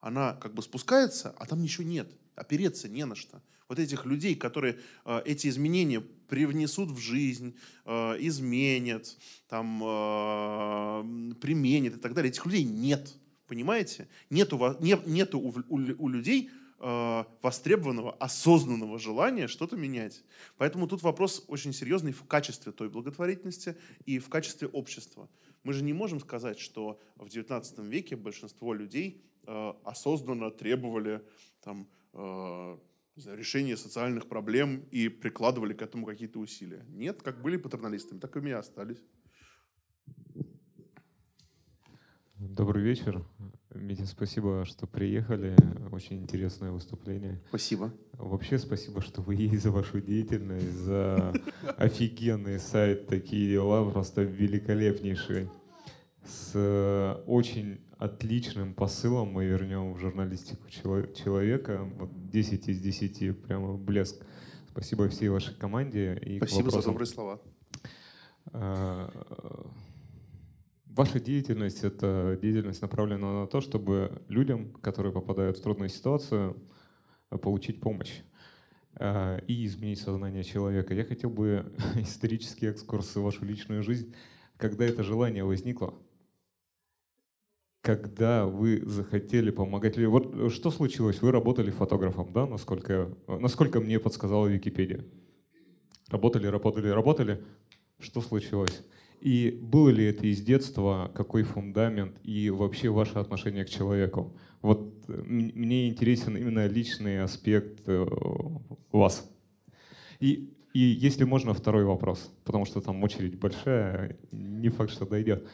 [0.00, 3.42] она как бы спускается, а там ничего нет, опереться не на что.
[3.68, 9.16] Вот этих людей, которые э, эти изменения привнесут в жизнь, э, изменят,
[9.48, 13.14] там, э, применят и так далее, этих людей нет.
[13.46, 14.08] Понимаете?
[14.28, 16.50] Нету, нет, нету у, у, у людей
[16.80, 20.24] э, востребованного, осознанного желания что-то менять.
[20.56, 23.76] Поэтому тут вопрос очень серьезный в качестве той благотворительности
[24.06, 25.28] и в качестве общества.
[25.62, 31.22] Мы же не можем сказать, что в XIX веке большинство людей э, осознанно требовали
[31.62, 32.78] там, э,
[33.26, 36.84] решения социальных проблем и прикладывали к этому какие-то усилия.
[36.88, 39.02] Нет, как были патерналистами, так и и остались.
[42.36, 43.22] Добрый вечер.
[43.74, 45.54] Митя, спасибо, что приехали.
[45.92, 47.40] Очень интересное выступление.
[47.48, 47.92] Спасибо.
[48.14, 51.32] Вообще спасибо, что вы есть за вашу деятельность, за
[51.76, 55.48] офигенный сайт, такие дела, просто великолепнейший.
[56.24, 61.88] С очень отличным посылом мы вернем в журналистику человека.
[61.96, 64.20] Вот 10 из 10, прямо блеск.
[64.70, 66.18] Спасибо всей вашей команде.
[66.18, 67.40] И Спасибо за добрые слова.
[70.96, 76.56] Ваша деятельность— это деятельность направлена на то, чтобы людям, которые попадают в трудную ситуацию,
[77.42, 78.22] получить помощь
[78.96, 80.92] э, и изменить сознание человека.
[80.92, 84.12] Я хотел бы исторический экскурс в вашу личную жизнь.
[84.56, 85.94] Когда это желание возникло?
[87.82, 90.10] Когда вы захотели помогать людям?
[90.10, 91.22] Вот что случилось?
[91.22, 95.04] Вы работали фотографом, да, насколько, насколько мне подсказала Википедия?
[96.08, 97.44] Работали, работали, работали.
[98.00, 98.82] Что случилось?
[99.20, 104.34] И было ли это из детства, какой фундамент и вообще ваше отношение к человеку?
[104.62, 108.06] Вот э, мне интересен именно личный аспект э,
[108.92, 109.30] вас.
[110.20, 115.46] И, и если можно, второй вопрос, потому что там очередь большая, не факт, что дойдет.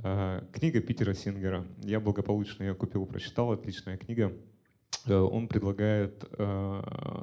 [0.00, 1.66] Э, книга Питера Сингера.
[1.82, 4.36] Я благополучно ее купил, прочитал, отличная книга.
[5.06, 6.24] Он предлагает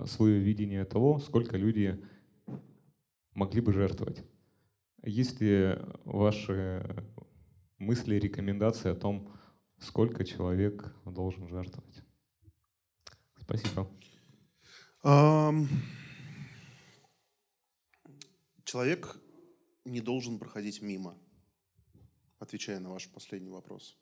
[0.06, 2.00] свое видение того, сколько люди
[3.34, 4.24] могли бы жертвовать.
[5.04, 7.06] Есть ли ваши
[7.80, 9.34] мысли, рекомендации о том,
[9.80, 12.04] сколько человек должен жертвовать?
[13.40, 13.90] Спасибо.
[18.64, 19.18] Человек
[19.86, 21.18] не должен проходить мимо,
[22.38, 23.98] отвечая на ваш последний вопрос.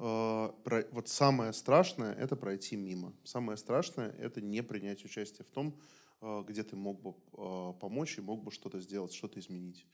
[0.00, 0.54] А,
[0.90, 3.14] вот самое страшное– это пройти мимо.
[3.24, 5.80] Самое страшное– это не принять участие в том,
[6.20, 9.86] где ты мог бы а, помочь и мог бы что-то сделать, что-то изменить.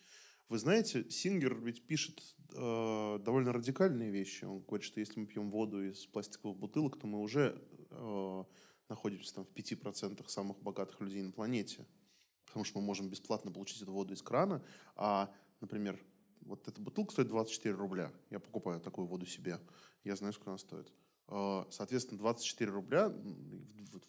[0.48, 2.20] Вы знаете, Сингер ведь пишет
[2.52, 4.44] э, довольно радикальные вещи.
[4.44, 8.44] Он говорит, что если мы пьем воду из пластиковых бутылок, то мы уже э,
[8.90, 11.86] находимся там, в 5% самых богатых людей на планете.
[12.46, 14.62] Потому что мы можем бесплатно получить эту воду из крана,
[14.96, 15.98] а, например,
[16.42, 18.12] вот эта бутылка стоит 24 рубля.
[18.30, 19.58] Я покупаю такую воду себе.
[20.04, 20.92] Я знаю, сколько она стоит.
[21.28, 23.08] А, соответственно, 24 рубля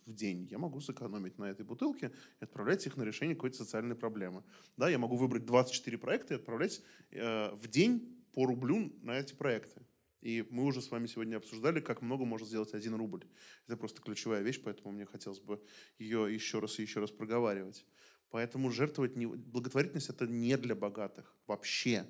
[0.06, 3.96] в день я могу сэкономить на этой бутылке и отправлять их на решение какой-то социальной
[3.96, 4.44] проблемы.
[4.78, 6.82] Да, я могу выбрать 24 проекта и отправлять
[7.12, 9.82] э, в день по рублю на эти проекты.
[10.22, 13.24] И мы уже с вами сегодня обсуждали, как много может сделать один рубль.
[13.68, 15.62] Это просто ключевая вещь, поэтому мне хотелось бы
[16.00, 17.86] ее еще раз и еще раз проговаривать.
[18.32, 19.28] Поэтому жертвовать не...
[19.28, 22.06] благотворительность это не для богатых вообще.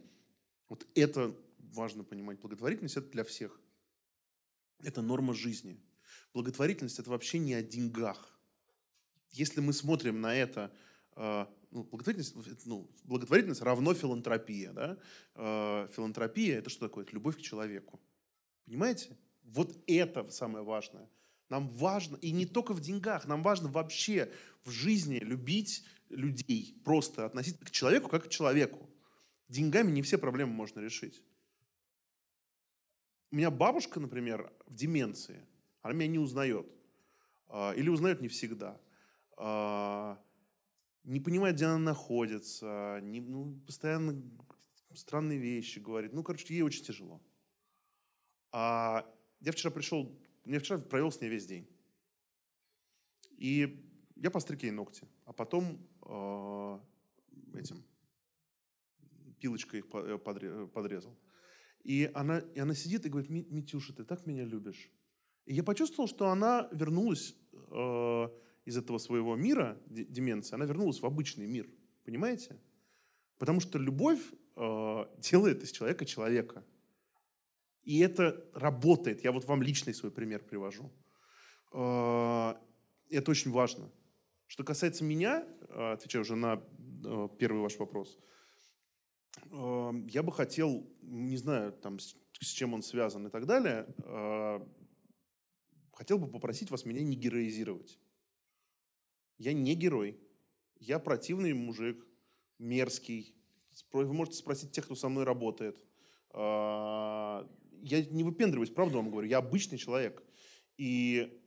[0.69, 2.40] Вот это важно понимать.
[2.40, 3.60] Благотворительность это для всех.
[4.86, 5.80] Это норма жизни.
[6.34, 8.40] Благотворительность это вообще не о деньгах.
[9.32, 10.72] Если мы смотрим на это,
[11.16, 14.72] э, ну, благотворительность, ну, благотворительность равно филантропия.
[14.74, 14.98] Да?
[15.36, 17.03] Э, филантропия это что такое?
[17.03, 17.99] Это любовь к человеку.
[18.66, 19.18] Понимаете?
[19.44, 21.10] Вот это самое важное.
[21.49, 24.32] Нам важно, и не только в деньгах, нам важно вообще
[24.64, 28.90] в жизни любить людей, просто относиться к человеку как к человеку.
[29.48, 31.22] Деньгами не все проблемы можно решить.
[33.36, 35.45] У меня бабушка, например, в деменции,
[35.82, 36.66] она меня не узнает.
[37.49, 38.80] А, или узнает не всегда.
[39.36, 40.18] А,
[41.03, 44.24] не понимает, где она находится, не, ну, постоянно
[44.94, 46.14] странные вещи говорит.
[46.14, 47.22] Ну, короче, ей очень тяжело.
[48.53, 49.06] А
[49.41, 51.68] я вчера пришел, я вчера провел с ней весь день.
[53.32, 53.86] И
[54.16, 56.80] я постриг ей ногти, а потом э,
[57.60, 57.84] этим
[59.41, 61.18] пилочкой их э, подрезал.
[61.86, 64.90] И она, и она сидит и говорит, Митюша, ты так меня любишь.
[65.45, 68.30] И я почувствовал, что она вернулась э,
[68.66, 71.70] из этого своего мира, деменции, она вернулась в обычный мир.
[72.03, 72.60] Понимаете?
[73.38, 74.20] Потому что любовь
[74.56, 76.66] э, делает из человека человека.
[77.84, 79.24] И это работает.
[79.24, 80.91] Я вот вам личный свой пример привожу.
[81.72, 82.56] Э,
[83.12, 83.91] это очень важно.
[84.48, 86.64] Что касается меня, э, отвечаю уже на
[87.03, 88.18] э, первый ваш вопрос,
[89.52, 93.86] я бы хотел, не знаю, там, с чем он связан и так далее,
[95.94, 97.99] хотел бы попросить вас меня не героизировать.
[99.38, 100.20] Я не герой.
[100.80, 102.06] Я противный мужик,
[102.60, 103.36] мерзкий.
[103.91, 105.82] Вы можете спросить тех, кто со мной работает.
[106.34, 107.45] Я
[107.84, 109.28] не выпендриваюсь, правду вам говорю.
[109.28, 110.24] Я обычный человек.
[110.78, 111.41] И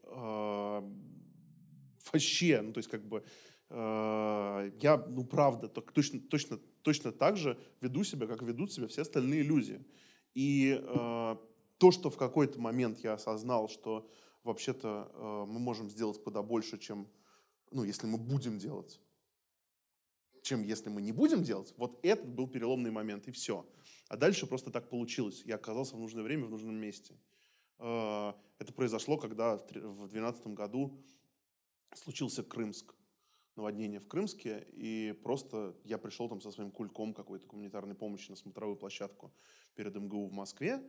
[2.12, 3.24] вообще, ну, то есть, как бы,
[3.70, 6.58] э, я, ну, правда, точно, точно,
[6.88, 9.84] точно так же веду себя, как ведут себя все остальные люди.
[10.32, 11.36] И э,
[11.76, 14.10] то, что в какой-то момент я осознал, что
[14.42, 17.06] вообще-то э, мы можем сделать куда больше, чем,
[17.70, 19.02] ну, если мы будем делать,
[20.40, 23.66] чем если мы не будем делать, вот это был переломный момент, и все.
[24.08, 25.42] А дальше просто так получилось.
[25.44, 27.14] Я оказался в нужное время, в нужном месте.
[27.80, 31.04] Э, это произошло, когда в 2012 году
[31.94, 32.94] случился Крымск,
[33.58, 38.36] наводнение в Крымске, и просто я пришел там со своим кульком какой-то гуманитарной помощи на
[38.36, 39.32] смотровую площадку
[39.74, 40.80] перед МГУ в Москве,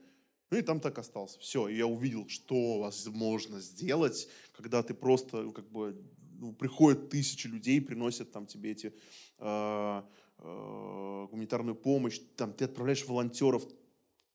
[0.52, 1.40] ну и там так остался.
[1.40, 6.02] Все, и я увидел, что возможно сделать, когда ты просто, ну, как бы,
[6.40, 8.94] ну, приходят тысячи людей, приносят там тебе эти
[9.40, 10.04] э,
[10.38, 13.68] э, гуманитарную помощь, там ты отправляешь волонтеров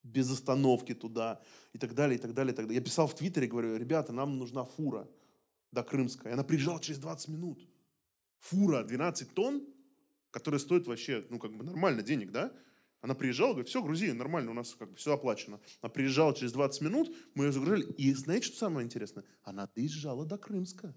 [0.03, 1.41] без остановки туда
[1.73, 2.79] и так далее, и так далее, и так далее.
[2.79, 5.09] Я писал в Твиттере, говорю, ребята, нам нужна фура
[5.73, 6.29] до Крымска.
[6.29, 7.67] И она приезжала через 20 минут.
[8.45, 9.67] Фура 12 тонн,
[10.31, 12.53] которая стоит вообще, ну, как бы нормально денег, да?
[13.01, 15.61] Она приезжала, говорит, все, грузи, нормально, у нас как бы все оплачено.
[15.81, 17.91] Она приезжала через 20 минут, мы ее загружали.
[17.93, 19.25] И знаете, что самое интересное?
[19.43, 20.95] Она доезжала до Крымска.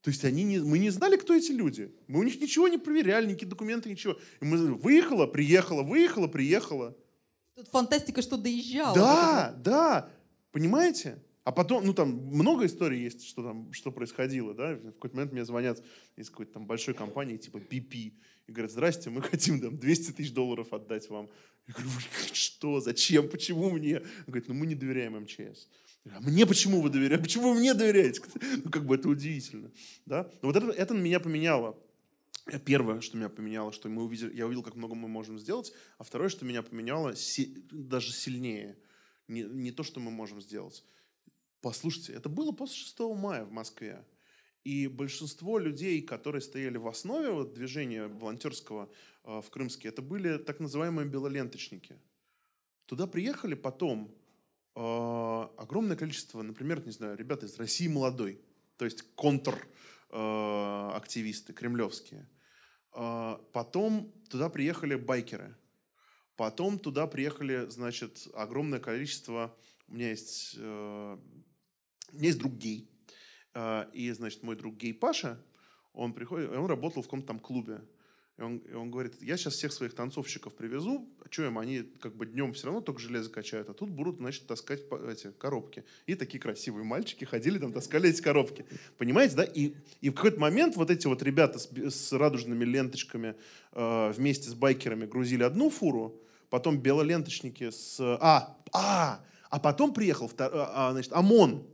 [0.00, 1.92] То есть они не, мы не знали, кто эти люди.
[2.06, 4.16] Мы у них ничего не проверяли, никакие документы, ничего.
[4.40, 6.96] И мы выехала, приехала, выехала, приехала.
[7.54, 8.94] Тут фантастика, что доезжала.
[8.94, 10.10] Да, да.
[10.52, 11.20] Понимаете?
[11.46, 15.32] А потом, ну там много историй есть, что там, что происходило, да, в какой-то момент
[15.32, 15.80] мне звонят
[16.16, 18.14] из какой-то там большой компании, типа BP,
[18.48, 21.28] и говорят, здрасте, мы хотим там 200 тысяч долларов отдать вам.
[21.68, 21.90] Я говорю,
[22.32, 23.98] что, зачем, почему мне?
[23.98, 25.68] Он говорит, ну мы не доверяем МЧС.
[26.10, 27.22] А мне почему вы доверяете?
[27.22, 28.22] Почему вы мне доверяете?
[28.64, 29.70] Ну, как бы это удивительно.
[30.04, 30.28] Да?
[30.42, 31.78] Но вот это, это меня поменяло.
[32.64, 35.72] Первое, что меня поменяло, что мы увидели, я увидел, как много мы можем сделать.
[35.98, 38.76] А второе, что меня поменяло си, даже сильнее.
[39.28, 40.84] Не, не то, что мы можем сделать.
[41.60, 44.04] Послушайте, это было после 6 мая в Москве.
[44.64, 48.90] И большинство людей, которые стояли в основе вот, движения волонтерского
[49.24, 51.98] э, в Крымске, это были так называемые белоленточники.
[52.86, 54.12] Туда приехали потом
[54.74, 58.40] э, огромное количество, например, не знаю, ребята из России молодой,
[58.76, 62.28] то есть контр-активисты э, кремлевские.
[62.92, 65.56] Э, потом туда приехали байкеры.
[66.36, 69.56] Потом туда приехали, значит, огромное количество
[69.88, 71.18] у меня есть э,
[72.12, 72.88] у меня есть друг гей.
[73.54, 75.42] А, и, значит, мой друг гей Паша,
[75.92, 77.80] он приходит, он работал в каком-то там клубе.
[78.38, 81.84] И он, и он говорит, я сейчас всех своих танцовщиков привезу, а что им, они
[82.00, 85.84] как бы днем все равно только железо качают, а тут будут, значит, таскать эти коробки.
[86.06, 88.66] И такие красивые мальчики ходили там, таскали эти коробки.
[88.98, 89.44] Понимаете, да?
[89.44, 93.36] И, и в какой-то момент вот эти вот ребята с, с радужными ленточками
[93.72, 97.98] э, вместе с байкерами грузили одну фуру, потом белоленточники с...
[98.00, 100.50] А, а, а потом приехал втор...
[100.54, 101.66] а, значит, ОМОН.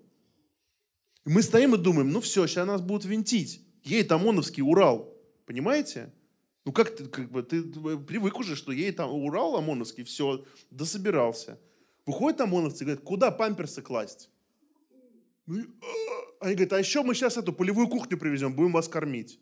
[1.25, 3.65] И мы стоим и думаем, ну все, сейчас нас будут винтить.
[3.85, 5.15] Едет ОМОНовский Урал.
[5.47, 6.13] Понимаете?
[6.65, 11.59] Ну как ты, как бы, ты привык уже, что едет там Урал ОМОНовский, все, дособирался.
[12.07, 14.31] Выходят ОМОНовцы и говорят, куда памперсы класть?
[15.47, 19.41] Ну, а, они говорят, а еще мы сейчас эту полевую кухню привезем, будем вас кормить.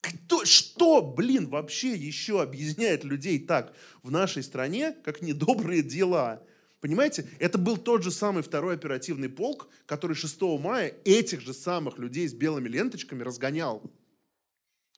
[0.00, 6.42] Кто, что, блин, вообще еще объединяет людей так в нашей стране, как недобрые дела?
[6.80, 11.98] Понимаете, это был тот же самый второй оперативный полк, который 6 мая этих же самых
[11.98, 13.82] людей с белыми ленточками разгонял.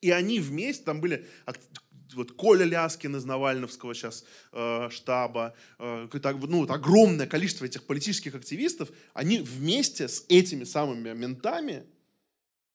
[0.01, 1.27] И они вместе, там были
[2.13, 7.85] вот Коля Ляскин из Навальновского сейчас э, штаба, э, так, ну, вот огромное количество этих
[7.85, 11.85] политических активистов, они вместе с этими самыми ментами,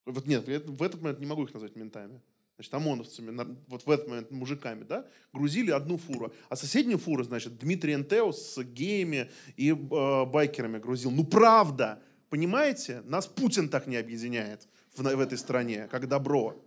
[0.05, 2.20] вот нет, в этот момент не могу их назвать ментами,
[2.59, 6.32] значит, ОМОНовцами, вот в этот момент мужиками, да, грузили одну фуру.
[6.48, 11.12] А соседнюю фуру, значит, Дмитрий Энтеус с геями и э, байкерами грузил.
[11.12, 13.02] Ну, правда, понимаете?
[13.05, 16.60] Нас Путин так не объединяет в, в этой стране, как добро.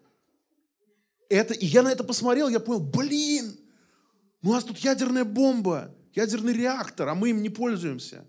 [1.27, 3.57] Это, и я на это посмотрел, я понял, блин,
[4.43, 8.26] у нас тут ядерная бомба, ядерный реактор, а мы им не пользуемся.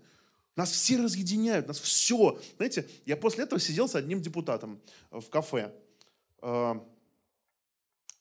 [0.57, 2.39] Нас все разъединяют, нас все.
[2.57, 4.81] Знаете, я после этого сидел с одним депутатом
[5.11, 5.73] в кафе.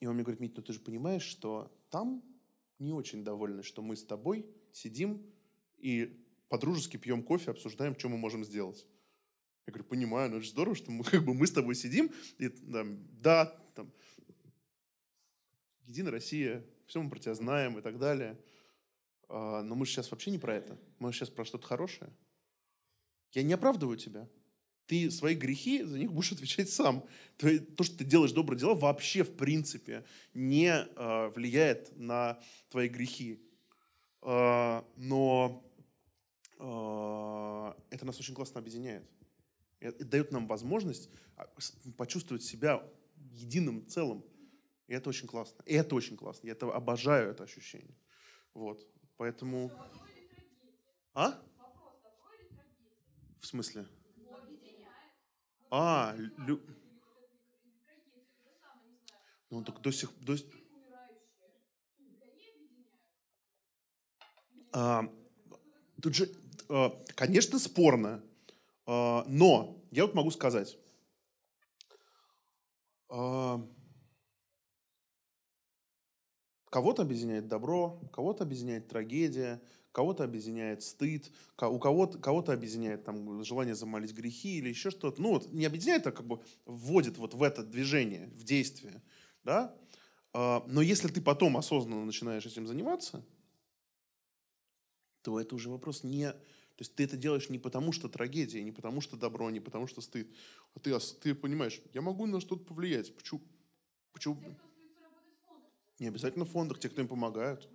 [0.03, 2.25] И он мне говорит, Мить, ну ты же понимаешь, что там
[2.81, 5.25] не очень довольны, что мы с тобой сидим
[5.77, 8.85] и по-дружески пьем кофе, обсуждаем, что мы можем сделать.
[9.65, 12.11] Я говорю, понимаю, ну это же здорово, что мы, как бы, мы с тобой сидим,
[12.39, 13.47] и там, да,
[13.77, 13.93] там,
[15.85, 18.37] Единая Россия, все мы про тебя знаем и так далее.
[19.29, 20.81] А, но мы же сейчас вообще не про это.
[20.99, 22.11] Мы сейчас про что-то хорошее.
[23.31, 24.29] Я не оправдываю тебя.
[24.87, 27.05] Ты свои грехи, за них будешь отвечать сам.
[27.37, 30.05] То, то что ты делаешь добрые дела, вообще, в принципе,
[30.35, 33.41] не э, влияет на твои грехи.
[34.23, 35.65] Э, но
[36.59, 39.09] э, это нас очень классно объединяет.
[39.81, 41.11] Это дает нам возможность
[41.97, 42.83] почувствовать себя
[43.33, 44.25] единым целым.
[44.87, 45.63] И это очень классно.
[45.67, 46.47] И это очень классно.
[46.47, 47.97] Я это обожаю, это ощущение.
[48.55, 48.87] Вот.
[49.17, 49.71] Поэтому...
[51.15, 51.41] А?
[53.41, 53.87] В смысле?
[55.75, 56.15] А,
[56.47, 56.61] лю...
[59.49, 60.11] Ну, так до сих...
[60.21, 60.37] До...
[64.73, 65.09] А,
[66.03, 66.29] тут же,
[66.69, 68.23] а, конечно, спорно,
[68.85, 70.77] а, но я вот могу сказать,
[73.09, 73.67] а,
[76.73, 79.61] Кого-то объединяет добро, кого-то объединяет трагедия,
[79.93, 85.21] кого-то объединяет стыд, у кого-то, кого-то объединяет там, желание замолить грехи или еще что-то.
[85.21, 89.03] Ну вот не объединяет, а как бы вводит вот в это движение, в действие.
[89.45, 89.77] Да?
[90.33, 93.25] А, но если ты потом осознанно начинаешь этим заниматься,
[95.23, 96.33] то это уже вопрос не...
[96.33, 99.87] То есть ты это делаешь не потому, что трагедия, не потому, что добро, не потому,
[99.87, 100.29] что стыд.
[100.75, 103.15] А ты, ты понимаешь, я могу на что-то повлиять.
[103.15, 103.43] Почему?
[104.13, 104.43] Почему?
[105.99, 107.69] Не обязательно в фондах, те, кто им помогают.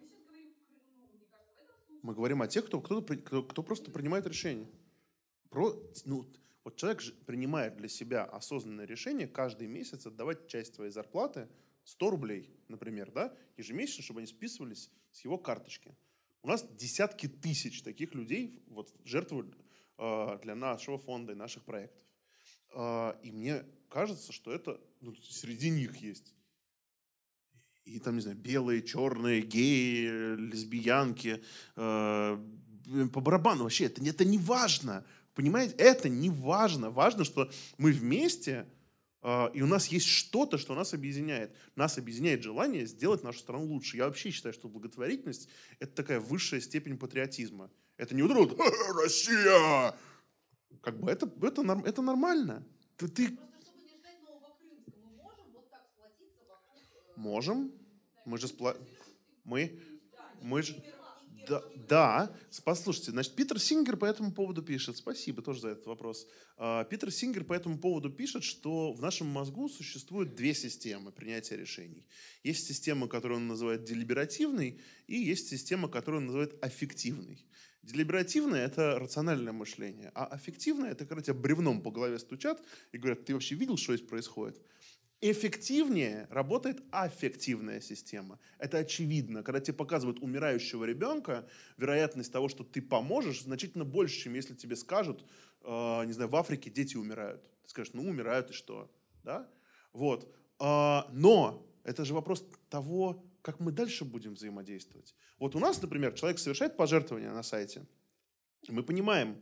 [2.08, 4.66] Мы говорим о тех, кто, кто, кто, кто просто принимает решения.
[5.50, 5.76] Про,
[6.06, 6.26] ну,
[6.64, 11.50] вот человек же принимает для себя осознанное решение каждый месяц отдавать часть своей зарплаты,
[11.84, 15.98] 100 рублей, например, да, ежемесячно, чтобы они списывались с его карточки.
[16.44, 19.54] У нас десятки тысяч таких людей вот, жертвуют
[19.98, 22.06] э, для нашего фонда и наших проектов.
[22.74, 26.37] Э, и мне кажется, что это ну, среди них есть
[27.88, 31.42] и там, не знаю, белые, черные, геи, лесбиянки,
[31.76, 32.38] э,
[33.14, 38.68] по барабану вообще, это, это не важно, понимаете, это не важно, важно, что мы вместе,
[39.22, 41.56] э, и у нас есть что-то, что нас объединяет.
[41.76, 43.98] Нас объединяет желание сделать нашу страну лучше.
[43.98, 45.50] Я вообще считаю, что благотворительность–
[45.80, 47.72] это такая высшая степень патриотизма.
[47.98, 48.60] Это не вот
[49.02, 49.96] «Россия!»
[50.82, 52.64] Как бы это, это, это нормально.
[52.98, 53.38] Ты, ты,
[57.18, 57.72] Можем.
[58.28, 58.76] Мы же спла...
[59.46, 59.80] Мы...
[60.42, 60.76] Мы же...
[61.48, 62.36] Да, да,
[62.66, 66.28] послушайте, значит, Питер Сингер по этому поводу пишет, спасибо тоже за этот вопрос.
[66.58, 71.56] А, Питер Сингер по этому поводу пишет, что в нашем мозгу существуют две системы принятия
[71.56, 72.06] решений.
[72.44, 77.46] Есть система, которую он называет делиберативной, и есть система, которую он называет аффективной.
[77.82, 83.24] Делиберативное– это рациональное мышление, а аффективное– это когда тебя бревном по голове стучат и говорят,
[83.24, 84.62] ты вообще видел, что здесь происходит?
[85.20, 88.40] Эффективнее работает аффективная система.
[88.60, 89.42] Это очевидно.
[89.42, 94.76] Когда тебе показывают умирающего ребенка, вероятность того, что ты поможешь, значительно больше, чем если тебе
[94.76, 95.26] скажут,
[95.64, 97.42] э, не знаю, в Африке дети умирают.
[97.64, 98.92] Ты скажешь, ну умирают и что?
[99.24, 99.50] Да?
[99.92, 100.32] Вот.
[100.60, 105.16] Э, но это же вопрос того, как мы дальше будем взаимодействовать.
[105.40, 107.88] Вот у нас, например, человек совершает пожертвование на сайте.
[108.68, 109.42] Мы понимаем,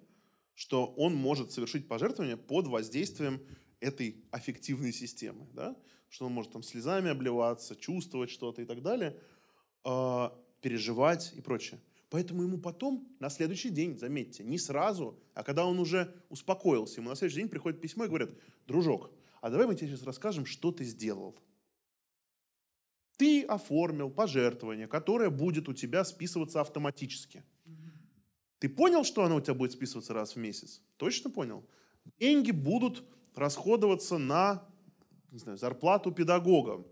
[0.53, 3.41] что он может совершить пожертвование под воздействием
[3.79, 5.47] этой аффективной системы.
[5.53, 5.75] Да?
[6.09, 9.19] Что он может там слезами обливаться, чувствовать что-то и так далее,
[9.83, 10.29] э,
[10.61, 11.79] переживать и прочее.
[12.09, 17.09] Поэтому ему потом, на следующий день, заметьте, не сразу, а когда он уже успокоился, ему
[17.09, 18.29] на следующий день приходит письмо и говорят,
[18.67, 19.11] дружок,
[19.41, 21.37] а давай мы тебе сейчас расскажем, что ты сделал.
[23.17, 27.43] Ты оформил пожертвование, которое будет у тебя списываться автоматически.
[28.59, 30.81] Ты понял, что оно у тебя будет списываться раз в месяц?
[30.97, 31.63] Точно понял?
[32.19, 33.03] Деньги будут
[33.35, 34.65] расходоваться на
[35.35, 36.85] не знаю, зарплату педагогам.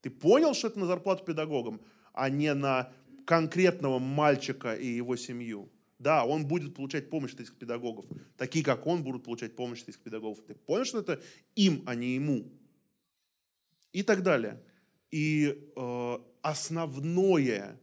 [0.00, 1.80] Ты понял, что это на зарплату педагогам,
[2.12, 2.92] а не на
[3.26, 5.68] конкретного мальчика и его семью?
[5.98, 8.06] Да, он будет получать помощь от этих педагогов.
[8.38, 10.42] Такие, как он, будут получать помощь от этих педагогов.
[10.46, 11.20] Ты понял, что это
[11.56, 12.50] им, а не ему?
[13.92, 14.62] И так далее.
[15.10, 17.78] И э, основное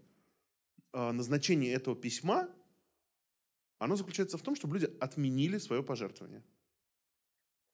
[0.94, 2.50] э, назначение этого письма,
[3.78, 6.42] оно заключается в том, чтобы люди отменили свое пожертвование.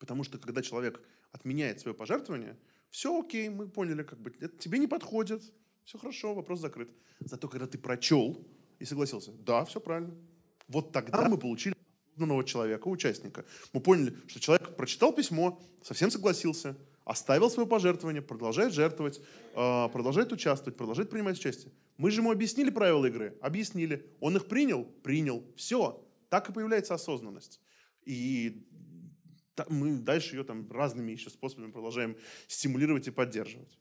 [0.04, 1.02] Потому что когда человек
[1.32, 2.58] отменяет свое пожертвование,
[2.90, 5.42] все окей, мы поняли, как бы это тебе не подходит,
[5.86, 6.90] все хорошо, вопрос закрыт.
[7.22, 8.46] Зато когда ты прочел
[8.80, 10.14] и согласился, да, все правильно,
[10.68, 11.74] вот тогда мы получили
[12.10, 13.46] осознанного человека, участника.
[13.72, 16.76] Мы поняли, что человек прочитал письмо, совсем согласился,
[17.06, 19.22] оставил свое пожертвование, продолжает жертвовать,
[19.56, 21.72] э, продолжает участвовать, продолжает принимать участие.
[21.96, 24.06] Мы же ему объяснили правила игры, объяснили.
[24.20, 25.46] Он их принял, принял.
[25.56, 26.06] Все.
[26.28, 27.62] Так и появляется осознанность.
[28.04, 28.68] И
[29.70, 32.18] мы дальше ее там разными еще способами продолжаем
[32.48, 33.78] стимулировать и поддерживать.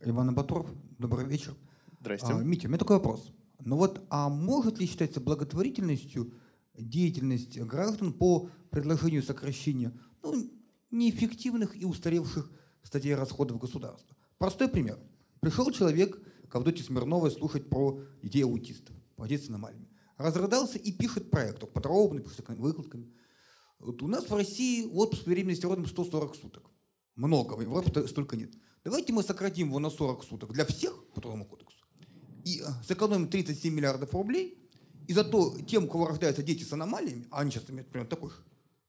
[0.00, 1.56] Иван Абатуров, добрый вечер.
[2.00, 2.32] Здрасте.
[2.32, 3.32] А, Митя, у меня такой вопрос.
[3.64, 6.32] Ну вот, а может ли считаться благотворительностью
[6.74, 10.48] деятельность граждан по предложению сокращения ну,
[10.92, 12.50] неэффективных и устаревших
[12.84, 14.16] статей расходов государства?
[14.38, 14.98] Простой пример.
[15.40, 19.88] Пришел человек к Авдоте Смирновой слушать про детей аутистов, по детству на Мальме.
[20.16, 23.12] Разрыдался и пишет проект, подробно, пишет выкладками.
[23.78, 26.70] Вот у нас в России отпуск беременности родом 140 суток.
[27.14, 28.52] Много, в Европе столько нет.
[28.84, 31.78] Давайте мы сократим его на 40 суток для всех по трудовому кодексу
[32.48, 34.58] и э, сэкономим 37 миллиардов рублей,
[35.06, 38.30] и зато тем, у кого рождаются дети с аномалиями, а они сейчас имеют примерно такой
[38.30, 38.36] же,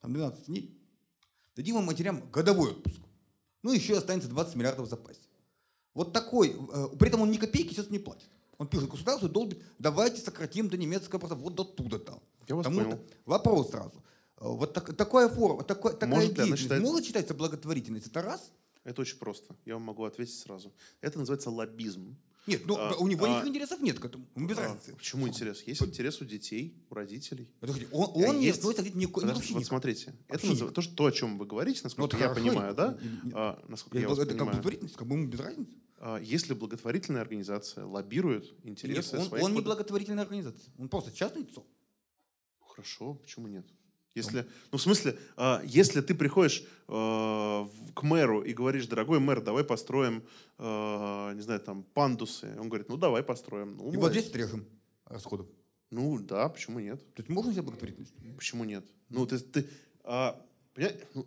[0.01, 0.77] там 12 дней,
[1.55, 3.01] дадим им матерям годовой отпуск.
[3.63, 5.19] Ну, еще останется 20 миллиардов в запасе.
[5.93, 8.29] Вот такой, э, при этом он ни копейки сейчас не платит.
[8.57, 12.21] Он пишет государству, долбит, давайте сократим до немецкого просто вот до туда-то.
[12.47, 12.99] Я вас понял.
[13.25, 14.03] Вопрос сразу.
[14.39, 16.87] Вот так, такая форма, такая, такая может деятельность считается...
[16.87, 18.07] может считаться благотворительность?
[18.07, 18.51] Это раз?
[18.83, 19.55] Это очень просто.
[19.65, 20.73] Я вам могу ответить сразу.
[21.01, 22.17] Это называется лоббизм.
[22.47, 24.25] Нет, ну а, у него а, никаких интересов нет к этому.
[24.35, 24.95] Без а, разницы.
[24.95, 25.61] Почему интерес?
[25.63, 27.47] Есть интерес у детей, у родителей.
[27.91, 28.59] Он, он а не есть...
[28.59, 30.71] относится не, Подожди, Вот смотрите, это назыв...
[30.71, 32.97] то, что, то, о чем вы говорите, насколько ну, я хорошо, понимаю, да?
[33.33, 34.51] А, насколько это, я вас это понимаю.
[34.51, 35.73] благотворительность, как бы ему без разницы.
[35.97, 39.43] А, если благотворительная организация лоббирует интересы нет, он, своих...
[39.43, 41.67] Он не благотворительная организация, он просто частное лицо.
[42.61, 43.67] Хорошо, почему нет?
[44.15, 49.41] Если, ну, в смысле, э, если ты приходишь э, к мэру и говоришь, дорогой мэр,
[49.41, 50.23] давай построим,
[50.57, 52.55] э, не знаю, там, пандусы.
[52.59, 53.77] Он говорит, ну, давай построим.
[53.77, 54.65] Ну, и вот здесь отрежем
[55.05, 55.47] расходов.
[55.91, 56.99] Ну, да, почему нет?
[57.15, 58.13] То есть можно себе благотворительность?
[58.35, 58.85] Почему нет?
[59.09, 59.67] Ну, ты, ты
[60.03, 60.39] а,
[61.13, 61.25] ну,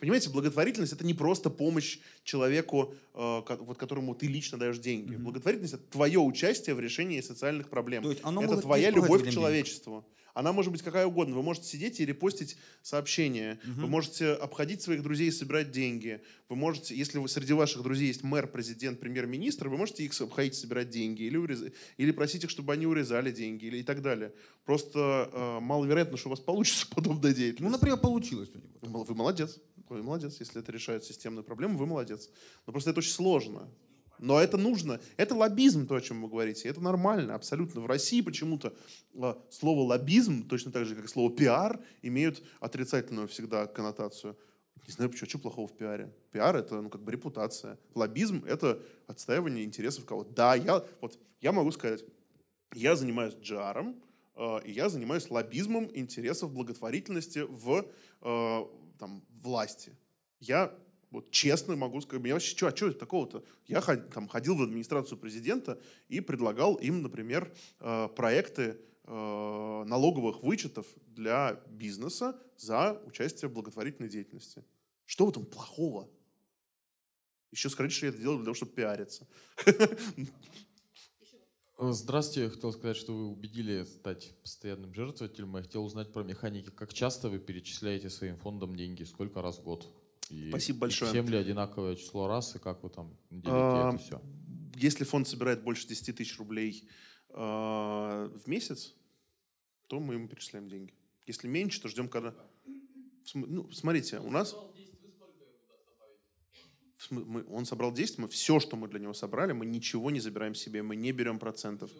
[0.00, 5.14] Понимаете, благотворительность это не просто помощь человеку, вот которому ты лично даешь деньги.
[5.14, 5.18] Mm-hmm.
[5.18, 8.04] Благотворительность это твое участие в решении социальных проблем.
[8.04, 10.02] То есть оно это твоя любовь к человечеству.
[10.02, 10.15] Денег.
[10.36, 11.34] Она может быть какая угодно.
[11.34, 13.58] Вы можете сидеть и репостить сообщения.
[13.64, 13.80] Угу.
[13.80, 16.20] Вы можете обходить своих друзей и собирать деньги.
[16.50, 20.54] Вы можете, если вы, среди ваших друзей есть мэр, президент, премьер-министр, вы можете их обходить,
[20.54, 21.22] собирать деньги.
[21.22, 21.64] Или, урез...
[21.96, 23.64] или просить их, чтобы они урезали деньги.
[23.64, 24.30] Или и так далее.
[24.66, 27.62] Просто э, маловероятно, что у вас получится подобная деятельность.
[27.62, 29.04] Ну, например, получилось у него.
[29.04, 29.58] Вы молодец.
[29.88, 30.36] Вы молодец.
[30.38, 32.28] Если это решает системную проблему, вы молодец.
[32.66, 33.70] Но просто это очень сложно.
[34.18, 35.00] Но это нужно.
[35.16, 36.68] Это лоббизм, то, о чем вы говорите.
[36.68, 37.80] Это нормально, абсолютно.
[37.80, 38.74] В России почему-то
[39.14, 44.36] а, слово лоббизм, точно так же, как слово пиар, имеют отрицательную всегда коннотацию.
[44.86, 46.12] Не знаю, почему, что плохого в пиаре.
[46.30, 47.78] Пиар— это, ну, как бы репутация.
[47.94, 50.32] Лоббизм— это отстаивание интересов кого-то.
[50.32, 52.04] Да, я, вот, я могу сказать,
[52.72, 54.00] я занимаюсь джаром,
[54.36, 57.86] э, и я занимаюсь лоббизмом интересов благотворительности в
[58.22, 58.66] э,
[58.98, 59.92] там, власти.
[60.38, 60.72] Я
[61.16, 63.42] вот честно могу сказать, я вообще, что, а что такого-то?
[63.66, 70.86] Я там, ходил в администрацию президента и предлагал им, например, э, проекты э, налоговых вычетов
[71.06, 74.62] для бизнеса за участие в благотворительной деятельности.
[75.06, 76.06] Что в этом плохого?
[77.50, 79.26] Еще скажите, что я это делаю для того, чтобы пиариться.
[81.78, 85.56] Здравствуйте, я хотел сказать, что вы убедили стать постоянным жертвователем.
[85.56, 86.68] Я хотел узнать про механики.
[86.68, 89.04] Как часто вы перечисляете своим фондам деньги?
[89.04, 89.90] Сколько раз в год?
[90.30, 91.10] И, Спасибо большое.
[91.10, 94.20] всем ли одинаковое число раз, и как вы там делите А, это все?
[94.74, 96.88] Если фонд собирает больше 10 тысяч рублей
[97.30, 98.94] э, в месяц,
[99.86, 100.94] то мы ему перечисляем деньги.
[101.26, 102.34] Если меньше, то ждем, когда...
[103.34, 104.54] Ну, смотрите, у нас...
[107.10, 110.54] Мы- он собрал 10, мы все, что мы для него собрали, мы ничего не забираем
[110.54, 111.90] себе, мы не берем процентов.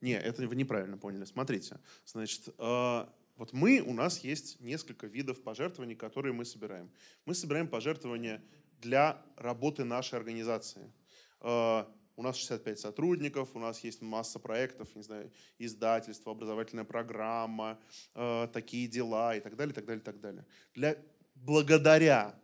[0.00, 1.24] Не, это вы неправильно поняли.
[1.24, 3.06] Смотрите, значит, э,
[3.38, 6.90] вот мы, у нас есть несколько видов пожертвований, которые мы собираем.
[7.24, 8.42] Мы собираем пожертвования
[8.80, 10.92] для работы нашей организации.
[11.40, 11.84] Э,
[12.16, 17.78] У нас 65 сотрудников, у нас есть масса проектов, не знаю, издательство, образовательная программа,
[18.16, 20.44] э, такие дела и так далее, и так далее, и так далее.
[20.74, 20.96] Для,
[21.36, 22.34] благодаря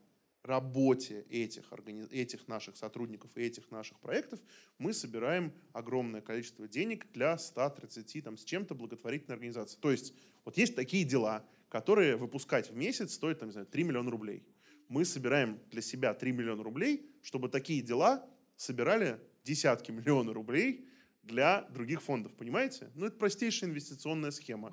[0.44, 4.40] работе этих, органи- этих наших сотрудников и этих наших проектов
[4.78, 9.78] мы собираем огромное количество денег для 130 там, с чем-то благотворительной организации.
[9.80, 10.14] То есть
[10.44, 14.44] вот есть такие дела, которые выпускать в месяц стоят там, не знаю, 3 миллиона рублей.
[14.88, 20.88] Мы собираем для себя 3 миллиона рублей, чтобы такие дела собирали десятки миллионов рублей
[21.22, 22.90] для других фондов, понимаете?
[22.94, 24.72] Ну, это простейшая инвестиционная схема.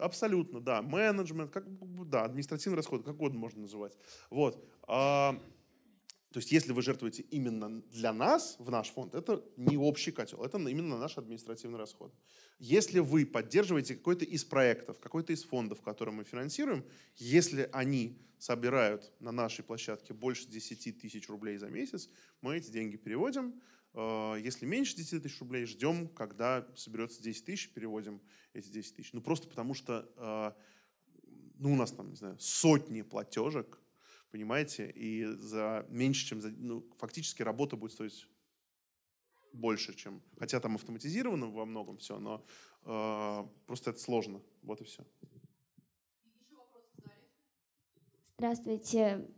[0.00, 0.82] Абсолютно, да.
[0.82, 1.64] Менеджмент, как,
[2.08, 3.96] да, административный расход, как угодно можно называть.
[4.30, 4.64] Вот.
[4.86, 5.40] А,
[6.32, 10.44] то есть, если вы жертвуете именно для нас, в наш фонд, это не общий котел,
[10.44, 12.14] это именно наш административный расход.
[12.60, 16.84] Если вы поддерживаете какой-то из проектов, какой-то из фондов, которые мы финансируем,
[17.16, 22.08] если они собирают на нашей площадке больше 10 тысяч рублей за месяц,
[22.40, 23.60] мы эти деньги переводим.
[23.94, 28.20] Э, Если меньше 10 тысяч рублей, ждем, когда соберется 10 тысяч, переводим
[28.52, 29.12] эти 10 тысяч.
[29.12, 30.52] Ну, просто потому что э,
[31.60, 33.78] ну, у нас там, не знаю, сотни платежек,
[34.30, 38.26] понимаете, и за меньше, чем за, ну, фактически работа будет стоить
[39.52, 42.44] больше, чем, хотя там автоматизировано во многом все, но
[42.84, 45.04] э, просто это сложно, вот и все.
[48.38, 49.28] Здравствуйте.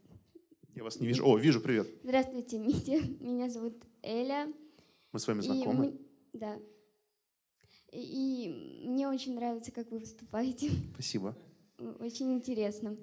[0.75, 1.25] Я вас не вижу.
[1.27, 1.87] О, вижу, привет.
[2.03, 3.01] Здравствуйте, Митя.
[3.21, 4.53] Меня зовут Эля.
[5.13, 5.85] Мы с вами знакомы.
[5.93, 5.99] мы-
[6.33, 6.59] Да.
[7.93, 8.47] И,
[8.85, 10.71] и мне очень нравится, как вы выступаете.
[10.95, 11.37] Спасибо.
[12.01, 12.97] Очень интересно.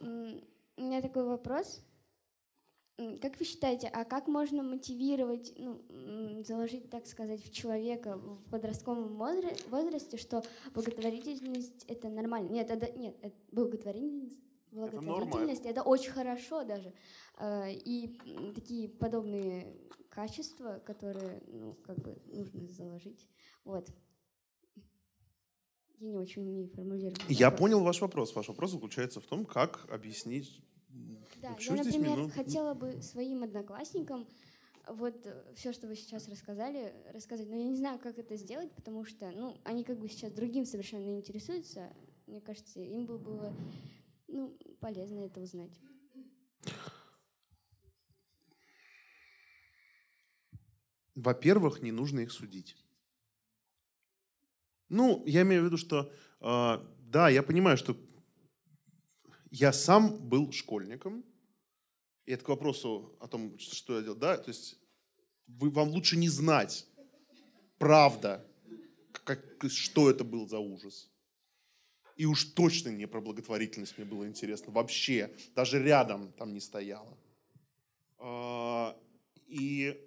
[0.00, 0.04] У
[0.82, 1.80] меня такой вопрос.
[3.22, 5.80] Как вы считаете, а как можно мотивировать, ну,
[6.46, 10.42] заложить, так сказать, в человека в подростковом возра- возрасте, что
[10.74, 12.50] благотворительность это нормально?
[12.50, 14.38] Нет, это нет, это благотворительность,
[14.70, 16.92] благотворительность это очень хорошо даже.
[17.36, 18.18] А, И
[18.54, 19.76] такие подобные
[20.08, 23.28] качества, которые, ну, как бы нужно заложить.
[23.64, 23.88] Вот.
[25.98, 27.20] Я не очень умею формулировать.
[27.28, 27.60] Я вопрос.
[27.60, 28.34] понял ваш вопрос.
[28.34, 30.62] Ваш вопрос заключается в том, как объяснить...
[31.42, 32.32] Да, Почему я, например, минут?
[32.32, 34.26] хотела бы своим одноклассникам
[34.88, 39.04] вот все, что вы сейчас рассказали, рассказать, но я не знаю, как это сделать, потому
[39.04, 41.92] что, ну, они как бы сейчас другим совершенно интересуются.
[42.26, 43.54] Мне кажется, им бы было,
[44.30, 45.78] ну, полезно это узнать.
[51.14, 52.76] Во-первых, не нужно их судить.
[54.88, 57.96] Ну, я имею в виду, что э, да, я понимаю, что
[59.50, 61.24] я сам был школьником,
[62.24, 64.78] и это к вопросу о том, что я делал, да, то есть
[65.46, 66.86] вы, вам лучше не знать,
[67.78, 68.46] правда,
[69.12, 71.09] как, что это был за ужас.
[72.20, 74.70] И уж точно не про благотворительность мне было интересно.
[74.74, 77.16] Вообще, даже рядом там не стояло.
[78.18, 78.94] А,
[79.46, 80.06] И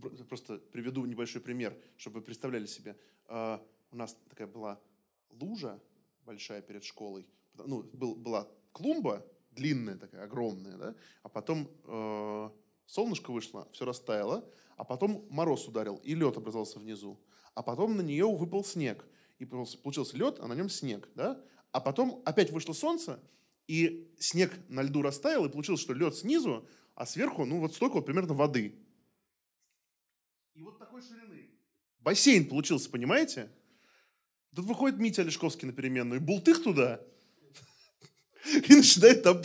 [0.00, 2.96] Про- Просто приведу небольшой пример, чтобы вы представляли себе.
[3.26, 4.80] А, У нас такая была
[5.28, 5.78] лужа
[6.24, 7.26] большая перед школой.
[7.52, 10.94] Ну, был, была клумба длинная такая, огромная, да?
[11.22, 12.50] а потом э,
[12.86, 14.50] солнышко вышло, все растаяло,
[14.82, 17.16] а потом мороз ударил, и лед образовался внизу.
[17.54, 19.06] А потом на нее выпал снег.
[19.38, 21.08] И получился- лед, а на нем снег.
[21.14, 21.40] Да?
[21.70, 23.20] А потом опять вышло солнце,
[23.68, 27.94] и снег на льду растаял, и получилось, что лед снизу, а сверху, ну, вот столько
[27.94, 28.74] вот примерно воды.
[30.54, 31.50] И вот такой ширины.
[32.00, 33.52] Бассейн получился, понимаете?
[34.52, 37.00] Тут выходит Митя Олешковский на переменную, и бултых туда,
[38.68, 39.40] и начинает там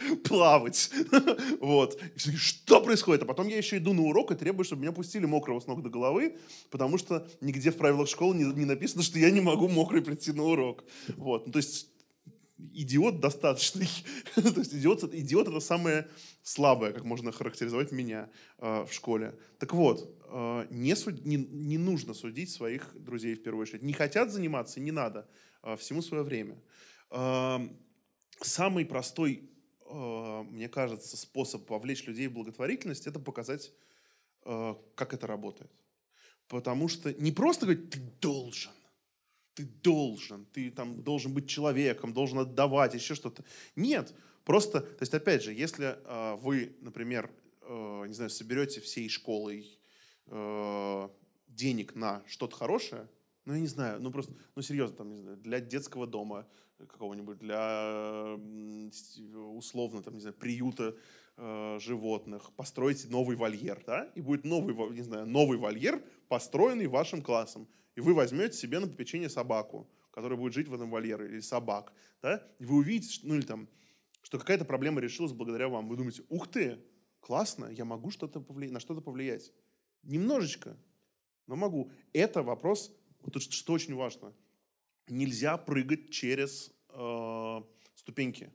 [0.24, 0.90] плавать.
[1.60, 2.00] Вот.
[2.14, 3.22] И Что происходит?
[3.22, 5.82] А потом я еще иду на урок и требую, чтобы меня пустили мокрого с ног
[5.82, 6.36] до головы,
[6.70, 10.32] потому что нигде в правилах школы не, не написано, что я не могу мокрый прийти
[10.32, 10.84] на урок.
[11.16, 11.46] Вот.
[11.46, 11.88] Ну, то есть
[12.72, 13.88] идиот достаточный.
[14.34, 16.08] То есть идиот, идиот это самое
[16.42, 19.38] слабое, как можно характеризовать меня э, в школе.
[19.58, 23.82] Так вот, э, не, суд- не, не нужно судить своих друзей в первую очередь.
[23.82, 25.28] Не хотят заниматься, не надо.
[25.62, 26.56] Э, всему свое время.
[27.10, 27.76] Эм,
[28.40, 29.49] самый простой, э,
[29.92, 33.72] мне кажется, способ вовлечь людей в благотворительность– это показать,
[34.44, 35.70] э, как это работает.
[36.48, 38.72] Потому что не просто говорить, ты должен,
[39.54, 43.44] ты должен, ты там должен быть человеком, должен отдавать, еще что-то.
[43.76, 44.14] Нет,
[44.44, 47.30] просто, то есть опять же, если э, вы, например,
[47.62, 49.78] э, не знаю, соберете всей школой
[50.26, 51.08] э,
[51.48, 53.08] денег на что-то хорошее,
[53.44, 56.46] ну, я не знаю, ну просто, ну серьезно, там, не знаю, для детского дома
[56.78, 58.38] какого-нибудь, для
[59.34, 60.96] условно, там, не знаю, приюта
[61.36, 67.22] э, животных, построить новый вольер, да, и будет новый, не знаю, новый вольер, построенный вашим
[67.22, 67.68] классом.
[67.96, 71.92] И вы возьмете себе на попечение собаку, которая будет жить в этом вольере, или собак,
[72.22, 73.68] да, и вы увидите, что, ну или там,
[74.22, 75.88] что какая-то проблема решилась благодаря вам.
[75.88, 76.78] Вы думаете, ух ты,
[77.20, 79.52] классно, я могу что-то повлиять, на что-то повлиять.
[80.02, 80.76] Немножечко,
[81.46, 81.90] но могу.
[82.12, 84.32] Это вопрос, вот что, что очень важно.
[85.08, 87.62] Нельзя прыгать через э,
[87.94, 88.52] ступеньки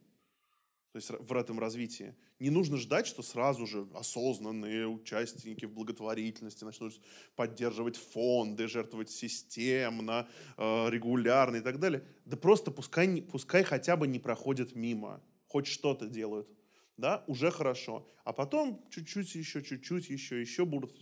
[0.95, 2.15] то есть в этом развитии.
[2.39, 6.93] Не нужно ждать, что сразу же осознанные участники в благотворительности начнут
[7.35, 10.25] поддерживать фонды, жертвовать системно,
[10.55, 12.07] э, регулярно и так далее.
[12.23, 16.47] Да просто пускай, пускай хотя бы не проходят мимо, хоть что-то делают.
[16.97, 18.07] Да, уже хорошо.
[18.23, 20.95] А потом чуть-чуть еще, чуть-чуть еще, еще будут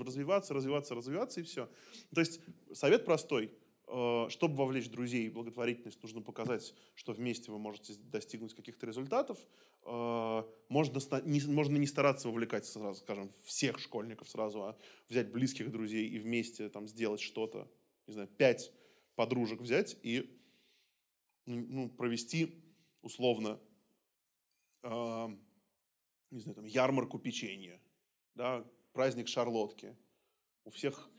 [0.00, 1.68] развиваться, развиваться, развиваться и все.
[2.14, 2.40] То есть
[2.72, 3.52] совет простой–
[3.92, 9.36] Э, чтобы вовлечь друзей в благотворительность, нужно показать, что вместе вы можете достигнуть каких-то результатов.
[9.84, 14.78] Э, можно не, можно не стараться вовлекать сразу, скажем, всех школьников сразу, а
[15.08, 17.68] взять близких друзей и вместе там сделать что-то.
[18.06, 18.72] Не знаю, пять
[19.16, 20.38] подружек взять и
[21.46, 22.62] ну, провести
[23.02, 23.58] условно,
[24.82, 25.28] э,
[26.30, 27.80] не знаю, там, ярмарку печенья,
[28.34, 29.96] да, праздник шарлотки.
[30.64, 31.10] У всех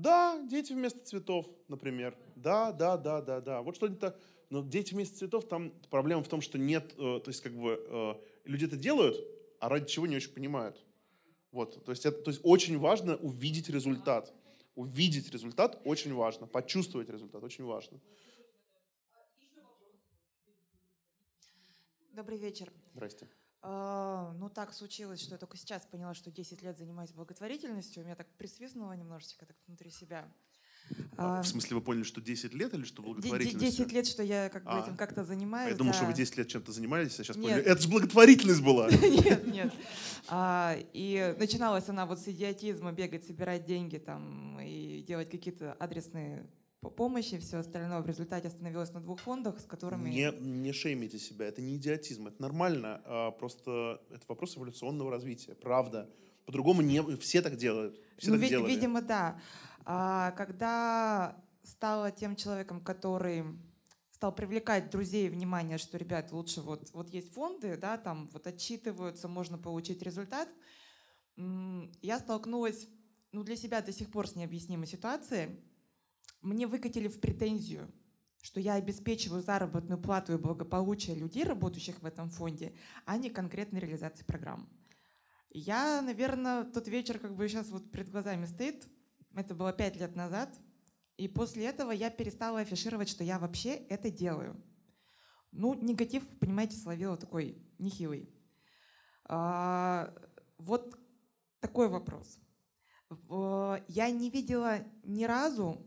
[0.00, 2.16] да, дети вместо цветов, например.
[2.34, 3.60] Да, да, да, да, да.
[3.60, 4.14] Вот что-нибудь
[4.48, 7.78] Но дети вместо цветов, там проблема в том, что нет, э, то есть как бы
[7.86, 8.14] э,
[8.44, 9.16] люди это делают,
[9.58, 10.82] а ради чего не очень понимают.
[11.52, 14.32] Вот, то есть, это, то есть очень важно увидеть результат.
[14.74, 18.00] Увидеть результат очень важно, почувствовать результат очень важно.
[22.20, 22.70] Добрый вечер.
[22.92, 23.26] Здрасте.
[23.62, 28.02] А, ну, так случилось, что я только сейчас поняла, что 10 лет занимаюсь благотворительностью.
[28.02, 30.30] У меня так присвистнуло немножечко так внутри себя.
[31.16, 33.86] А, а, в смысле, вы поняли, что 10 лет или что благотворительностью?
[33.86, 35.72] 10 лет, что я как бы а, этим как-то занимаюсь.
[35.72, 35.96] Я думал, да.
[35.96, 37.46] что вы 10 лет чем-то занимались, а сейчас нет.
[37.46, 38.90] поняли, это же благотворительность была.
[39.00, 39.72] Нет, нет.
[40.28, 46.46] А, и начиналась она вот с идиотизма, бегать, собирать деньги там и делать какие-то адресные
[46.88, 50.08] помощи, все остальное в результате остановилось на двух фондах, с которыми...
[50.08, 55.54] Не, не шеймите себя, это не идиотизм, это нормально, а просто это вопрос эволюционного развития,
[55.54, 56.10] правда.
[56.46, 58.00] По-другому не все так делают.
[58.16, 58.70] Все ну, так ви- делали.
[58.70, 59.38] видимо, да.
[59.84, 63.44] А, когда стала тем человеком, который
[64.12, 68.46] стал привлекать друзей и внимание, что, ребят, лучше вот, вот есть фонды, да, там вот
[68.46, 70.48] отчитываются, можно получить результат,
[71.36, 72.88] я столкнулась,
[73.32, 75.60] ну, для себя до сих пор с необъяснимой ситуацией,
[76.40, 77.92] мне выкатили в претензию,
[78.42, 83.80] что я обеспечиваю заработную плату и благополучие людей, работающих в этом фонде, а не конкретной
[83.80, 84.68] реализации программ.
[85.50, 88.86] Я, наверное, тот вечер как бы сейчас вот перед глазами стоит,
[89.34, 90.58] это было пять лет назад,
[91.16, 94.62] и после этого я перестала афишировать, что я вообще это делаю.
[95.52, 98.32] Ну, негатив, понимаете, словила такой нехилый.
[99.24, 100.14] А,
[100.58, 100.96] вот
[101.58, 102.38] такой вопрос.
[103.88, 105.84] Я не видела ни разу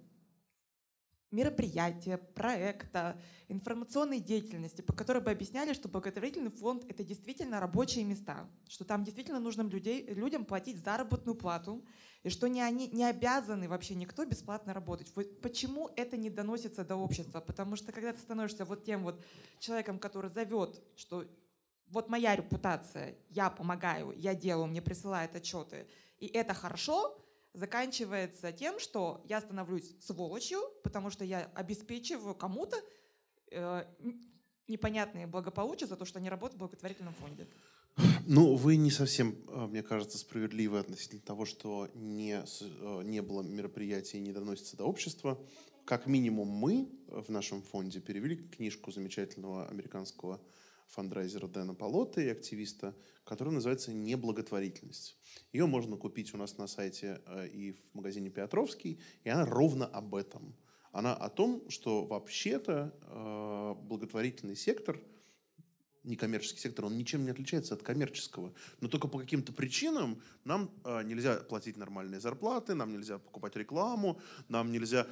[1.34, 3.19] мероприятия, проекта,
[3.49, 9.03] информационной деятельности, по которой бы объясняли, что благотворительный фонд— это действительно рабочие места, что там
[9.03, 11.84] действительно нужно людей, людям платить заработную плату,
[12.22, 15.11] и что не, они, не обязаны вообще никто бесплатно работать.
[15.15, 17.41] Вот почему это не доносится до общества?
[17.41, 19.22] Потому что когда ты становишься вот тем вот
[19.60, 21.26] человеком, который зовет, что
[21.88, 25.88] вот моя репутация, я помогаю, я делаю, мне присылают отчеты,
[26.19, 27.23] и это хорошо,
[27.54, 32.78] заканчивается тем, что я становлюсь сволочью, потому что я обеспечиваю кому-то
[33.52, 33.86] э,
[34.68, 37.48] непонятные благополучия за то, что они работают в благотворительном фонде.
[38.26, 43.44] Ну, вы не совсем, э, мне кажется, справедливы относительно того, что не, э, не было
[43.44, 45.40] мероприятий и не доносится до общества.
[45.86, 50.42] Как минимум мы в нашем фонде перевели книжку замечательного американского
[50.88, 55.18] фандрайзера Дэна Полота и активиста, которая называется «Неблаготворительность».
[55.51, 59.85] Ее можно купить у нас на сайте э, и в магазине Петровский, и она ровно
[59.85, 60.55] об этом.
[60.91, 64.99] Она о том, что вообще-то э, благотворительный сектор
[66.03, 68.53] некоммерческий сектор, он ничем не отличается от коммерческого.
[68.81, 74.19] Но только по каким-то причинам нам э, нельзя платить нормальные зарплаты, нам нельзя покупать рекламу,
[74.49, 75.07] нам нельзя...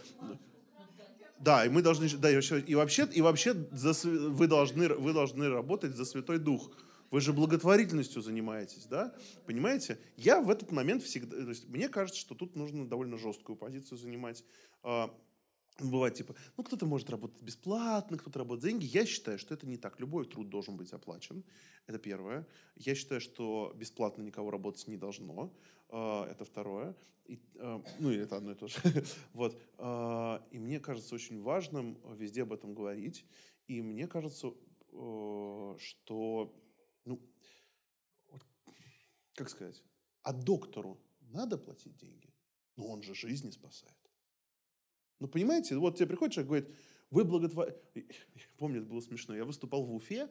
[1.42, 2.36] Да, и мы должны, да, и
[2.76, 6.72] вообще, и вообще за, вы, должны, вы должны работать за Святой Дух.
[7.10, 9.14] Вы же благотворительностью занимаетесь, да?
[9.46, 9.98] Понимаете?
[10.18, 11.36] Я в этот момент всегда...
[11.36, 14.46] То есть мне кажется, что тут нужно довольно жесткую позицию занимать.
[14.84, 15.14] А,
[15.80, 18.86] Бывает типа, ну кто-то может работать бесплатно, кто-то работает за деньги.
[18.86, 20.00] Я считаю, что это не так.
[20.00, 21.44] Любой труд должен быть оплачен.
[21.88, 22.46] Это первое.
[22.76, 25.52] Я считаю, что бесплатно никого работать не должно.
[25.92, 26.96] А, Это второе.
[27.26, 28.78] И, а, ну и это одно и то же.
[29.34, 29.62] Вот.
[29.78, 33.26] А, И мне кажется очень важным везде об этом говорить.
[33.68, 34.54] И мне кажется,
[34.92, 36.54] э, что,
[37.06, 37.22] ну,
[39.36, 39.82] как сказать,
[40.24, 42.34] а доктору надо платить деньги?
[42.76, 43.96] Но он же жизни спасает.
[45.20, 46.76] Ну, понимаете, вот тебе приходит человек, говорит,
[47.12, 47.70] вы благотвор...
[48.58, 49.36] Помню, это было смешно.
[49.36, 50.28] Я выступал в Уфе,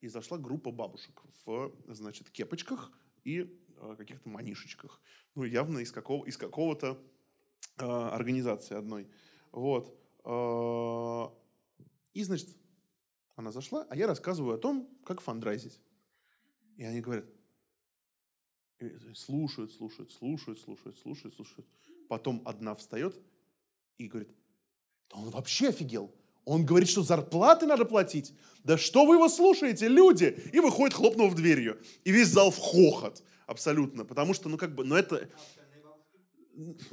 [0.00, 2.92] и зашла группа бабушек в, значит, кепочках
[3.24, 3.63] и
[3.96, 5.00] каких-то манишечках.
[5.34, 6.98] Ну, явно из, какого, из какого-то
[7.78, 9.08] э, организации одной.
[9.52, 9.96] Вот.
[10.24, 11.28] Э,
[12.14, 12.48] и, значит,
[13.36, 15.80] она зашла, а я рассказываю о том, как фандрайзить.
[16.76, 17.26] И они говорят,
[18.78, 21.66] и слушают, слушают, слушают, слушают, слушают, слушают.
[22.08, 23.20] Потом одна встает
[23.98, 24.34] и говорит,
[25.10, 26.14] да он вообще офигел.
[26.44, 28.34] Он говорит, что зарплаты надо платить.
[28.62, 30.36] Да что вы его слушаете, люди?
[30.52, 31.80] И выходит, хлопнув дверью.
[32.04, 33.22] И весь зал в хохот.
[33.46, 34.04] Абсолютно.
[34.04, 35.28] Потому что, ну как бы, ну это...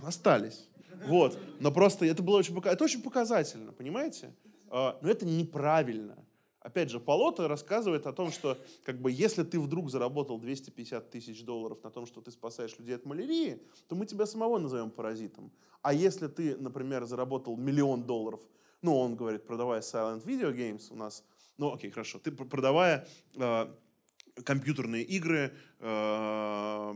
[0.03, 0.67] Остались.
[1.05, 1.37] Вот.
[1.59, 4.33] Но просто это было очень, это очень показательно, понимаете?
[4.69, 6.17] А, Но это неправильно.
[6.61, 11.43] Опять же, Полота рассказывает о том, что как бы, если ты вдруг заработал 250 тысяч
[11.43, 15.51] долларов на том, что ты спасаешь людей от малярии, то мы тебя самого назовем паразитом.
[15.81, 18.41] А если ты, например, заработал миллион долларов,
[18.81, 21.23] ну, он говорит, продавая Silent Video Games у нас,
[21.57, 23.67] ну, окей, хорошо, ты пр- продавая э,
[24.43, 26.93] компьютерные игры, э,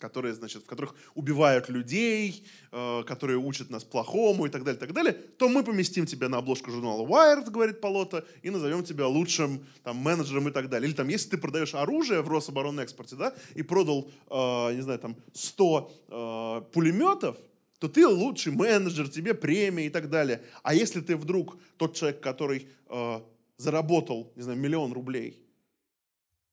[0.00, 4.92] которые, значит, в которых убивают людей, э, которые учат нас плохому и так далее, так
[4.92, 9.66] далее, то мы поместим тебя на обложку журнала Wired, говорит Полота, и назовем тебя лучшим
[9.84, 10.88] там, менеджером и так далее.
[10.88, 15.16] Или там, если ты продаешь оружие в Рособоронэкспорте, да, и продал, э, не знаю, там,
[15.34, 17.36] 100 э, пулеметов,
[17.80, 20.42] то ты лучший менеджер, тебе премия и так далее.
[20.62, 23.20] А если ты вдруг тот человек, который э,
[23.56, 25.42] заработал, не знаю, миллион рублей,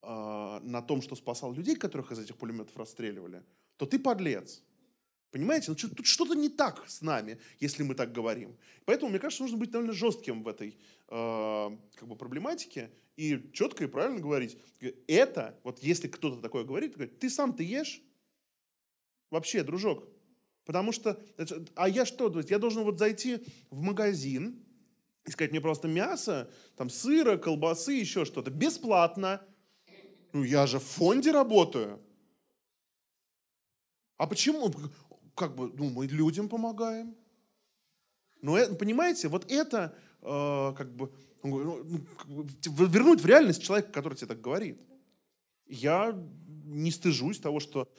[0.02, 3.44] э, на том, что спасал людей, которых из этих пулеметов расстреливали,
[3.76, 4.64] то ты подлец.
[5.32, 5.72] Понимаете?
[5.72, 8.56] Ну, тут что-то не так с нами, если мы так говорим.
[8.86, 10.78] Поэтому, мне кажется, нужно быть довольно жестким в этой
[11.10, 14.58] э, как бы проблематике и четко и правильно говорить.
[15.08, 18.02] Это, вот если кто-то такое говорит, ты сам ты ешь?
[19.30, 20.08] Вообще, дружок.
[20.68, 21.18] Потому что,
[21.76, 23.40] а я что, то есть я должен вот зайти
[23.72, 24.62] в магазин
[25.26, 29.42] и сказать, мне просто мясо, там сыра, колбасы, еще что-то, бесплатно.
[30.34, 32.02] Ну, я же в фонде работаю.
[34.18, 34.74] А почему?
[35.36, 37.16] Как бы, ну, мы людям помогаем.
[38.42, 41.14] Но, э- понимаете, вот это, э, как бы,
[41.44, 41.82] ну,
[42.26, 44.82] ну, вернуть в реальность человека, который тебе так говорит.
[45.66, 46.14] Я
[46.66, 47.90] не стыжусь того, что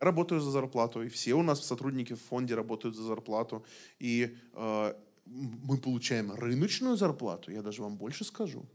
[0.00, 3.64] работаю за зарплату, и все у нас сотрудники в фонде работают за зарплату,
[3.98, 4.94] и э,
[5.26, 8.66] мы получаем рыночную зарплату, я даже вам больше скажу.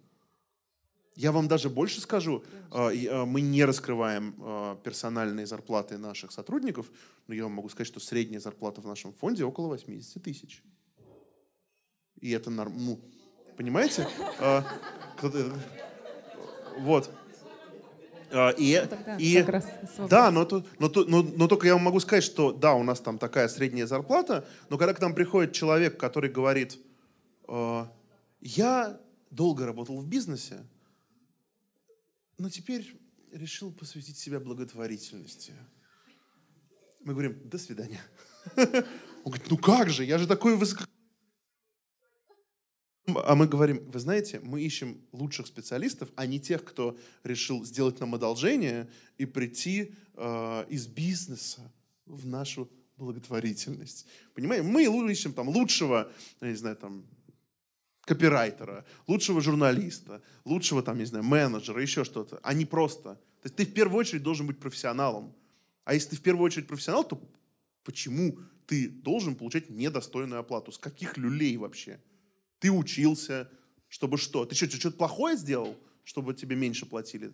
[1.15, 6.91] Я вам даже больше скажу, э, э, мы не раскрываем э, персональные зарплаты наших сотрудников,
[7.27, 10.61] но я вам могу сказать, что средняя зарплата в нашем фонде около 80 тысяч.
[12.19, 12.73] И это норм...
[12.77, 12.99] Ну,
[13.55, 14.07] понимаете?
[16.79, 17.09] Вот.
[18.35, 19.63] Э, И, Тогда и, как раз
[19.95, 20.07] свободно.
[20.09, 22.83] да, но, то- но, то- но, но только я вам могу сказать, что да, у
[22.83, 26.77] нас там такая средняя зарплата, но когда к нам приходит человек, который говорит,
[27.47, 27.85] э,
[28.41, 28.99] я
[29.31, 30.65] долго работал в бизнесе,
[32.37, 32.99] но теперь
[33.31, 35.53] решил посвятить себя благотворительности.
[37.01, 38.01] Мы говорим, до свидания.
[38.57, 40.83] Он говорит, ну как же, я же такой высоко...
[43.07, 47.99] А мы говорим, вы знаете, мы ищем лучших специалистов, а не тех, кто решил сделать
[47.99, 51.71] нам одолжение и прийти э, из бизнеса
[52.05, 54.07] в нашу благотворительность.
[54.33, 56.11] Понимаете, мы ищем там лучшего,
[56.41, 57.05] я не знаю, там,
[58.01, 63.15] копирайтера, лучшего журналиста, лучшего там, не знаю, менеджера, еще что-то, а не просто.
[63.41, 65.33] То есть ты в первую очередь должен быть профессионалом.
[65.83, 67.21] А если ты в первую очередь профессионал, то
[67.83, 70.71] почему ты должен получать недостойную оплату?
[70.71, 71.99] С каких люлей вообще?
[72.65, 73.47] Ты учился,
[73.89, 74.43] чтобы что?
[74.43, 77.31] Ты что, что-то плохое сделал, чтобы тебе меньше платили?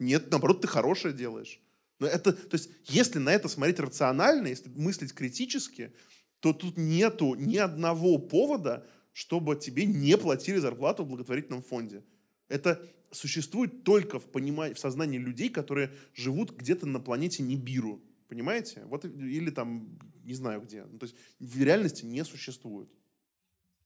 [0.00, 1.60] Нет, наоборот, ты хорошее делаешь.
[2.00, 5.92] Но это, то есть, если на это смотреть рационально, если мыслить критически,
[6.40, 12.02] то тут нету ни одного повода, чтобы тебе не платили зарплату в благотворительном фонде.
[12.48, 18.02] Это существует только в, понимании, в сознании людей, которые живут где-то на планете Нибиру.
[18.26, 18.82] Понимаете?
[18.86, 20.86] Вот, или там, не знаю где.
[20.86, 22.88] Ну, то есть в реальности не существует.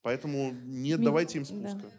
[0.07, 1.69] Поэтому не Ми- давайте им да.
[1.69, 1.91] спуска.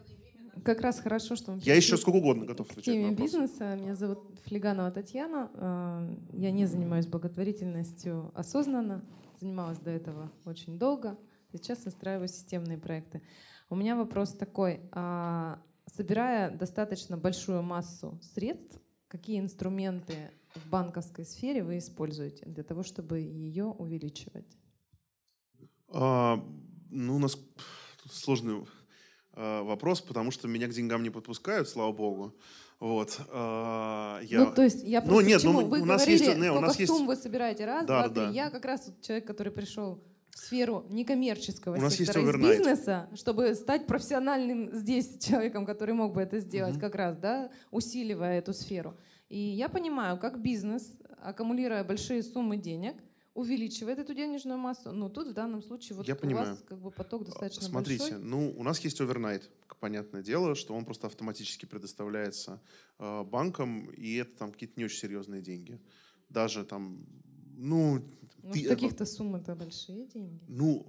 [0.64, 3.22] как раз хорошо, что мы Я еще сколько угодно готов отвечать на вопросы.
[3.22, 3.76] бизнеса.
[3.76, 5.50] Меня зовут Флеганова Татьяна.
[5.52, 9.04] Э, Я не занимаюсь благотворительностью осознанно.
[9.38, 11.18] Занималась до этого очень долго.
[11.52, 13.20] Сейчас выстраиваю системные проекты.
[13.68, 14.80] У меня вопрос такой.
[14.92, 15.60] А,
[15.94, 23.20] Собирая достаточно большую массу средств, какие инструменты в банковской сфере вы используете для того, чтобы
[23.20, 24.56] ее увеличивать?
[25.88, 26.42] А,
[26.90, 27.38] ну, у нас
[28.10, 28.64] сложный
[29.34, 32.34] а, вопрос, потому что меня к деньгам не подпускают, слава богу.
[32.80, 33.18] Вот.
[33.30, 35.60] а, я- Ну, то есть я Ну, просто нет, к чему?
[35.62, 37.64] ну, вы у нас говорили, есть- не, у нас есть- сумм вы собираете?
[37.66, 38.24] Раз, Да, два, да, три.
[38.26, 38.44] да.
[38.44, 43.08] Я как раз человек, который пришел в сферу некоммерческого У нас есть сектора из бизнеса,
[43.16, 46.80] чтобы стать профессиональным здесь человеком, который мог бы это сделать, Мгм.
[46.80, 48.96] как раз, да, усиливая эту сферу.
[49.28, 52.94] И я понимаю, как бизнес, аккумулируя большие суммы денег,
[53.38, 54.90] увеличивает эту денежную массу.
[54.92, 56.48] Ну, тут в данном случае вот Я у понимаю.
[56.48, 58.18] вас как бы поток достаточно Смотрите, большой.
[58.18, 59.48] ну, у нас есть овернайт,
[59.78, 62.60] понятное дело, что он просто автоматически предоставляется
[62.98, 65.78] э, банкам, и это там какие-то не очень серьезные деньги.
[66.28, 67.06] Даже там,
[67.56, 68.02] ну...
[68.42, 70.40] Ну, ты- в таких-то сумм это большие деньги.
[70.48, 70.84] Ну,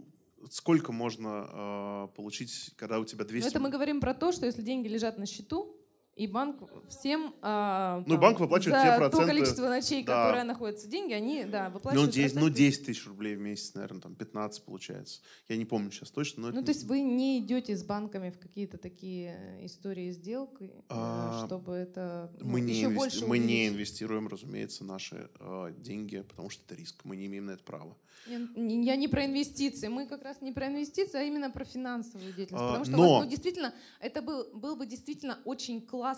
[0.49, 3.47] сколько можно э, получить, когда у тебя Но 200...
[3.49, 5.75] это мы говорим про то, что если деньги лежат на счету,
[6.19, 6.57] и банк
[6.89, 10.25] всем а, Ну, там, банк выплачивает за те то проценты, количество ночей, да.
[10.25, 12.57] которое находятся деньги, они да, ну, выплачивают 10, ну, проценты.
[12.59, 15.21] 10 тысяч рублей в месяц, наверное, там 15 получается.
[15.47, 18.31] Я не помню сейчас точно, но Ну, это то есть вы не идете с банками
[18.31, 23.25] в какие-то такие истории сделок, э, А, чтобы это ну, мы, не еще инвести- больше
[23.25, 26.95] мы не инвестируем, разумеется, наши э, деньги, потому что это риск.
[27.05, 27.95] Мы не имеем на это права.
[28.27, 29.87] Я, не- я не про инвестиции.
[29.87, 32.61] Мы как раз не про инвестиции, а именно про финансовую деятельность.
[32.61, 36.08] А, Потому что у но- вас, ну, действительно, это был, был бы действительно очень классный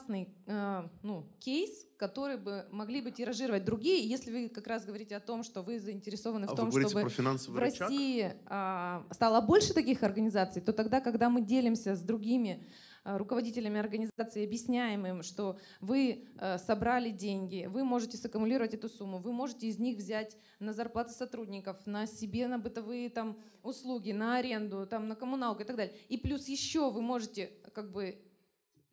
[0.45, 4.07] э, ну, кейс, который бы могли бы тиражировать другие.
[4.07, 7.57] Если вы как раз говорите о том, что вы заинтересованы А в том, чтобы в?
[7.57, 12.65] России а, стало больше таких организаций, то тогда, когда мы делимся с другими
[13.03, 19.19] а, руководителями организации, объясняем им, что вы э, собрали деньги, вы можете саккумулировать эту сумму,
[19.19, 24.37] вы можете из них взять на зарплаты сотрудников, на себе, на бытовые там, услуги, на
[24.37, 25.95] аренду, там, на коммуналку и так далее.
[26.09, 28.19] И плюс еще вы можете как бы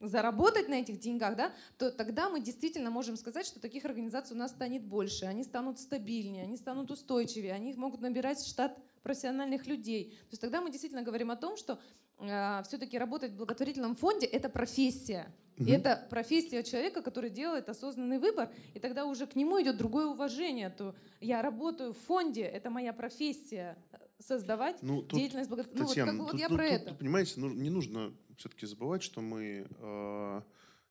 [0.01, 4.39] заработать на этих деньгах, да, то тогда мы действительно можем сказать, что таких организаций у
[4.39, 10.11] нас станет больше, они станут стабильнее, они станут устойчивее, они могут набирать штат профессиональных людей.
[10.23, 11.79] То есть тогда мы действительно говорим о том, что
[12.21, 15.33] э, все-таки работать в благотворительном фонде– это профессия.
[15.57, 15.73] И Мгм.
[15.73, 20.71] это профессия человека, который делает осознанный выбор, и тогда уже к нему идет другое уважение.
[20.71, 23.77] То я работаю в фонде, это моя профессия
[24.21, 25.95] создавать Ну, тут, деятельность благотворительности.
[25.95, 26.95] Татьяна, ну, вот, как вот тут- я ну, про тут, это.
[26.95, 30.43] понимаете, ну, не нужно все-таки забывать, что мы, э,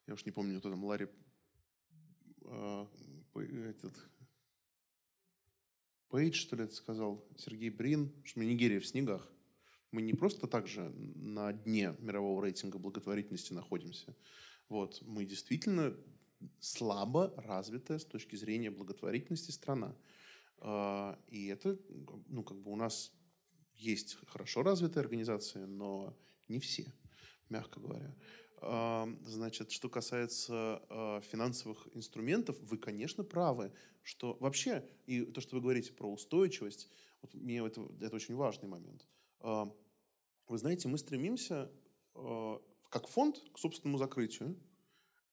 [0.07, 1.07] я уж не помню, кто там, Ларри,
[2.41, 2.85] э,
[3.69, 3.93] этот,
[6.09, 9.29] Пейдж, что ли, это сказал, Сергей Брин, что мы Нигерия в снегах.
[9.91, 14.15] Мы не просто так же на дне мирового рейтинга благотворительности находимся.
[14.67, 15.95] Вот, мы действительно
[16.59, 19.95] слабо развитая с точки зрения благотворительности страна.
[20.59, 21.79] А, И это,
[22.27, 23.13] ну, как бы у нас
[23.75, 26.17] есть хорошо развитые организации, но
[26.47, 26.93] не все,
[27.49, 28.15] мягко говоря.
[28.59, 33.71] Значит, что касается а, финансовых инструментов, вы, конечно, правы,
[34.01, 36.89] что вообще, и то, что вы говорите про устойчивость,
[37.21, 39.07] вот мне это, это очень важный момент.
[39.41, 41.69] Вы знаете, мы стремимся
[42.15, 42.59] а,
[42.89, 44.57] как фонд к собственному закрытию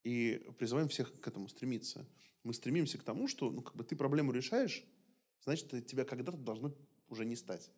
[0.02, 2.06] и призываем всех к этому стремиться.
[2.42, 4.84] Мы стремимся к тому, что ну, как бы ты проблему решаешь,
[5.44, 6.74] значит, тебя когда-то должно
[7.08, 7.70] уже не стать.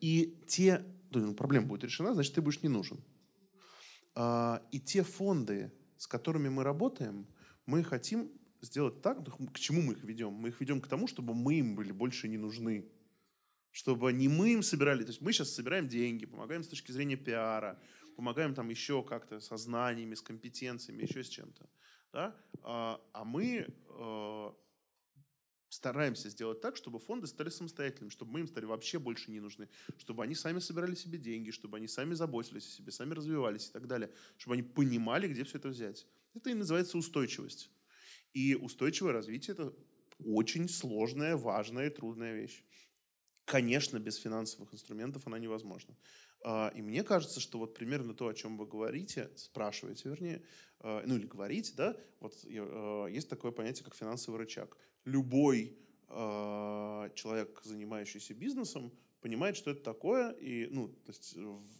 [0.00, 3.04] И те, ну, проблема будет решена, значит, ты будешь не нужен.
[4.14, 7.26] А, И те фонды, с которыми мы работаем,
[7.66, 8.30] мы хотим
[8.60, 10.32] сделать так, к чему мы их ведем?
[10.32, 12.88] Мы их ведем к тому, чтобы мы им были больше не нужны.
[13.70, 17.16] Чтобы не мы им собирали, то есть мы сейчас собираем деньги, помогаем с точки зрения
[17.16, 17.80] пиара,
[18.16, 21.68] помогаем там еще как-то со знаниями, с компетенциями, еще с чем-то.
[22.12, 22.36] Да?
[22.62, 24.52] А, а мы э,
[25.72, 29.70] стараемся сделать так, чтобы фонды стали самостоятельными, чтобы мы им стали вообще больше не нужны,
[29.96, 33.72] чтобы они сами собирали себе деньги, чтобы они сами заботились о себе, сами развивались и
[33.72, 36.06] так далее, чтобы они понимали, где все это взять.
[36.34, 37.70] Это и называется устойчивость.
[38.34, 39.74] И устойчивое развитие– это
[40.18, 42.62] очень сложная, важная и трудная вещь.
[43.46, 45.96] Конечно, без финансовых инструментов она невозможна.
[46.44, 50.42] А, И мне кажется, что вот примерно то, о чем вы говорите, спрашиваете, вернее,
[50.80, 54.76] э, ну или говорите, да, вот э, есть такое понятие, как финансовый рычаг.
[55.04, 55.78] Любой
[57.14, 58.92] человек, занимающийся бизнесом,
[59.22, 61.34] понимает, что это такое, и, ну, то есть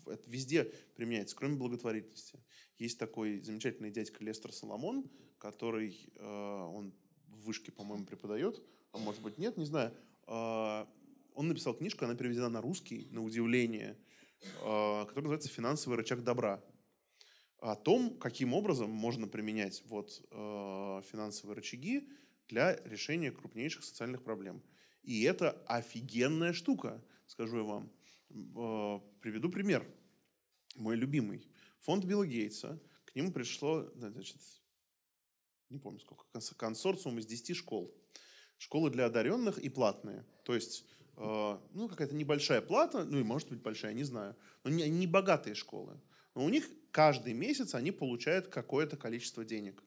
[0.07, 2.39] это везде применяется, кроме благотворительности.
[2.79, 6.95] Есть такой замечательный дядька Лестер Соломон, который, он
[7.29, 8.63] в вышке, по-моему, преподает,
[8.93, 9.95] а может быть нет, не знаю.
[10.27, 13.99] Он написал книжку, она переведена на русский, на удивление,
[14.43, 16.63] э, которая называется «Финансовый рычаг добра».
[17.63, 22.09] о том, каким образом можно применять вот, э, финансовые рычаги
[22.49, 24.61] для решения крупнейших социальных проблем.
[25.05, 27.93] И это офигенная штука, скажу я вам.
[28.31, 29.87] Э, приведу пример.
[30.75, 31.49] Мой любимый.
[31.81, 32.81] Фонд Билла Гейтса.
[33.05, 34.39] К нему пришло, значит,
[35.71, 36.25] не помню сколько,
[36.57, 37.95] консорциум из 10 школ.
[38.59, 40.25] Школы для одаренных и платные.
[40.45, 40.85] То есть,
[41.17, 44.37] ну, какая-то небольшая плата, ну и может быть большая, не знаю.
[44.65, 46.01] Но не, не богатые школы.
[46.35, 49.83] Но у них каждый месяц они получают какое-то количество денег.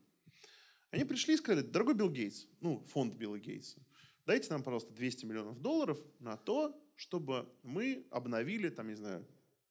[0.92, 3.82] Они пришли и сказали, дорогой Билл Гейтс, ну, фонд Билла Гейтса,
[4.26, 9.28] дайте нам, пожалуйста, 200 миллионов долларов на то, чтобы мы обновили, там, не знаю,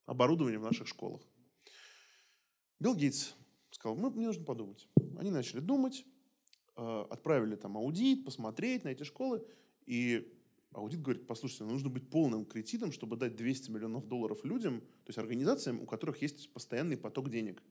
[0.06, 1.22] оборудование в наших школах.
[2.80, 3.34] Билл Гейтс
[3.70, 4.88] сказал, мы, мне нужно подумать.
[5.16, 6.04] Они начали думать,
[6.76, 9.46] э, отправили там аудит, посмотреть на эти школы,
[9.86, 10.33] и
[10.74, 15.18] аудит говорит, послушайте, нужно быть полным кредитом, чтобы дать 200 миллионов долларов людям, то есть
[15.18, 17.62] организациям, у которых есть постоянный поток денег.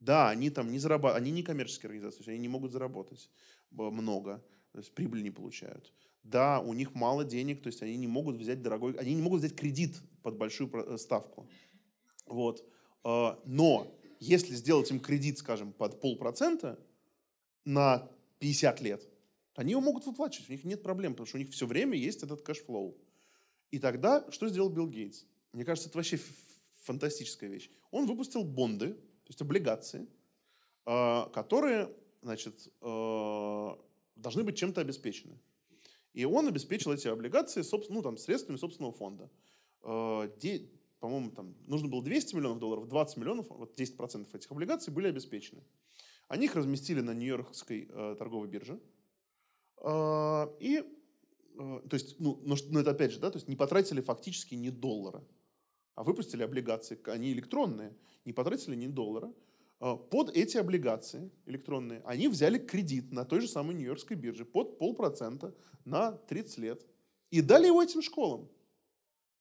[0.00, 3.30] Да, они там не зарабатывают, они не коммерческие организации, то есть они не могут заработать
[3.70, 5.92] много, то есть прибыль не получают.
[6.22, 9.40] Да, у них мало денег, то есть они не могут взять дорогой, они не могут
[9.40, 11.48] взять кредит под большую э, ставку.
[12.26, 12.64] Вот.
[13.04, 16.78] А, но если сделать им кредит, скажем, под полпроцента
[17.64, 18.08] на
[18.38, 19.11] 50 лет,
[19.54, 22.22] они его могут выплачивать, у них нет проблем, потому что у них все время есть
[22.22, 22.96] этот cash flow.
[23.70, 25.24] И тогда что сделал Билл Гейтс?
[25.52, 26.18] Мне кажется, это вообще
[26.82, 27.70] фантастическая вещь.
[27.90, 30.06] Он выпустил бонды, то есть облигации,
[30.84, 33.78] а, которые значит, а,
[34.16, 35.38] должны быть чем-то обеспечены.
[36.12, 39.30] И он обеспечил эти облигации ну, там, средствами собственного фонда.
[39.82, 40.28] А,
[41.00, 45.62] по-моему, там нужно было 200 миллионов долларов, 20 миллионов, вот 10% этих облигаций были обеспечены.
[46.28, 48.80] Они их разместили на Нью-Йоркской торговой бирже.
[49.82, 53.56] Э, и, э, то есть, ну, но, но это опять же, да, то есть не
[53.56, 55.22] потратили фактически ни доллара,
[55.94, 57.94] а выпустили облигации, они электронные,
[58.24, 59.32] не потратили ни доллара.
[59.80, 64.78] Э, под эти облигации электронные они взяли кредит на той же самой Нью-Йоркской бирже под
[64.78, 65.54] полпроцента
[65.84, 66.86] на 30 лет
[67.30, 68.48] и дали его этим школам.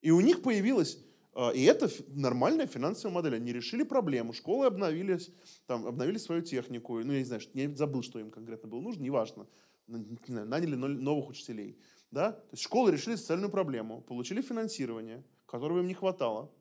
[0.02, 0.98] И у них появилась
[1.34, 3.36] а, и это нормальная финансовая модель.
[3.36, 5.32] Они решили проблему, школы обновились,
[5.66, 7.00] там, обновили свою технику.
[7.00, 9.48] Ну, я не знаю, я забыл, что им конкретно было нужно, неважно.
[9.88, 11.78] Наняли новых учителей.
[12.12, 12.32] Да?
[12.32, 16.52] То есть школы решили социальную проблему, получили финансирование, которого им не хватало.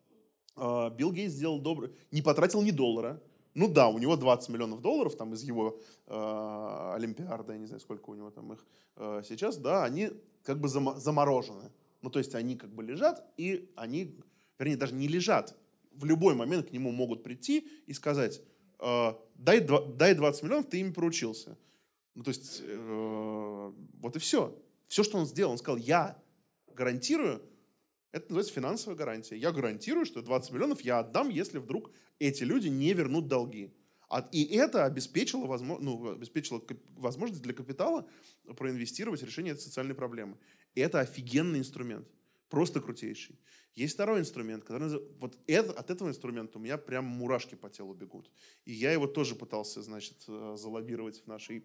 [0.56, 3.22] А, Билл Гейтс сделал добрый, не потратил ни доллара.
[3.54, 7.80] Ну да, у него 20 миллионов долларов там из его э, Олимпиады, я не знаю,
[7.80, 8.64] сколько у него там их
[8.94, 10.10] э, сейчас, да, они
[10.44, 11.72] как бы заморожены.
[12.00, 14.16] Ну, то есть они как бы лежат, и они
[14.60, 15.56] вернее, даже не лежат.
[15.90, 18.40] В любой момент к нему могут прийти и сказать,
[18.78, 21.56] э, дай, дай 20 миллионов, ты ими поручился.
[22.14, 24.58] Ну, то есть, э, вот и все.
[24.88, 26.20] Все, что он сделал, он сказал, я
[26.74, 27.42] гарантирую,
[28.12, 29.36] это называется финансовая гарантия.
[29.36, 33.72] Я гарантирую, что 20 миллионов я отдам, если вдруг эти люди не вернут долги.
[34.32, 36.60] И это обеспечило, возможно, ну, обеспечило
[36.96, 38.08] возможность для капитала
[38.56, 40.36] проинвестировать решение этой социальной проблемы.
[40.74, 42.08] И это офигенный инструмент.
[42.48, 43.38] Просто крутейший.
[43.76, 47.94] Есть второй инструмент, который вот это, от этого инструмента у меня прям мурашки по телу
[47.94, 48.28] бегут.
[48.64, 51.64] И я его тоже пытался, значит, э, залоббировать в нашей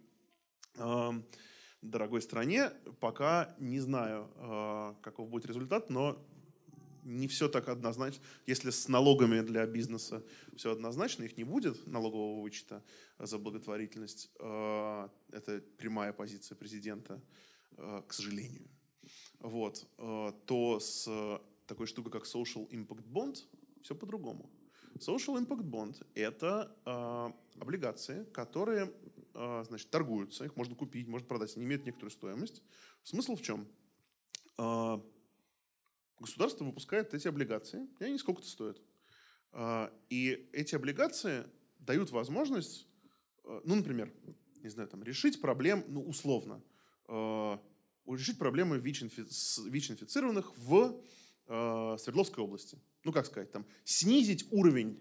[1.89, 2.71] дорогой стране.
[2.99, 6.17] Пока не знаю, э, каков будет результат, но
[7.03, 8.23] не все так однозначно.
[8.47, 10.23] Если с налогами для бизнеса
[10.55, 12.83] все однозначно, их не будет, налогового вычета
[13.19, 14.31] за благотворительность.
[14.39, 17.21] Э, это прямая позиция президента,
[17.77, 18.67] э, к сожалению.
[19.39, 19.87] Вот,
[20.47, 21.07] то с
[21.67, 23.35] такой штукой, как Social Impact Bond,
[23.83, 24.49] все по-другому.
[24.95, 26.75] Social Impact Bond– это
[27.59, 28.91] облигации, которые
[29.35, 32.63] значит, торгуются, их можно купить, можно продать, они имеют некоторую стоимость.
[33.03, 33.67] Смысл в чем?
[34.57, 34.97] Э,
[36.19, 38.81] государство выпускает эти облигации, и они сколько-то стоят.
[39.51, 41.45] Э, и эти облигации
[41.79, 42.87] дают возможность,
[43.43, 44.11] ну, например,
[44.63, 46.63] не знаю, там, решить проблем, ну, условно,
[47.07, 50.99] решить проблемы ВИЧ-инфицированных в
[51.45, 52.79] Свердловской области.
[53.03, 54.97] Ну, как сказать, там, снизить уровень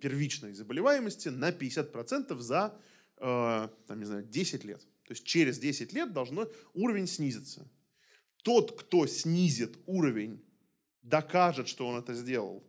[0.00, 2.76] первичной заболеваемости на 50% за,
[3.24, 4.80] э, там, не знаю, 10 лет.
[5.04, 7.66] То есть через 10 лет должно уровень снизиться.
[8.42, 10.44] Тот, кто снизит уровень,
[11.02, 12.62] докажет, что он это сделал,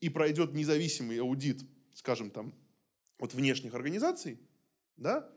[0.00, 1.62] и пройдет независимый аудит,
[1.94, 2.54] скажем, там,
[3.18, 4.38] от внешних организаций,
[4.96, 5.28] да,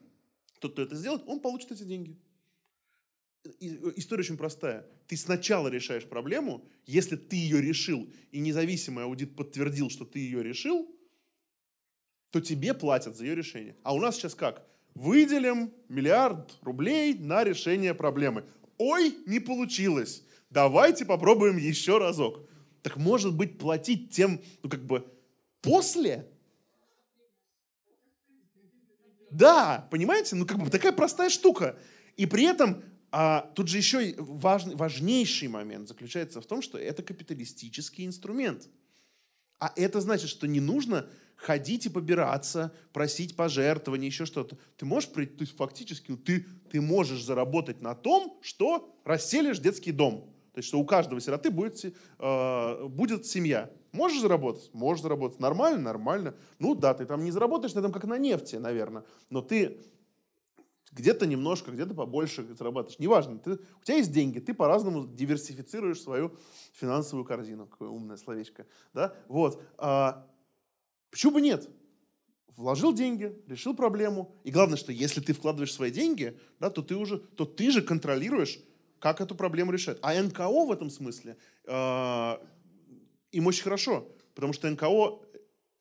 [0.60, 2.18] тот, кто это сделает, он получит эти деньги.
[3.60, 4.86] История очень простая.
[5.08, 10.44] Ты сначала решаешь проблему, если ты ее решил, и независимый аудит подтвердил, что ты ее
[10.44, 10.96] решил,
[12.32, 13.76] то тебе платят за ее решение.
[13.84, 14.66] А у нас сейчас как?
[14.96, 18.46] Выделим миллиард рублей на решение проблемы.
[18.78, 20.24] Ой, не получилось.
[20.50, 22.42] Давайте попробуем еще разок.
[22.82, 25.06] Так может быть платить тем, ну как бы
[25.62, 26.28] после?
[29.30, 30.36] Да, понимаете?
[30.36, 31.80] Ну, как бы такая простая штука.
[32.18, 37.02] И при этом а, тут же еще важный, важнейший момент заключается в том, что это
[37.02, 38.68] капиталистический инструмент.
[39.60, 41.08] А это значит, что не нужно
[41.42, 44.58] ходить и побираться, просить пожертвований, еще что-то.
[44.78, 49.92] Ты можешь, при- то есть фактически ты, ты можешь заработать на том, что расселишь детский
[49.92, 50.32] дом.
[50.54, 51.84] То есть, что у каждого сироты будет,
[52.20, 53.72] э, будет семья.
[53.92, 54.70] Можешь заработать?
[54.74, 55.40] Можешь заработать.
[55.40, 55.80] Нормально?
[55.80, 56.36] Нормально.
[56.60, 59.04] Ну да, ты там не заработаешь на этом, как на нефти, наверное.
[59.30, 59.80] Но ты
[60.92, 63.00] где-то немножко, где-то побольше зарабатываешь.
[63.00, 66.36] Неважно, ты, у тебя есть деньги, ты по-разному диверсифицируешь свою
[66.74, 67.66] финансовую корзину.
[67.66, 68.68] Какое умное словечко.
[68.94, 69.16] Да?
[69.28, 69.64] Вот.
[69.78, 70.28] А,
[71.12, 71.70] почему бы нет?
[72.58, 74.36] Вложил деньги, решил проблему.
[74.44, 77.82] И главное, что если ты вкладываешь свои деньги, да, то, ты уже, то ты же
[77.82, 78.60] контролируешь,
[79.00, 79.98] как эту проблему решать.
[80.02, 82.42] А НКО в этом смысле а,
[83.32, 85.20] им очень хорошо, потому что НКО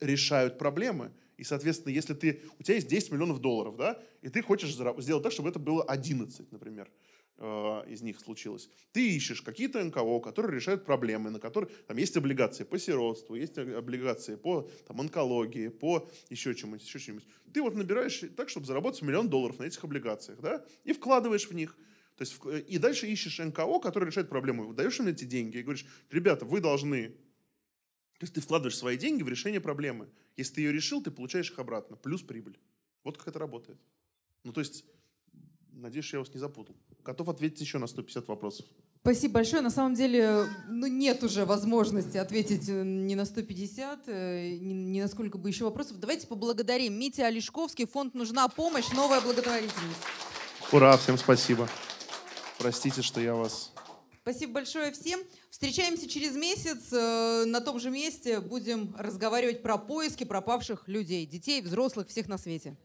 [0.01, 1.13] решают проблемы.
[1.37, 5.23] И, соответственно, если ты, у тебя есть 10 миллионов долларов, да, и ты хочешь сделать
[5.23, 7.10] так, чтобы это было 11, например, э,
[7.41, 8.69] из них случилось.
[8.93, 13.57] Ты ищешь какие-то НКО, которые решают проблемы, на которые там есть облигации по сиротству, есть
[13.57, 17.29] облигации по там, онкологии, по еще чему-нибудь, еще чему-нибудь.
[17.53, 21.55] Ты вот набираешь так, чтобы заработать миллион долларов на этих облигациях, да, и вкладываешь в
[21.55, 21.77] них.
[22.17, 24.75] То есть, в- и дальше ищешь НКО, который решает проблему.
[24.75, 27.15] Даешь им эти деньги и говоришь, ребята, вы должны
[28.21, 30.11] то есть ты вкладываешь свои деньги в решение проблемы.
[30.37, 32.61] Если ты ее решил, ты получаешь их обратно, плюс прибыль.
[33.03, 33.79] Вот как это работает.
[34.45, 34.85] Ну, то есть,
[35.73, 36.77] надеюсь, я вас не запутал.
[37.05, 38.67] Готов ответить еще на 150 вопросов.
[39.03, 39.63] Спасибо большое.
[39.63, 45.01] На самом деле, ну, нет уже возможности ответить э, ни на 150, э, ни, ни
[45.01, 45.99] на сколько бы еще вопросов.
[45.99, 46.99] Давайте поблагодарим.
[46.99, 50.01] Митя Олешковский, фонд «Нужна помощь», новая благотворительность.
[50.71, 51.67] Ура, всем спасибо.
[52.59, 53.73] Простите, что я вас...
[54.21, 55.21] Спасибо большое всем.
[55.49, 58.41] Встречаемся через месяц э, на том же месте.
[58.41, 62.77] Будем разговаривать про поиски пропавших людей, детей, взрослых, всех на свете.